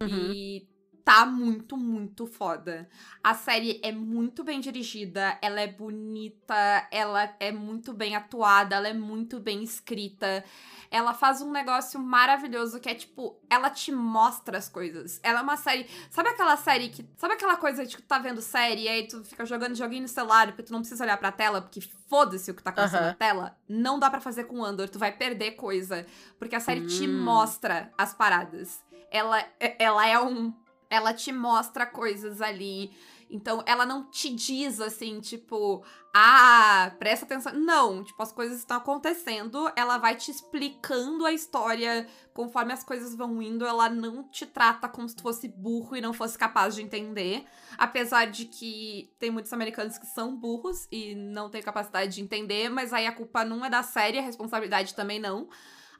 Uhum. 0.01 0.33
E 0.33 0.74
tá 1.05 1.27
muito, 1.27 1.77
muito 1.77 2.27
foda. 2.27 2.89
A 3.23 3.35
série 3.35 3.79
é 3.83 3.93
muito 3.93 4.43
bem 4.43 4.59
dirigida, 4.61 5.39
ela 5.43 5.61
é 5.61 5.67
bonita, 5.67 6.89
ela 6.91 7.35
é 7.39 7.53
muito 7.53 7.93
bem 7.93 8.17
atuada, 8.17 8.77
ela 8.77 8.89
é 8.89 8.95
muito 8.95 9.39
bem 9.39 9.63
escrita. 9.63 10.43
Ela 10.91 11.13
faz 11.13 11.43
um 11.43 11.51
negócio 11.51 11.99
maravilhoso 12.01 12.79
que 12.81 12.89
é 12.89 12.95
tipo, 12.95 13.37
ela 13.51 13.69
te 13.69 13.91
mostra 13.93 14.57
as 14.57 14.69
coisas. 14.69 15.19
Ela 15.23 15.41
é 15.41 15.43
uma 15.43 15.57
série. 15.57 15.87
Sabe 16.09 16.29
aquela 16.31 16.57
série 16.57 16.89
que. 16.89 17.05
Sabe 17.17 17.35
aquela 17.35 17.57
coisa 17.57 17.85
de 17.85 17.97
que 17.97 18.03
tu 18.03 18.07
tá 18.09 18.19
vendo 18.19 18.41
série 18.41 18.83
e 18.85 18.89
aí 18.89 19.07
tu 19.09 19.23
fica 19.25 19.45
jogando 19.45 19.75
joguinho 19.75 20.03
no 20.03 20.09
celular 20.09 20.47
porque 20.49 20.63
tu 20.63 20.73
não 20.73 20.81
precisa 20.81 21.03
olhar 21.05 21.17
pra 21.17 21.33
tela, 21.33 21.61
porque 21.61 21.81
foda-se 22.09 22.51
o 22.51 22.55
que 22.55 22.63
tá 22.63 22.71
acontecendo 22.71 23.03
na 23.07 23.15
tela? 23.15 23.59
Não 23.69 23.99
dá 23.99 24.09
pra 24.09 24.21
fazer 24.21 24.45
com 24.45 24.65
Andor, 24.65 24.89
tu 24.89 24.99
vai 24.99 25.11
perder 25.13 25.53
coisa. 25.53 26.07
Porque 26.39 26.55
a 26.55 26.61
série 26.61 26.87
te 26.87 27.07
Hum. 27.09 27.23
mostra 27.25 27.93
as 27.99 28.15
paradas. 28.15 28.81
Ela, 29.11 29.41
é- 29.61 29.77
ela 29.85 30.07
é 30.07 30.19
um. 30.21 30.55
Ela 30.95 31.13
te 31.13 31.33
mostra 31.33 31.85
coisas 31.85 32.41
ali. 32.41 32.93
Então, 33.31 33.63
ela 33.67 33.85
não 33.85 34.05
te 34.05 34.33
diz 34.33 34.81
assim, 34.81 35.21
tipo, 35.21 35.85
ah, 36.15 36.93
presta 36.99 37.25
atenção. 37.25 37.53
Não, 37.55 38.05
tipo, 38.05 38.23
as 38.23 38.31
coisas 38.31 38.59
estão 38.59 38.77
acontecendo, 38.77 39.71
ela 39.75 39.99
vai 39.99 40.15
te 40.15 40.31
explicando 40.31 41.27
a 41.27 41.33
história 41.33 42.07
conforme 42.33 42.73
as 42.73 42.85
coisas 42.85 43.15
vão 43.15 43.43
indo, 43.43 43.67
ela 43.67 43.89
não 43.89 44.23
te 44.23 44.47
trata 44.47 44.89
como 44.89 45.09
se 45.09 45.17
fosse 45.21 45.49
burro 45.49 45.97
e 45.97 46.01
não 46.01 46.13
fosse 46.13 46.39
capaz 46.39 46.75
de 46.75 46.83
entender. 46.83 47.45
Apesar 47.77 48.27
de 48.27 48.45
que 48.45 49.13
tem 49.19 49.31
muitos 49.31 49.53
americanos 49.53 49.99
que 49.99 50.07
são 50.07 50.37
burros 50.37 50.87
e 50.93 51.15
não 51.15 51.51
têm 51.51 51.63
capacidade 51.63 52.15
de 52.15 52.23
entender, 52.23 52.69
mas 52.69 52.93
aí 52.93 53.07
a 53.07 53.13
culpa 53.13 53.45
não 53.45 53.65
é 53.65 53.71
da 53.71 53.83
série, 53.83 54.19
a 54.19 54.23
responsabilidade 54.23 54.95
também 54.95 55.19
não. 55.19 55.49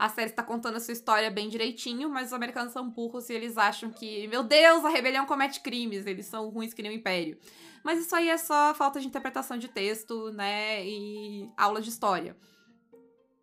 A 0.05 0.09
série 0.11 0.29
está 0.29 0.43
contando 0.43 0.77
a 0.77 0.81
sua 0.81 0.93
história 0.93 1.31
bem 1.31 1.49
direitinho, 1.49 2.11
mas 2.11 2.27
os 2.27 2.35
americanos 2.35 2.75
são 2.75 2.91
burros 2.91 3.31
e 3.31 3.33
eles 3.33 3.57
acham 3.57 3.91
que, 3.91 4.29
meu 4.29 4.43
Deus, 4.43 4.85
a 4.85 4.91
rebelião 4.91 5.25
comete 5.25 5.61
crimes, 5.61 6.05
eles 6.05 6.27
são 6.27 6.51
ruins 6.51 6.75
que 6.75 6.83
nem 6.83 6.93
o 6.93 6.95
Império. 6.95 7.39
Mas 7.83 8.01
isso 8.01 8.15
aí 8.15 8.29
é 8.29 8.37
só 8.37 8.75
falta 8.75 9.01
de 9.01 9.07
interpretação 9.07 9.57
de 9.57 9.67
texto, 9.67 10.31
né? 10.33 10.87
E 10.87 11.51
aula 11.57 11.81
de 11.81 11.89
história. 11.89 12.37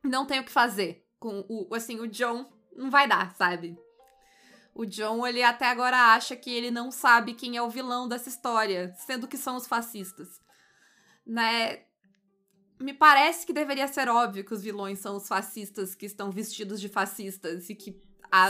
Não 0.04 0.24
tem 0.24 0.39
o 0.39 0.43
que 0.43 0.52
fazer. 0.52 1.04
Com 1.19 1.43
o, 1.50 1.74
assim, 1.74 2.00
o 2.00 2.08
John 2.08 2.47
não 2.76 2.91
vai 2.91 3.08
dar, 3.08 3.34
sabe? 3.36 3.76
O 4.76 4.86
John, 4.86 5.26
ele 5.26 5.41
até 5.41 5.65
agora 5.65 6.13
acha 6.13 6.36
que 6.36 6.52
ele 6.52 6.69
não 6.69 6.91
sabe 6.91 7.34
quem 7.34 7.58
é 7.58 7.62
o 7.63 7.71
vilão 7.71 8.08
dessa 8.08 8.30
história, 8.30 8.93
sendo 8.97 9.28
que 9.28 9.36
são 9.36 9.56
os 9.56 9.65
fascistas. 9.65 10.39
Né? 11.26 11.86
Me 12.82 12.94
parece 12.94 13.46
que 13.46 13.54
deveria 13.54 13.88
ser 13.88 14.10
óbvio 14.10 14.44
que 14.44 14.54
os 14.54 14.62
vilões 14.62 15.00
são 15.00 15.15
os 15.15 15.28
fascistas 15.28 15.94
que 15.96 16.06
estão 16.06 16.32
vestidos 16.32 16.82
de 16.82 16.89
fascistas 16.89 17.70
e 17.70 17.76
que 17.76 17.96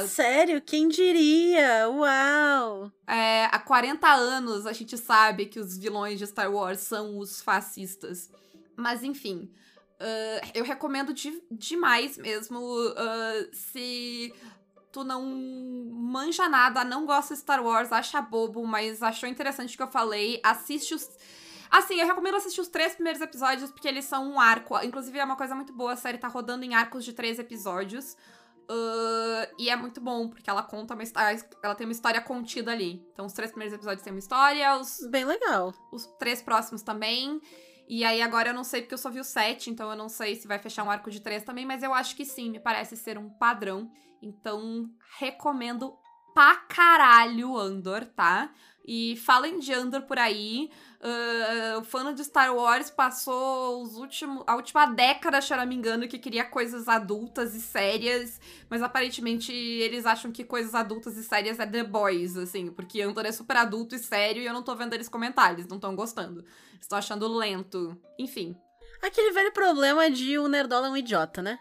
Sério? 0.07 0.61
Quem 0.61 0.87
diria? 0.87 1.89
Uau! 1.89 2.91
é, 3.07 3.45
há 3.45 3.59
40 3.59 4.07
anos 4.07 4.65
a 4.67 4.73
gente 4.73 4.95
sabe 4.97 5.47
que 5.47 5.59
os 5.59 5.75
vilões 5.77 6.19
de 6.19 6.27
Star 6.27 6.51
Wars 6.53 6.79
são 6.81 7.17
os 7.17 7.41
fascistas. 7.41 8.29
Mas 8.75 9.03
enfim, 9.03 9.51
ah, 9.99 10.41
eu 10.53 10.63
recomendo 10.63 11.13
de- 11.13 11.41
demais 11.51 12.17
mesmo. 12.17 12.59
ah, 12.95 13.47
se 13.53 14.33
tu 14.91 15.03
não 15.03 15.23
manja 15.91 16.47
nada, 16.49 16.83
não 16.83 17.05
gosta 17.05 17.33
de 17.33 17.39
Star 17.39 17.63
Wars, 17.63 17.91
acha 17.91 18.21
bobo, 18.21 18.65
mas 18.67 19.01
achou 19.01 19.27
interessante 19.29 19.73
o 19.73 19.77
que 19.77 19.83
eu 19.83 19.87
falei, 19.91 20.39
assiste 20.43 20.93
os. 20.93 21.09
Assim, 21.71 21.95
eu 21.95 22.05
recomendo 22.05 22.35
assistir 22.35 22.59
os 22.59 22.67
três 22.67 22.93
primeiros 22.93 23.21
episódios, 23.21 23.71
porque 23.71 23.87
eles 23.87 24.05
são 24.05 24.29
um 24.29 24.39
arco. 24.39 24.77
Inclusive, 24.83 25.17
é 25.17 25.23
uma 25.23 25.37
coisa 25.37 25.55
muito 25.55 25.71
boa, 25.71 25.93
a 25.93 25.95
série 25.95 26.17
tá 26.17 26.27
rodando 26.27 26.65
em 26.65 26.75
arcos 26.75 27.05
de 27.05 27.13
três 27.13 27.39
episódios. 27.39 28.17
Ah, 28.71 29.49
e 29.59 29.69
é 29.69 29.75
muito 29.75 29.99
bom, 29.99 30.29
porque 30.29 30.49
ela 30.49 30.63
conta 30.63 30.93
uma 30.93 31.03
história. 31.03 31.37
Ela 31.61 31.75
tem 31.75 31.85
uma 31.85 31.91
história 31.91 32.21
contida 32.21 32.71
ali. 32.71 33.05
Então, 33.11 33.25
os 33.25 33.33
três 33.33 33.51
primeiros 33.51 33.73
episódios 33.73 34.01
têm 34.03 34.13
uma 34.13 34.19
história, 34.19 34.77
os, 34.77 35.05
Bem 35.09 35.25
legal. 35.25 35.73
os 35.91 36.05
três 36.17 36.41
próximos 36.41 36.81
também. 36.81 37.41
E 37.87 38.05
aí, 38.05 38.21
agora 38.21 38.49
eu 38.49 38.53
não 38.53 38.63
sei, 38.63 38.81
porque 38.81 38.93
eu 38.93 38.97
só 38.97 39.09
vi 39.09 39.19
o 39.19 39.23
sete, 39.23 39.69
então 39.69 39.89
eu 39.89 39.97
não 39.97 40.07
sei 40.07 40.35
se 40.35 40.47
vai 40.47 40.57
fechar 40.57 40.83
um 40.83 40.91
arco 40.91 41.11
de 41.11 41.19
três 41.19 41.43
também, 41.43 41.65
mas 41.65 41.83
eu 41.83 41.93
acho 41.93 42.15
que 42.15 42.23
sim, 42.23 42.49
me 42.49 42.59
parece 42.59 42.95
ser 42.95 43.17
um 43.17 43.29
padrão. 43.29 43.91
Então, 44.21 44.89
recomendo 45.17 45.97
pra 46.33 46.55
caralho 46.55 47.57
Andor, 47.57 48.05
tá? 48.05 48.51
E 48.85 49.15
falem 49.17 49.59
de 49.59 49.73
Andor 49.73 50.01
por 50.03 50.17
aí. 50.17 50.69
Ah, 51.03 51.79
o 51.79 51.83
fã 51.83 52.13
de 52.13 52.23
Star 52.23 52.55
Wars 52.55 52.91
passou 52.91 53.81
os 53.81 53.95
últimos, 53.95 54.43
a 54.45 54.55
última 54.55 54.85
década, 54.85 55.41
se 55.41 55.51
eu 55.51 55.57
não 55.57 55.65
me 55.65 55.75
engano, 55.75 56.07
que 56.07 56.19
queria 56.19 56.45
coisas 56.45 56.87
adultas 56.87 57.55
e 57.55 57.61
sérias, 57.61 58.39
mas 58.69 58.83
aparentemente 58.83 59.51
eles 59.51 60.05
acham 60.05 60.31
que 60.31 60.43
coisas 60.43 60.75
adultas 60.75 61.17
e 61.17 61.23
sérias 61.23 61.59
é 61.59 61.65
The 61.65 61.83
Boys, 61.83 62.37
assim, 62.37 62.71
porque 62.71 63.01
Andor 63.01 63.25
é 63.25 63.31
super 63.31 63.57
adulto 63.57 63.95
e 63.95 63.99
sério 63.99 64.43
e 64.43 64.45
eu 64.45 64.53
não 64.53 64.61
tô 64.61 64.75
vendo 64.75 64.93
eles 64.93 65.09
comentar, 65.09 65.53
eles 65.53 65.67
não 65.67 65.77
estão 65.77 65.95
gostando. 65.95 66.45
Estão 66.79 66.97
achando 66.97 67.27
lento. 67.27 67.97
Enfim. 68.19 68.55
Aquele 69.01 69.31
velho 69.31 69.51
problema 69.51 70.09
de 70.11 70.37
o 70.37 70.47
Nerdola 70.47 70.87
é 70.87 70.89
um 70.91 70.97
idiota, 70.97 71.41
né? 71.41 71.57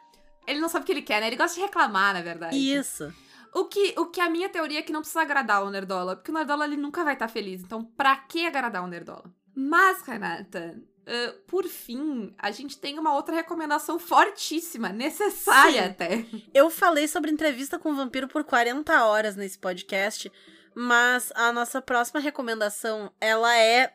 Ele 0.47 0.61
não 0.61 0.69
sabe 0.69 0.83
o 0.83 0.87
que 0.87 0.93
ele 0.93 1.03
quer, 1.03 1.21
né? 1.21 1.29
Ele 1.29 1.37
gosta 1.37 1.55
de 1.55 1.63
reclamar, 1.63 2.13
na 2.13 2.21
verdade. 2.21 2.57
Isso. 2.57 3.13
O 3.53 3.65
que, 3.65 3.95
o 3.99 4.07
que 4.07 4.21
a 4.21 4.31
minha 4.31 4.49
teoria 4.49 4.79
é 4.79 4.83
que 4.83 4.93
não 4.93 5.01
precisa 5.01 5.23
agradar 5.23 5.65
o 5.65 5.71
Nerdola, 5.71 6.17
porque 6.17 6.31
o 6.31 6.35
Nerdola 6.35 6.65
ele 6.65 6.77
nunca 6.77 7.03
vai 7.05 7.15
estar 7.15 7.29
feliz. 7.29 7.63
Então, 7.63 7.85
pra 7.85 8.17
que 8.17 8.47
agradar 8.47 8.85
o 8.85 8.87
Nerdola? 8.87 9.25
Mas, 9.55 10.03
Renata, 10.03 10.81
ah, 11.11 11.35
por 11.49 11.67
fim, 11.67 12.33
a 12.39 12.53
gente 12.53 12.79
tem 12.79 12.99
uma 12.99 13.15
outra 13.15 13.35
recomendação 13.35 13.99
fortíssima, 13.99 14.91
necessária 14.91 15.83
Sim. 15.83 15.89
até. 15.89 16.25
Eu 16.55 16.71
falei 16.71 17.09
sobre 17.09 17.33
entrevista 17.33 17.79
com 17.79 17.91
o 17.91 17.97
vampiro 17.97 18.29
por 18.29 18.45
40 18.45 19.05
horas 19.05 19.35
nesse 19.35 19.59
podcast, 19.59 20.31
mas 20.75 21.33
a 21.35 21.53
nossa 21.53 21.83
próxima 21.83 22.21
recomendação, 22.21 23.13
ela 23.21 23.57
é 23.57 23.93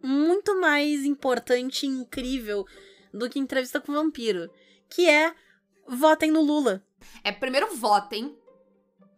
muito 0.00 0.60
mais 0.60 1.04
importante 1.04 1.84
e 1.84 1.88
incrível 1.88 2.64
do 3.12 3.28
que 3.28 3.40
entrevista 3.40 3.80
com 3.80 3.90
o 3.90 3.94
vampiro, 3.96 4.48
que 4.88 5.08
é 5.08 5.34
votem 5.88 6.30
no 6.30 6.42
Lula. 6.42 6.84
É, 7.24 7.32
primeiro 7.32 7.74
votem. 7.74 8.38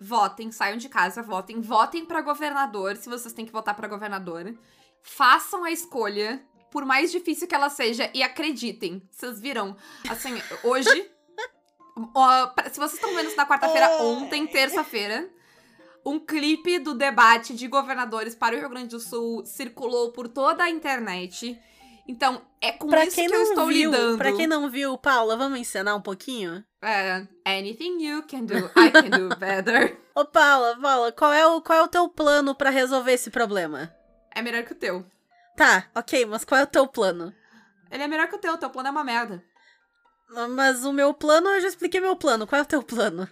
Votem, 0.01 0.51
saiam 0.51 0.77
de 0.77 0.89
casa, 0.89 1.23
votem. 1.23 1.61
Votem 1.61 2.05
pra 2.05 2.21
governador, 2.21 2.97
se 2.97 3.09
vocês 3.09 3.33
têm 3.33 3.47
que 3.47 3.53
votar 3.53 3.75
pra 3.75 3.89
governador. 3.89 4.55
Façam 5.03 5.65
a 5.65 5.71
escolha, 5.71 6.43
por 6.71 6.85
mais 6.85 7.13
difícil 7.13 7.47
que 7.47 7.55
ela 7.55 7.71
seja, 7.71 8.11
e 8.15 8.23
acreditem. 8.23 9.07
Vocês 9.11 9.41
viram, 9.41 9.77
assim, 10.09 10.35
hoje. 10.63 11.11
ó, 12.15 12.53
se 12.71 12.79
vocês 12.79 12.95
estão 12.95 13.15
vendo 13.15 13.29
isso 13.29 13.37
na 13.37 13.47
quarta-feira, 13.47 14.03
ontem, 14.03 14.47
terça-feira. 14.47 15.31
Um 16.05 16.19
clipe 16.19 16.79
do 16.79 16.95
debate 16.95 17.55
de 17.55 17.67
governadores 17.67 18.35
para 18.35 18.55
o 18.55 18.59
Rio 18.59 18.69
Grande 18.69 18.89
do 18.89 19.01
Sul 19.01 19.45
circulou 19.47 20.13
por 20.13 20.29
toda 20.29 20.65
a 20.65 20.71
internet. 20.71 21.59
Então, 22.07 22.43
é 22.61 22.73
com 22.73 22.89
Pra 22.89 23.05
isso 23.07 23.17
quem 23.17 23.27
que 23.29 23.35
eu 23.35 23.39
não 23.39 23.49
estou 23.49 23.67
viu, 23.67 23.91
lidando. 23.91 24.19
para 24.19 24.33
quem 24.33 24.47
não 24.47 24.69
viu, 24.71 24.97
Paula, 24.99 25.37
vamos 25.37 25.59
encenar 25.59 25.97
um 25.97 26.03
pouquinho? 26.03 26.63
É, 26.83 27.27
anything 27.47 28.03
you 28.05 28.23
can 28.27 28.45
do, 28.45 28.57
I 28.59 28.91
can 28.93 29.09
do 29.09 29.35
better. 29.41 29.99
Ô, 30.15 30.25
Paula, 30.27 30.79
Paula, 30.81 31.13
qual 31.13 31.33
é 31.33 31.47
o, 31.47 31.63
qual 31.63 31.79
é 31.79 31.83
o 31.83 31.89
teu 31.89 32.09
plano 32.09 32.55
pra 32.55 32.69
resolver 32.71 33.13
esse 33.13 33.31
problema? 33.31 33.91
É 34.35 34.43
melhor 34.43 34.65
que 34.65 34.73
o 34.73 34.77
teu. 34.77 35.05
Tá, 35.57 35.89
ok, 35.95 36.27
mas 36.27 36.45
qual 36.45 36.61
é 36.61 36.65
o 36.65 36.69
teu 36.69 36.87
plano? 36.87 37.33
Ele 37.91 38.03
é 38.03 38.09
melhor 38.09 38.29
que 38.29 38.37
o 38.37 38.39
teu, 38.39 38.53
o 38.53 38.59
teu 38.59 38.69
plano 38.69 38.89
é 38.89 38.91
uma 38.91 39.05
merda. 39.05 39.43
Mas 40.51 40.85
o 40.85 40.93
meu 40.93 41.15
plano, 41.15 41.49
eu 41.49 41.61
já 41.61 41.69
expliquei 41.69 42.01
meu 42.01 42.17
plano. 42.17 42.47
Qual 42.47 42.59
é 42.59 42.63
o 42.63 42.67
teu 42.67 42.83
plano? 42.83 43.29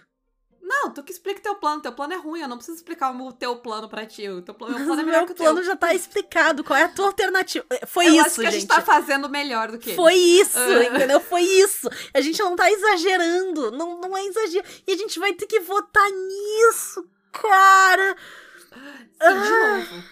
Não, 0.65 0.91
tu 0.91 1.03
que 1.03 1.11
explica 1.11 1.41
teu 1.41 1.55
plano. 1.55 1.81
Teu 1.81 1.91
plano 1.91 2.13
é 2.13 2.15
ruim, 2.15 2.39
eu 2.41 2.47
não 2.47 2.55
preciso 2.55 2.77
explicar 2.77 3.13
o 3.13 3.33
teu 3.33 3.57
plano 3.57 3.89
pra 3.89 4.05
ti. 4.05 4.27
O 4.29 4.41
teu 4.41 4.53
plano, 4.53 4.75
meu 4.77 4.85
plano 4.87 5.01
é 5.01 5.03
melhor 5.05 5.17
meu 5.19 5.27
que 5.27 5.33
o 5.33 5.35
plano 5.35 5.55
teu. 5.57 5.65
já 5.65 5.75
tá 5.75 5.93
explicado. 5.93 6.63
Qual 6.63 6.77
é 6.79 6.83
a 6.83 6.87
tua 6.89 7.07
alternativa? 7.07 7.65
Foi 7.85 8.07
eu 8.07 8.13
isso, 8.15 8.21
acho 8.25 8.35
que 8.39 8.47
a 8.47 8.51
gente. 8.51 8.61
gente 8.61 8.69
tá 8.69 8.81
fazendo 8.81 9.27
melhor 9.29 9.71
do 9.71 9.77
que. 9.77 9.93
Foi 9.93 10.13
isso, 10.15 10.57
Ah. 10.57 10.83
entendeu? 10.85 11.19
Foi 11.19 11.41
isso. 11.41 11.89
A 12.13 12.21
gente 12.21 12.39
não 12.41 12.55
tá 12.55 12.71
exagerando. 12.71 13.71
Não, 13.71 13.99
não 13.99 14.15
é 14.15 14.25
exagero. 14.25 14.65
E 14.87 14.93
a 14.93 14.95
gente 14.97 15.19
vai 15.19 15.33
ter 15.33 15.47
que 15.47 15.59
votar 15.59 16.09
nisso, 16.09 17.05
cara. 17.31 18.15
Sim, 19.21 19.41
de 19.41 19.49
novo. 19.49 20.03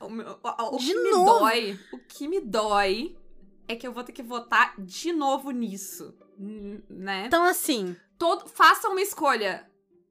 O, 0.00 0.08
meu- 0.08 0.38
o- 0.42 0.76
o 0.76 0.78
De 0.78 0.86
que 0.86 0.94
me 0.98 1.10
novo? 1.10 1.24
dói, 1.40 1.78
o 1.92 1.98
que 1.98 2.26
me 2.28 2.40
dói 2.40 3.16
é 3.68 3.76
que 3.76 3.86
eu 3.86 3.92
vou 3.92 4.02
ter 4.02 4.12
que 4.12 4.22
votar 4.22 4.72
de 4.78 5.12
novo 5.12 5.50
nisso, 5.50 6.14
né? 6.88 7.24
Então, 7.26 7.44
assim, 7.44 7.94
Todo, 8.18 8.48
faça 8.48 8.88
uma 8.88 9.00
escolha. 9.00 9.66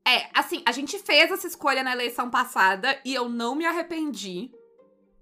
É, 0.08 0.30
assim, 0.34 0.64
a 0.66 0.72
gente 0.72 0.98
fez 1.00 1.32
essa 1.32 1.48
escolha 1.48 1.84
na 1.84 1.92
eleição 1.92 2.30
passada 2.30 3.00
e 3.06 3.14
eu 3.14 3.30
não 3.30 3.56
me 3.56 3.66
arrependi, 3.66 4.52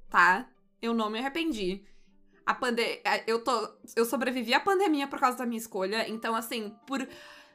tá? 0.10 0.48
Eu 0.82 0.94
não 0.94 1.10
me 1.10 1.20
arrependi. 1.20 1.84
A 2.46 2.54
pande 2.54 3.02
eu 3.26 3.44
tô 3.44 3.70
eu 3.96 4.06
sobrevivi 4.06 4.54
à 4.54 4.60
pandemia 4.60 5.08
por 5.08 5.20
causa 5.20 5.40
da 5.40 5.46
minha 5.46 5.58
escolha, 5.58 6.08
então 6.08 6.34
assim, 6.34 6.74
por 6.86 7.06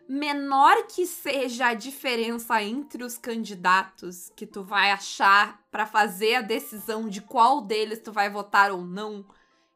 menor 0.08 0.86
que 0.86 1.06
seja 1.06 1.68
a 1.68 1.74
diferença 1.74 2.62
entre 2.62 3.02
os 3.02 3.16
candidatos 3.16 4.30
que 4.36 4.46
tu 4.46 4.62
vai 4.62 4.90
achar 4.90 5.62
pra 5.70 5.86
fazer 5.86 6.34
a 6.34 6.42
decisão 6.42 7.08
de 7.08 7.22
qual 7.22 7.62
deles 7.62 8.00
tu 8.00 8.12
vai 8.12 8.28
votar 8.28 8.70
ou 8.70 8.82
não, 8.82 9.24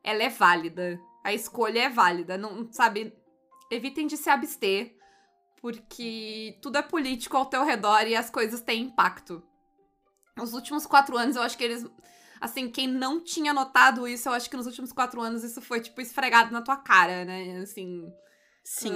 ela 0.02 0.22
é 0.22 0.28
válida. 0.28 1.00
A 1.24 1.32
escolha 1.32 1.84
é 1.84 1.88
válida, 1.88 2.36
não, 2.36 2.70
sabe? 2.70 3.14
Evitem 3.70 4.06
de 4.06 4.16
se 4.16 4.28
abster, 4.28 4.95
porque 5.60 6.58
tudo 6.62 6.78
é 6.78 6.82
político 6.82 7.36
ao 7.36 7.46
teu 7.46 7.64
redor 7.64 8.06
e 8.06 8.14
as 8.14 8.30
coisas 8.30 8.60
têm 8.60 8.82
impacto. 8.82 9.42
Nos 10.36 10.52
últimos 10.52 10.86
quatro 10.86 11.16
anos, 11.16 11.36
eu 11.36 11.42
acho 11.42 11.56
que 11.56 11.64
eles. 11.64 11.86
Assim, 12.40 12.68
quem 12.70 12.86
não 12.86 13.22
tinha 13.22 13.52
notado 13.54 14.06
isso, 14.06 14.28
eu 14.28 14.32
acho 14.34 14.50
que 14.50 14.56
nos 14.56 14.66
últimos 14.66 14.92
quatro 14.92 15.20
anos 15.20 15.42
isso 15.42 15.62
foi, 15.62 15.80
tipo, 15.80 16.00
esfregado 16.00 16.52
na 16.52 16.60
tua 16.60 16.76
cara, 16.76 17.24
né? 17.24 17.58
Assim. 17.62 18.06
sim. 18.62 18.92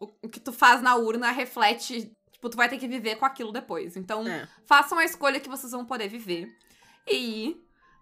o, 0.00 0.06
o 0.24 0.28
que 0.28 0.40
tu 0.40 0.52
faz 0.52 0.82
na 0.82 0.96
urna 0.96 1.30
reflete. 1.30 2.12
Tipo, 2.32 2.50
tu 2.50 2.56
vai 2.56 2.68
ter 2.68 2.76
que 2.78 2.88
viver 2.88 3.16
com 3.16 3.24
aquilo 3.24 3.52
depois. 3.52 3.96
Então, 3.96 4.26
É. 4.26 4.46
façam 4.66 4.98
a 4.98 5.04
escolha 5.04 5.40
que 5.40 5.48
vocês 5.48 5.72
vão 5.72 5.86
poder 5.86 6.08
viver. 6.08 6.48
E 7.08 7.56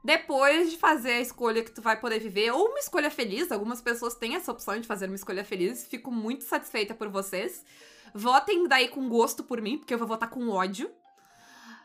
depois 0.04 0.70
de 0.70 0.76
fazer 0.76 1.12
a 1.12 1.20
escolha 1.22 1.64
que 1.64 1.70
tu 1.70 1.80
vai 1.80 1.98
poder 1.98 2.20
viver, 2.20 2.50
ou 2.50 2.68
uma 2.68 2.78
escolha 2.78 3.10
feliz, 3.10 3.50
algumas 3.50 3.80
pessoas 3.80 4.14
têm 4.14 4.34
essa 4.36 4.52
opção 4.52 4.78
de 4.78 4.86
fazer 4.86 5.06
uma 5.06 5.14
escolha 5.14 5.42
feliz, 5.42 5.86
fico 5.86 6.12
muito 6.12 6.44
satisfeita 6.44 6.94
por 6.94 7.08
vocês. 7.08 7.64
Votem 8.14 8.68
daí 8.68 8.88
com 8.88 9.08
gosto 9.08 9.42
por 9.42 9.62
mim, 9.62 9.78
porque 9.78 9.94
eu 9.94 9.98
vou 9.98 10.06
votar 10.06 10.28
com 10.28 10.50
ódio. 10.50 10.90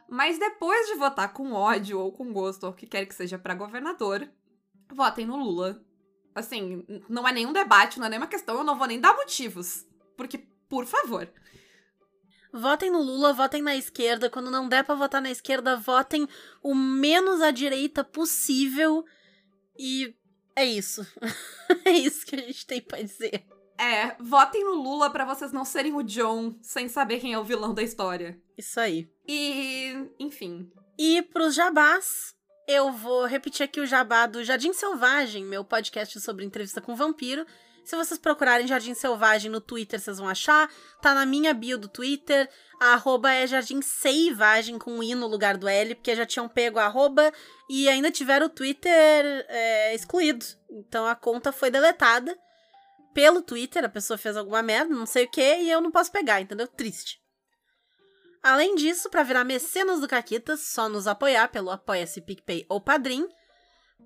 Mas 0.09 0.38
depois 0.38 0.88
de 0.88 0.95
votar 0.95 1.32
com 1.32 1.53
ódio 1.53 1.97
ou 1.97 2.11
com 2.11 2.34
gosto, 2.34 2.65
ou 2.65 2.72
o 2.72 2.76
que 2.76 2.86
quer 2.86 3.05
que 3.05 3.15
seja 3.15 3.39
pra 3.39 3.55
governador, 3.55 4.30
votem 4.91 5.26
no 5.26 5.38
Lula. 5.38 5.82
Assim, 6.36 6.86
não 7.07 7.26
é 7.26 7.32
nenhum 7.32 7.53
debate, 7.53 7.99
não 7.99 8.07
é 8.07 8.09
nenhuma 8.09 8.28
questão, 8.28 8.57
eu 8.57 8.63
não 8.65 8.78
vou 8.78 8.88
nem 8.88 8.99
dar 8.99 9.15
motivos. 9.15 9.86
Porque, 10.17 10.39
por 10.67 10.86
favor, 10.86 11.32
Votem 12.52 12.89
no 12.89 13.02
Lula, 13.02 13.34
votem 13.34 13.62
na 13.62 13.76
esquerda. 13.76 14.30
Quando 14.30 14.50
não 14.50 14.68
der 14.68 14.84
pra 14.84 14.95
votar 14.95 15.22
na 15.22 15.30
esquerda, 15.30 15.78
votem 15.78 16.28
o 16.64 16.74
menos 16.74 17.41
à 17.41 17.52
direita 17.52 18.04
possível. 18.04 19.06
E 19.78 20.16
é 20.56 20.66
isso. 20.66 21.06
é 21.86 21.91
isso 21.91 22.26
que 22.26 22.36
a 22.36 22.39
gente 22.39 22.66
tem 22.66 22.82
pra 22.82 23.02
dizer. 23.02 23.45
É, 23.78 24.16
votem 24.20 24.64
no 24.66 24.74
Lula 24.74 25.10
pra 25.10 25.24
vocês 25.24 25.54
não 25.54 25.64
serem 25.64 25.93
o 25.93 26.04
John 26.04 26.54
sem 26.62 26.89
saber 26.89 27.20
quem 27.20 27.34
é 27.34 27.39
o 27.39 27.45
vilão 27.45 27.74
da 27.74 27.82
história. 27.82 28.38
Isso 28.58 28.78
aí. 28.78 29.10
E, 29.26 30.10
enfim. 30.20 30.70
E 30.97 31.22
pros 31.22 31.56
jabás, 31.56 32.36
eu 32.68 32.91
vou 32.91 33.26
repetir 33.26 33.64
aqui 33.64 33.80
o 33.80 33.86
jabá 33.86 34.26
do 34.26 34.43
Jardim 34.43 34.74
Selvagem, 34.74 35.45
meu 35.45 35.64
podcast 35.64 36.20
sobre 36.20 36.43
entrevista 36.43 36.82
com 36.82 36.93
vampiro. 36.93 37.45
Se 37.89 37.95
vocês 37.95 38.19
procurarem 38.19 38.67
Jardim 38.67 38.93
Selvagem 38.93 39.49
no 39.49 39.59
Twitter, 39.59 39.99
vocês 39.99 40.19
vão 40.19 40.29
achar. 40.29 40.71
Tá 41.01 41.15
na 41.15 41.25
minha 41.25 41.55
bio 41.55 41.75
do 41.75 41.87
Twitter. 41.87 42.47
A 42.79 42.93
arroba 42.93 43.33
é 43.33 43.47
Jardim 43.47 43.81
Seivagem, 43.81 44.77
com 44.77 44.91
um 44.91 45.01
i 45.01 45.15
no 45.15 45.25
lugar 45.25 45.57
do 45.57 45.67
L, 45.67 45.95
porque 45.95 46.15
já 46.15 46.23
tinham 46.23 46.47
pego 46.47 46.77
a 46.77 46.85
arroba 46.85 47.33
e 47.67 47.89
ainda 47.89 48.11
tiveram 48.11 48.45
o 48.45 48.49
Twitter 48.49 48.93
é, 49.49 49.95
excluído. 49.95 50.45
Então 50.69 51.07
a 51.07 51.15
conta 51.15 51.51
foi 51.51 51.71
deletada 51.71 52.37
pelo 53.11 53.41
Twitter, 53.41 53.83
a 53.83 53.89
pessoa 53.89 54.19
fez 54.19 54.37
alguma 54.37 54.61
merda, 54.61 54.93
não 54.93 55.07
sei 55.07 55.25
o 55.25 55.31
que, 55.31 55.41
e 55.41 55.71
eu 55.71 55.81
não 55.81 55.89
posso 55.89 56.11
pegar, 56.11 56.39
entendeu? 56.39 56.67
Triste. 56.67 57.19
Além 58.43 58.75
disso, 58.75 59.09
para 59.09 59.23
virar 59.23 59.43
mecenas 59.43 59.99
do 59.99 60.07
Caquitas, 60.07 60.59
só 60.59 60.87
nos 60.87 61.07
apoiar 61.07 61.47
pelo 61.47 61.71
Apoia-se 61.71 62.21
PicPay 62.21 62.67
ou 62.69 62.79
Padrim, 62.79 63.27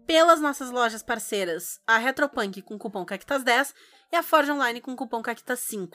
pelas 0.06 0.40
nossas 0.40 0.70
lojas 0.72 1.04
parceiras, 1.04 1.80
a 1.88 1.98
Retropunk 1.98 2.62
com 2.62 2.78
cupom 2.78 3.06
Caquitas10 3.06 3.74
e 4.12 4.16
a 4.16 4.24
Forge 4.24 4.52
Online 4.52 4.82
com 4.82 4.96
cupom 4.96 5.22
Caquitas5. 5.22 5.92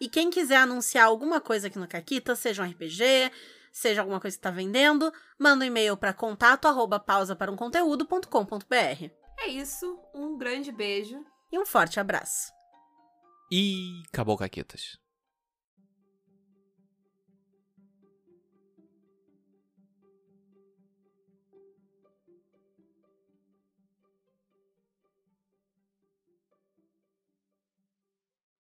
E 0.00 0.08
quem 0.08 0.30
quiser 0.30 0.58
anunciar 0.58 1.06
alguma 1.06 1.40
coisa 1.40 1.66
aqui 1.66 1.78
no 1.78 1.88
Caquitas, 1.88 2.38
seja 2.38 2.62
um 2.62 2.66
RPG, 2.66 3.32
seja 3.72 4.00
alguma 4.00 4.20
coisa 4.20 4.36
que 4.36 4.38
está 4.38 4.50
vendendo, 4.50 5.12
manda 5.38 5.64
um 5.64 5.68
e-mail 5.68 5.96
para 5.96 6.12
contato 6.12 6.68
arroba 6.68 7.00
pausa 7.00 7.34
para 7.34 7.50
um 7.50 7.56
conteúdo.com.br. 7.56 9.10
É 9.40 9.48
isso. 9.48 9.98
Um 10.14 10.36
grande 10.36 10.72
beijo. 10.72 11.24
E 11.50 11.58
um 11.58 11.66
forte 11.66 11.98
abraço. 11.98 12.52
E 13.50 14.02
acabou, 14.12 14.36
Caquetas. 14.36 14.98